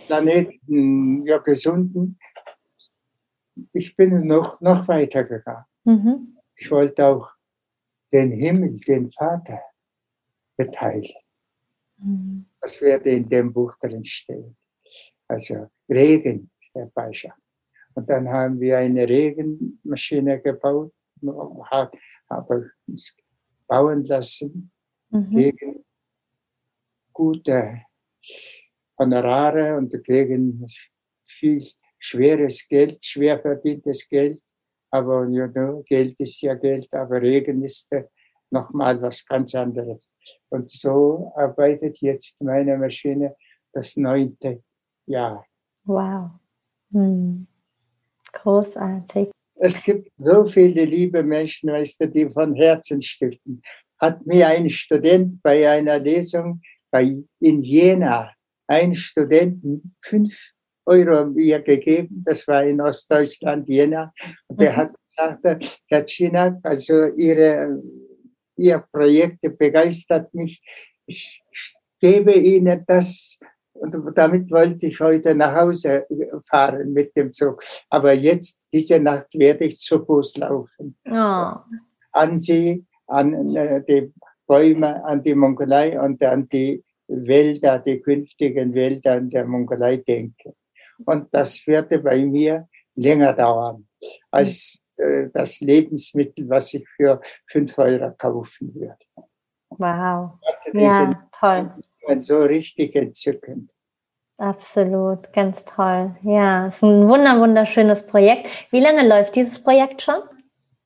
Planeten, 0.06 1.24
ja, 1.24 1.38
gesunden. 1.38 2.18
Ich 3.72 3.96
bin 3.96 4.26
noch, 4.26 4.60
noch 4.60 4.86
weiter 4.86 5.24
gegangen. 5.24 5.64
Mhm. 5.84 6.36
Ich 6.56 6.70
wollte 6.70 7.06
auch 7.06 7.30
den 8.12 8.32
Himmel, 8.32 8.78
den 8.80 9.10
Vater 9.10 9.60
beteiligen. 10.56 11.22
Mhm. 11.96 12.46
Das 12.60 12.80
werde 12.82 13.10
in 13.10 13.28
dem 13.28 13.52
Buch 13.52 13.76
drin 13.78 14.04
stehen. 14.04 14.56
Also 15.26 15.70
Regen 15.88 16.50
herbeischafft. 16.74 17.40
Und 17.94 18.10
dann 18.10 18.28
haben 18.28 18.60
wir 18.60 18.78
eine 18.78 19.08
Regenmaschine 19.08 20.40
gebaut, 20.40 20.92
habe 21.70 22.70
es 22.92 23.14
bauen 23.66 24.04
lassen, 24.04 24.70
mhm. 25.10 25.36
gegen 25.36 25.84
gute 27.12 27.82
Honorare 28.98 29.76
und 29.76 29.92
gegen 30.04 30.66
viel 31.26 31.66
schweres 31.98 32.66
Geld, 32.68 33.04
schwer 33.04 33.40
verdientes 33.40 34.08
Geld. 34.08 34.42
Aber 34.90 35.28
you 35.28 35.46
know, 35.48 35.82
Geld 35.86 36.18
ist 36.18 36.40
ja 36.40 36.54
Geld, 36.54 36.92
aber 36.92 37.22
Regen 37.22 37.62
ist 37.62 37.94
nochmal 38.50 39.00
was 39.00 39.24
ganz 39.24 39.54
anderes. 39.54 40.10
Und 40.48 40.68
so 40.68 41.32
arbeitet 41.36 41.98
jetzt 42.00 42.40
meine 42.42 42.76
Maschine 42.76 43.36
das 43.72 43.96
neunte 43.96 44.62
Jahr. 45.06 45.46
Wow. 45.84 46.30
Hm. 46.92 47.46
Großartig. 48.32 49.30
Es 49.62 49.82
gibt 49.82 50.10
so 50.16 50.46
viele 50.46 50.84
liebe 50.84 51.22
Menschen, 51.22 51.70
weißt 51.70 52.00
du, 52.00 52.08
die 52.08 52.30
von 52.30 52.54
Herzen 52.54 53.02
stiften. 53.02 53.60
Hat 53.98 54.24
mir 54.26 54.48
ein 54.48 54.70
Student 54.70 55.42
bei 55.42 55.68
einer 55.68 55.98
Lesung 55.98 56.62
bei, 56.90 57.22
in 57.40 57.60
Jena, 57.60 58.32
ein 58.66 58.94
Studenten, 58.94 59.94
fünf 60.02 60.34
Euro 60.86 61.26
mir 61.26 61.60
gegeben. 61.60 62.22
Das 62.24 62.48
war 62.48 62.64
in 62.64 62.80
Ostdeutschland, 62.80 63.68
Jena. 63.68 64.14
Und 64.46 64.60
der 64.62 64.72
mhm. 64.72 64.76
hat 64.76 64.94
gesagt, 65.04 65.80
Herr 65.88 66.06
Chinak, 66.06 66.58
also 66.62 67.06
Ihre 67.16 67.82
Ihr 68.56 68.84
Projekt 68.92 69.40
begeistert 69.58 70.32
mich. 70.32 70.62
Ich 71.06 71.42
gebe 72.00 72.32
Ihnen 72.32 72.82
das 72.86 73.38
und 73.80 73.96
damit 74.14 74.50
wollte 74.50 74.86
ich 74.86 75.00
heute 75.00 75.34
nach 75.34 75.54
Hause 75.54 76.06
fahren 76.48 76.92
mit 76.92 77.16
dem 77.16 77.32
Zug. 77.32 77.62
Aber 77.88 78.12
jetzt, 78.12 78.60
diese 78.72 79.00
Nacht, 79.00 79.28
werde 79.32 79.64
ich 79.64 79.78
zu 79.80 80.04
Fuß 80.04 80.36
laufen. 80.36 80.96
Oh. 81.08 81.52
An 82.12 82.36
Sie, 82.36 82.84
an 83.06 83.56
äh, 83.56 83.82
die 83.82 84.12
Bäume, 84.46 85.02
an 85.04 85.22
die 85.22 85.34
Mongolei 85.34 85.98
und 85.98 86.22
an 86.22 86.48
die 86.48 86.84
Wälder, 87.08 87.78
die 87.78 88.00
künftigen 88.00 88.74
Wälder 88.74 89.16
in 89.16 89.30
der 89.30 89.46
Mongolei 89.46 89.96
denken. 89.96 90.54
Und 91.06 91.32
das 91.32 91.66
würde 91.66 91.98
bei 92.00 92.24
mir 92.24 92.68
länger 92.94 93.32
dauern 93.32 93.86
als 94.30 94.78
äh, 94.96 95.28
das 95.32 95.60
Lebensmittel, 95.60 96.48
was 96.48 96.74
ich 96.74 96.86
für 96.96 97.20
fünf 97.46 97.78
Euro 97.78 98.12
kaufen 98.18 98.74
würde. 98.74 98.98
Wow. 99.70 100.38
Ja, 100.74 101.28
toll. 101.32 101.72
So 102.20 102.42
richtig 102.42 102.96
entzückend. 102.96 103.72
Absolut, 104.38 105.32
ganz 105.32 105.64
toll. 105.64 106.16
Ja, 106.22 106.66
es 106.66 106.76
ist 106.76 106.82
ein 106.82 107.06
wunder, 107.08 107.38
wunderschönes 107.38 108.06
Projekt. 108.06 108.48
Wie 108.70 108.80
lange 108.80 109.06
läuft 109.06 109.36
dieses 109.36 109.62
Projekt 109.62 110.02
schon? 110.02 110.22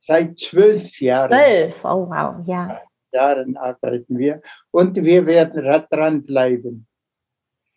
Seit 0.01 0.39
zwölf 0.39 1.01
Jahren. 1.01 1.29
Zwölf, 1.31 1.85
oh 1.85 2.09
wow, 2.09 2.35
ja. 2.47 2.81
Jahren 3.13 3.57
arbeiten 3.57 4.19
wir 4.19 4.43
und 4.73 4.97
wir 4.97 5.25
werden 5.25 5.63
dranbleiben. 5.89 6.87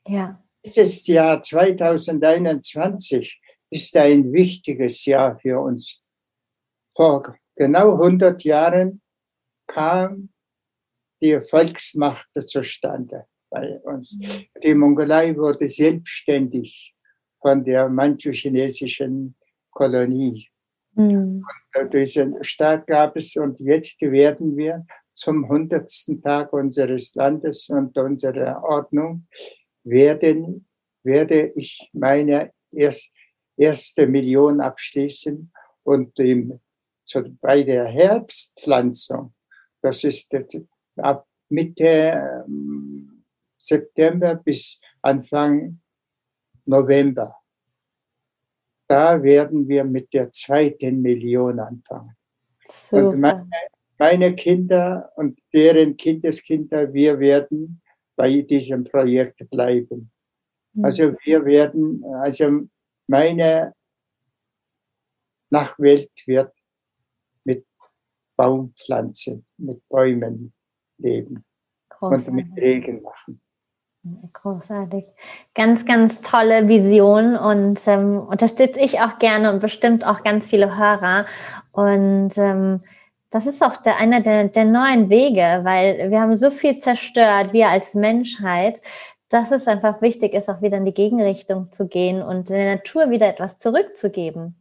Ja. 0.08 0.44
Dieses 0.66 1.06
Jahr 1.08 1.42
2021 1.42 3.40
ist 3.70 3.96
ein 3.96 4.34
wichtiges 4.34 5.06
Jahr 5.06 5.38
für 5.40 5.60
uns 5.62 6.02
vor 6.96 7.38
genau 7.56 7.94
100 7.94 8.44
Jahren 8.44 9.02
kam 9.68 10.30
die 11.22 11.40
Volksmacht 11.40 12.30
zustande 12.48 13.26
bei 13.50 13.80
uns. 13.80 14.18
Mhm. 14.20 14.62
Die 14.64 14.76
Mongolei 14.76 15.36
wurde 15.36 15.68
selbstständig 15.68 16.94
von 17.42 17.64
der 17.64 17.90
manchu-chinesischen 17.90 19.36
Kolonie. 19.72 20.50
Mhm. 20.94 21.44
Und 21.80 21.94
diesen 21.94 22.44
Staat 22.44 22.88
gab 22.88 23.16
es 23.16 23.36
und 23.36 23.60
jetzt 23.60 24.02
werden 24.02 24.58
wir 24.58 24.86
zum 25.14 25.46
100. 25.46 25.90
Tag 26.22 26.54
unseres 26.54 27.16
Landes 27.16 27.70
und 27.70 27.98
unserer 27.98 28.64
Ordnung 28.64 29.28
werden, 29.84 30.68
werde 31.04 31.52
ich 31.56 31.90
meine 31.94 32.52
erst, 32.72 33.12
erste 33.56 34.08
Million 34.08 34.62
abschließen 34.62 35.52
und 35.84 36.20
im 36.20 36.60
so 37.08 37.24
bei 37.40 37.64
der 37.64 37.86
Herbstpflanzung, 37.86 39.34
das 39.82 40.04
ist 40.04 40.34
ab 41.00 41.28
Mitte 41.50 42.44
ähm, 42.46 43.24
September 43.58 44.36
bis 44.36 44.80
Anfang 45.02 45.80
November, 46.66 47.36
da 48.88 49.22
werden 49.22 49.68
wir 49.68 49.84
mit 49.84 50.14
der 50.14 50.30
zweiten 50.32 51.02
Million 51.02 51.60
anfangen. 51.60 52.16
Super. 52.70 53.10
Und 53.10 53.20
meine, 53.20 53.50
meine 53.98 54.36
Kinder 54.36 55.12
und 55.16 55.40
deren 55.54 55.96
Kindeskinder, 55.98 56.94
wir 56.94 57.20
werden 57.20 57.82
bei 58.16 58.42
diesem 58.42 58.84
Projekt 58.84 59.50
bleiben. 59.50 60.12
Mhm. 60.74 60.86
Also 60.86 61.16
wir 61.24 61.46
werden, 61.46 62.04
also 62.22 62.68
meine 63.08 63.74
Nachwelt 65.50 66.12
wird 66.26 66.54
Baumpflanzen, 68.38 69.46
mit 69.58 69.82
Bäumen 69.90 70.54
leben 70.98 71.44
Großartig. 71.90 72.28
und 72.28 72.36
mit 72.36 72.58
Regen 72.58 73.02
machen. 73.02 73.42
Großartig. 74.34 75.06
Ganz, 75.54 75.86
ganz 75.86 76.22
tolle 76.22 76.68
Vision 76.68 77.36
und 77.36 77.80
ähm, 77.88 78.20
unterstütze 78.20 78.80
ich 78.80 79.02
auch 79.02 79.20
gerne 79.20 79.52
und 79.52 79.60
bestimmt 79.60 80.06
auch 80.06 80.24
ganz 80.24 80.48
viele 80.48 80.78
Hörer. 80.78 81.26
Und 81.72 82.38
ähm, 82.38 82.82
das 83.30 83.46
ist 83.46 83.62
auch 83.64 83.78
der, 83.78 83.98
einer 83.98 84.22
der, 84.22 84.46
der 84.46 84.66
neuen 84.66 85.10
Wege, 85.10 85.62
weil 85.64 86.10
wir 86.10 86.22
haben 86.22 86.36
so 86.36 86.50
viel 86.50 86.80
zerstört, 86.80 87.52
wir 87.54 87.70
als 87.70 87.94
Menschheit, 87.94 88.82
dass 89.30 89.52
es 89.52 89.68
einfach 89.68 90.02
wichtig 90.02 90.34
ist, 90.34 90.50
auch 90.50 90.62
wieder 90.62 90.78
in 90.78 90.86
die 90.86 90.94
Gegenrichtung 90.94 91.72
zu 91.72 91.88
gehen 91.88 92.22
und 92.22 92.50
der 92.50 92.76
Natur 92.76 93.10
wieder 93.10 93.28
etwas 93.28 93.58
zurückzugeben 93.58 94.56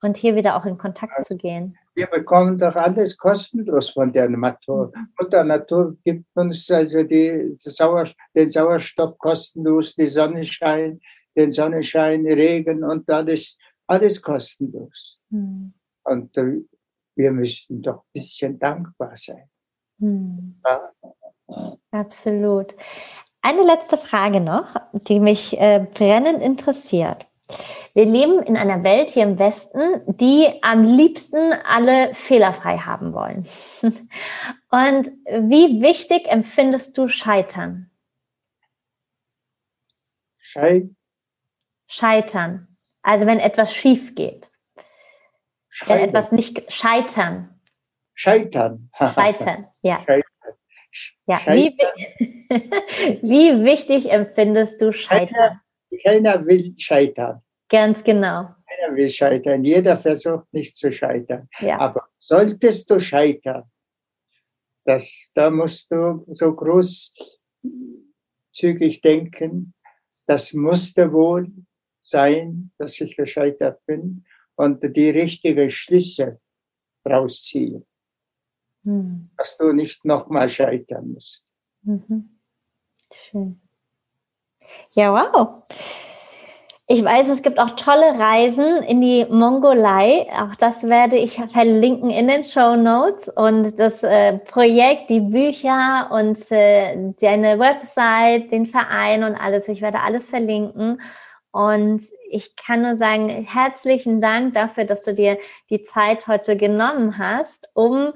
und 0.00 0.16
hier 0.16 0.36
wieder 0.36 0.56
auch 0.56 0.64
in 0.64 0.78
Kontakt 0.78 1.26
zu 1.26 1.36
gehen. 1.36 1.76
Wir 1.96 2.06
bekommen 2.08 2.58
doch 2.58 2.76
alles 2.76 3.16
kostenlos 3.16 3.90
von 3.90 4.12
der 4.12 4.28
Natur. 4.28 4.92
Mhm. 4.94 5.08
Und 5.18 5.32
der 5.32 5.44
Natur 5.44 5.96
gibt 6.04 6.26
uns 6.34 6.70
also 6.70 7.02
die, 7.02 7.54
Sauer, 7.56 8.06
den 8.34 8.50
Sauerstoff 8.50 9.16
kostenlos, 9.16 9.94
die 9.94 10.06
Sonnenschein, 10.06 11.00
den 11.34 11.50
Sonnenschein, 11.50 12.26
Regen 12.26 12.84
und 12.84 13.10
alles, 13.10 13.58
alles 13.86 14.20
kostenlos. 14.20 15.18
Mhm. 15.30 15.72
Und 16.04 16.36
äh, 16.36 16.60
wir 17.16 17.32
müssen 17.32 17.80
doch 17.80 17.96
ein 17.96 18.12
bisschen 18.12 18.58
dankbar 18.58 19.16
sein. 19.16 19.48
Hm. 19.98 20.60
Ja. 20.64 20.92
Absolut. 21.92 22.74
Eine 23.40 23.62
letzte 23.62 23.96
Frage 23.96 24.40
noch, 24.40 24.76
die 24.92 25.20
mich 25.20 25.58
äh, 25.58 25.86
brennend 25.94 26.42
interessiert. 26.42 27.26
Wir 27.94 28.04
leben 28.04 28.42
in 28.42 28.56
einer 28.56 28.82
Welt 28.82 29.10
hier 29.10 29.22
im 29.22 29.38
Westen, 29.38 30.02
die 30.06 30.46
am 30.62 30.82
liebsten 30.82 31.52
alle 31.52 32.14
fehlerfrei 32.14 32.78
haben 32.78 33.14
wollen. 33.14 33.46
Und 34.70 35.10
wie 35.26 35.80
wichtig 35.80 36.28
empfindest 36.28 36.98
du 36.98 37.08
Scheitern? 37.08 37.90
Schei 40.38 40.90
Scheitern. 41.86 42.76
Also 43.02 43.26
wenn 43.26 43.38
etwas 43.38 43.74
schief 43.74 44.14
geht. 44.14 44.50
Scheitern. 45.68 45.96
Wenn 45.96 46.08
etwas 46.08 46.32
nicht 46.32 46.72
scheitern. 46.72 47.60
Scheitern. 48.14 48.90
Scheitern, 48.98 49.68
ja. 49.82 50.02
Scheitern. 50.04 50.22
Ja, 51.26 51.40
wie, 51.46 51.76
wie, 53.22 53.64
wichtig 53.64 54.10
empfindest 54.10 54.80
du 54.80 54.92
Scheitern? 54.92 55.60
Keiner 55.96 56.44
will 56.46 56.74
scheitern. 56.78 57.40
Ganz 57.68 58.02
genau. 58.04 58.54
Keiner 58.68 58.94
will 58.96 59.10
scheitern. 59.10 59.64
Jeder 59.64 59.96
versucht 59.96 60.52
nicht 60.52 60.76
zu 60.76 60.92
scheitern. 60.92 61.48
Ja. 61.60 61.78
Aber 61.78 62.08
solltest 62.18 62.90
du 62.90 63.00
scheitern, 63.00 63.64
das, 64.84 65.30
da 65.34 65.50
musst 65.50 65.90
du 65.90 66.24
so 66.28 66.54
großzügig 66.54 67.40
denken, 69.00 69.74
das 70.26 70.52
musste 70.52 71.12
wohl 71.12 71.50
sein, 71.98 72.70
dass 72.78 73.00
ich 73.00 73.16
gescheitert 73.16 73.84
bin 73.86 74.24
und 74.54 74.80
die 74.96 75.10
richtigen 75.10 75.68
Schlüsse 75.68 76.40
rausziehen. 77.04 77.84
Hm. 78.84 79.30
Dass 79.36 79.56
du 79.58 79.72
nicht 79.72 80.04
nochmal 80.04 80.48
scheitern 80.48 81.12
musst. 81.12 81.52
Mhm. 81.82 82.38
Schön. 83.12 83.60
Ja, 84.92 85.12
wow. 85.12 85.62
Ich 86.88 87.02
weiß, 87.02 87.28
es 87.30 87.42
gibt 87.42 87.58
auch 87.58 87.70
tolle 87.70 88.16
Reisen 88.16 88.82
in 88.84 89.00
die 89.00 89.26
Mongolei. 89.28 90.28
Auch 90.32 90.54
das 90.54 90.84
werde 90.84 91.16
ich 91.16 91.34
verlinken 91.52 92.10
in 92.10 92.28
den 92.28 92.44
Show 92.44 92.76
Notes. 92.76 93.28
Und 93.28 93.78
das 93.80 94.04
äh, 94.04 94.38
Projekt, 94.38 95.10
die 95.10 95.20
Bücher 95.20 96.08
und 96.12 96.38
äh, 96.52 97.12
deine 97.20 97.58
Website, 97.58 98.52
den 98.52 98.66
Verein 98.66 99.24
und 99.24 99.34
alles. 99.34 99.66
Ich 99.66 99.82
werde 99.82 100.00
alles 100.00 100.30
verlinken. 100.30 101.00
Und 101.50 102.02
ich 102.30 102.56
kann 102.56 102.82
nur 102.82 102.96
sagen, 102.96 103.28
herzlichen 103.28 104.20
Dank 104.20 104.54
dafür, 104.54 104.84
dass 104.84 105.02
du 105.02 105.14
dir 105.14 105.38
die 105.70 105.82
Zeit 105.82 106.26
heute 106.26 106.56
genommen 106.56 107.18
hast, 107.18 107.70
um 107.74 108.12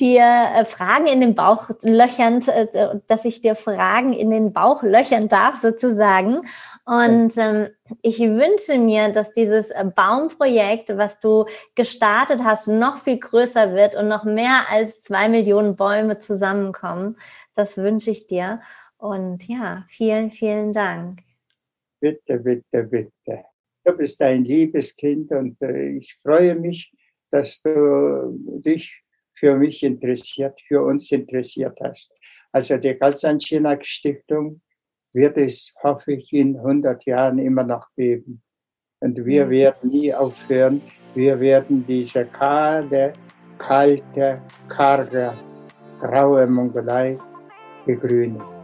dir 0.00 0.22
äh, 0.22 0.64
Fragen 0.64 1.06
in 1.06 1.20
den 1.20 1.34
Bauch 1.34 1.70
löchern, 1.82 2.42
äh, 2.48 3.00
dass 3.06 3.24
ich 3.24 3.40
dir 3.40 3.54
Fragen 3.54 4.12
in 4.12 4.30
den 4.30 4.52
Bauch 4.52 4.82
löchern 4.82 5.28
darf 5.28 5.56
sozusagen. 5.56 6.42
Und 6.84 7.36
ähm, 7.36 7.68
ich 8.02 8.18
wünsche 8.20 8.78
mir, 8.78 9.10
dass 9.10 9.32
dieses 9.32 9.70
äh, 9.70 9.84
Baumprojekt, 9.84 10.96
was 10.96 11.20
du 11.20 11.46
gestartet 11.74 12.42
hast, 12.44 12.68
noch 12.68 12.98
viel 12.98 13.18
größer 13.18 13.74
wird 13.74 13.94
und 13.94 14.08
noch 14.08 14.24
mehr 14.24 14.70
als 14.70 15.02
zwei 15.02 15.28
Millionen 15.28 15.76
Bäume 15.76 16.18
zusammenkommen. 16.20 17.16
Das 17.54 17.76
wünsche 17.76 18.10
ich 18.10 18.26
dir. 18.26 18.60
Und 18.96 19.46
ja, 19.48 19.84
vielen, 19.88 20.30
vielen 20.30 20.72
Dank. 20.72 21.20
Bitte, 22.00 22.38
bitte, 22.38 22.84
bitte. 22.84 23.44
Du 23.88 23.96
bist 23.96 24.20
ein 24.20 24.44
liebes 24.44 24.94
Kind 24.94 25.30
und 25.30 25.56
äh, 25.62 25.96
ich 25.96 26.18
freue 26.22 26.54
mich, 26.54 26.92
dass 27.30 27.62
du 27.62 28.38
dich 28.60 29.02
für 29.34 29.56
mich 29.56 29.82
interessiert, 29.82 30.60
für 30.68 30.82
uns 30.82 31.10
interessiert 31.10 31.78
hast. 31.82 32.12
Also 32.52 32.76
die 32.76 32.94
Galsanchinak 32.94 33.86
Stiftung 33.86 34.60
wird 35.14 35.38
es, 35.38 35.72
hoffe 35.82 36.12
ich, 36.12 36.34
in 36.34 36.58
100 36.58 37.06
Jahren 37.06 37.38
immer 37.38 37.64
noch 37.64 37.86
geben. 37.96 38.42
Und 39.00 39.24
wir 39.24 39.46
mhm. 39.46 39.50
werden 39.50 39.90
nie 39.90 40.12
aufhören. 40.12 40.82
Wir 41.14 41.40
werden 41.40 41.86
diese 41.86 42.26
kahle, 42.26 43.14
kalte, 43.56 44.42
karge, 44.68 45.32
graue 45.98 46.46
Mongolei 46.46 47.16
begrünen. 47.86 48.57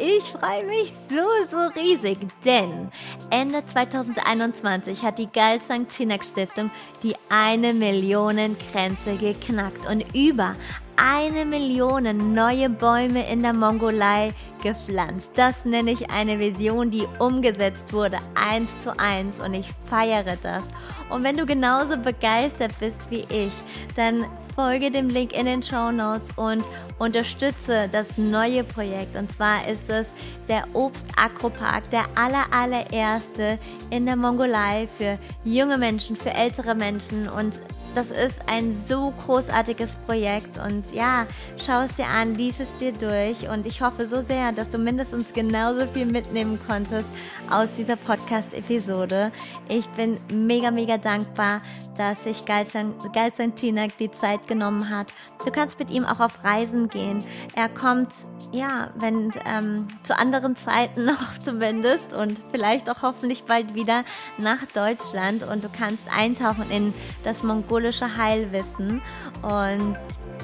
Ich 0.00 0.22
freue 0.30 0.64
mich 0.64 0.92
so, 1.10 1.16
so 1.50 1.58
riesig, 1.74 2.18
denn 2.44 2.88
Ende 3.30 3.66
2021 3.66 5.02
hat 5.02 5.18
die 5.18 5.26
Galsang 5.26 5.88
Chinak 5.88 6.24
Stiftung 6.24 6.70
die 7.02 7.16
eine 7.28 7.74
Millionen 7.74 8.56
Grenze 8.70 9.16
geknackt 9.16 9.88
und 9.88 10.04
über 10.14 10.54
eine 10.98 11.44
Million 11.44 12.34
neue 12.34 12.68
Bäume 12.68 13.30
in 13.30 13.42
der 13.42 13.54
Mongolei 13.54 14.32
gepflanzt. 14.62 15.30
Das 15.36 15.64
nenne 15.64 15.92
ich 15.92 16.10
eine 16.10 16.40
Vision, 16.40 16.90
die 16.90 17.06
umgesetzt 17.20 17.92
wurde, 17.92 18.18
eins 18.34 18.68
zu 18.80 18.98
eins 18.98 19.38
und 19.38 19.54
ich 19.54 19.72
feiere 19.88 20.36
das. 20.42 20.64
Und 21.08 21.22
wenn 21.22 21.36
du 21.36 21.46
genauso 21.46 21.96
begeistert 21.96 22.72
bist 22.80 23.10
wie 23.10 23.24
ich, 23.30 23.52
dann 23.94 24.26
folge 24.54 24.90
dem 24.90 25.08
Link 25.08 25.32
in 25.38 25.46
den 25.46 25.62
Show 25.62 25.92
Notes 25.92 26.32
und 26.34 26.64
unterstütze 26.98 27.88
das 27.92 28.18
neue 28.18 28.64
Projekt. 28.64 29.14
Und 29.14 29.32
zwar 29.32 29.66
ist 29.68 29.88
es 29.88 30.06
der 30.48 30.64
Obst 30.72 31.06
Agropark, 31.16 31.88
der 31.90 32.04
aller, 32.16 32.44
allererste 32.50 33.58
in 33.90 34.04
der 34.04 34.16
Mongolei 34.16 34.88
für 34.98 35.16
junge 35.44 35.78
Menschen, 35.78 36.16
für 36.16 36.30
ältere 36.30 36.74
Menschen 36.74 37.28
und 37.28 37.54
das 37.94 38.10
ist 38.10 38.36
ein 38.46 38.76
so 38.86 39.12
großartiges 39.24 39.96
Projekt 40.06 40.58
und 40.58 40.84
ja, 40.92 41.26
schau 41.56 41.82
es 41.82 41.94
dir 41.96 42.06
an, 42.06 42.34
lies 42.34 42.60
es 42.60 42.74
dir 42.76 42.92
durch 42.92 43.48
und 43.48 43.66
ich 43.66 43.80
hoffe 43.80 44.06
so 44.06 44.20
sehr, 44.20 44.52
dass 44.52 44.68
du 44.68 44.78
mindestens 44.78 45.32
genauso 45.32 45.86
viel 45.86 46.06
mitnehmen 46.06 46.58
konntest 46.66 47.08
aus 47.50 47.72
dieser 47.72 47.96
Podcast-Episode. 47.96 49.32
Ich 49.68 49.88
bin 49.90 50.18
mega, 50.32 50.70
mega 50.70 50.98
dankbar, 50.98 51.60
dass 51.98 52.22
sich 52.22 52.44
Galzan 52.44 53.54
Tinak 53.56 53.96
die 53.98 54.10
Zeit 54.10 54.46
genommen 54.46 54.88
hat. 54.88 55.08
Du 55.44 55.50
kannst 55.50 55.78
mit 55.78 55.90
ihm 55.90 56.04
auch 56.04 56.20
auf 56.20 56.44
Reisen 56.44 56.88
gehen. 56.88 57.24
Er 57.54 57.68
kommt, 57.68 58.12
ja, 58.52 58.90
wenn 58.96 59.32
ähm, 59.44 59.88
zu 60.04 60.16
anderen 60.16 60.56
Zeiten 60.56 61.04
noch 61.06 61.38
zumindest 61.44 62.14
und 62.14 62.40
vielleicht 62.50 62.88
auch 62.88 63.02
hoffentlich 63.02 63.44
bald 63.44 63.74
wieder 63.74 64.04
nach 64.38 64.64
Deutschland 64.74 65.42
und 65.42 65.64
du 65.64 65.68
kannst 65.68 66.02
eintauchen 66.16 66.70
in 66.70 66.94
das 67.24 67.42
mongolische 67.42 68.16
Heilwissen 68.16 69.02
und 69.42 69.96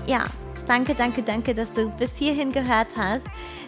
ja, 0.07 0.25
danke, 0.67 0.95
danke, 0.95 1.23
danke, 1.23 1.55
dass 1.55 1.73
du 1.73 1.89
bis 1.91 2.11
hierhin 2.17 2.53
gehört 2.53 2.97
hast. 2.97 3.25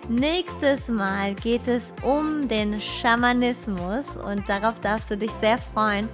Nächstes 0.09 0.87
Mal 0.87 1.35
geht 1.35 1.67
es 1.67 1.93
um 2.03 2.47
den 2.47 2.81
Schamanismus 2.81 4.05
und 4.25 4.49
darauf 4.49 4.79
darfst 4.79 5.11
du 5.11 5.17
dich 5.17 5.33
sehr 5.41 5.59
freuen. 5.59 6.09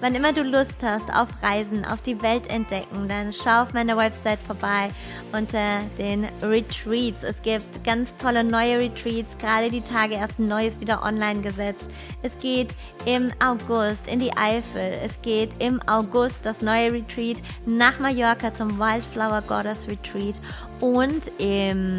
Wann 0.00 0.14
immer 0.14 0.32
du 0.32 0.42
Lust 0.42 0.74
hast 0.82 1.12
auf 1.12 1.28
Reisen, 1.42 1.84
auf 1.84 2.02
die 2.02 2.20
Welt 2.22 2.48
entdecken, 2.50 3.08
dann 3.08 3.32
schau 3.32 3.62
auf 3.62 3.74
meiner 3.74 3.96
Website 3.96 4.38
vorbei 4.40 4.90
unter 5.32 5.80
den 5.98 6.26
Retreats. 6.40 7.24
Es 7.24 7.40
gibt 7.42 7.84
ganz 7.84 8.14
tolle 8.16 8.44
neue 8.44 8.78
Retreats, 8.78 9.36
gerade 9.38 9.70
die 9.70 9.80
Tage 9.80 10.14
erst 10.14 10.38
neues 10.38 10.78
wieder 10.78 11.02
online 11.02 11.40
gesetzt. 11.40 11.86
Es 12.22 12.38
geht 12.38 12.74
im 13.06 13.30
August 13.44 14.06
in 14.06 14.20
die 14.20 14.36
Eifel. 14.36 14.98
Es 15.02 15.20
geht 15.22 15.50
im 15.58 15.80
August 15.88 16.40
das 16.44 16.62
neue 16.62 16.92
Retreat 16.92 17.42
nach 17.66 17.98
Mallorca 17.98 18.54
zum 18.54 18.78
Wildflower 18.78 19.42
Goddess 19.42 19.88
Retreat. 19.88 20.40
Und 20.80 21.22
im 21.38 21.98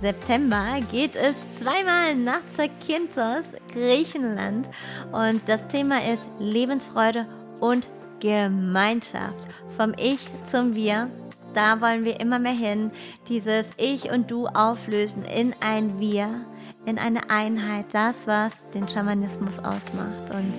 September 0.00 0.66
geht 0.90 1.16
es 1.16 1.34
zweimal 1.60 2.14
nach 2.14 2.42
Zakynthos, 2.56 3.44
Griechenland. 3.72 4.68
Und 5.12 5.40
das 5.46 5.66
Thema 5.68 6.04
ist 6.04 6.22
Lebensfreude 6.38 7.26
und 7.58 7.88
Gemeinschaft. 8.20 9.48
Vom 9.70 9.94
Ich 9.98 10.26
zum 10.50 10.74
Wir. 10.74 11.10
Da 11.54 11.80
wollen 11.80 12.04
wir 12.04 12.20
immer 12.20 12.38
mehr 12.38 12.52
hin. 12.52 12.90
Dieses 13.28 13.66
Ich 13.76 14.10
und 14.10 14.30
Du 14.30 14.46
auflösen 14.46 15.22
in 15.22 15.54
ein 15.60 15.98
Wir, 15.98 16.44
in 16.84 16.98
eine 16.98 17.30
Einheit. 17.30 17.86
Das, 17.92 18.14
was 18.26 18.52
den 18.74 18.88
Schamanismus 18.88 19.58
ausmacht. 19.58 20.30
Und 20.30 20.52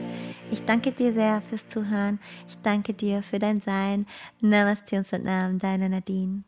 ich 0.50 0.66
danke 0.66 0.92
dir 0.92 1.14
sehr 1.14 1.42
fürs 1.50 1.68
Zuhören. 1.68 2.20
Ich 2.50 2.58
danke 2.64 2.94
dir 2.94 3.22
für 3.22 3.40
dein 3.40 3.62
Sein. 3.62 4.06
Namaste 4.42 4.98
und 4.98 5.08
Satnam, 5.08 5.60
deine 5.60 5.88
Nadine. 5.88 6.44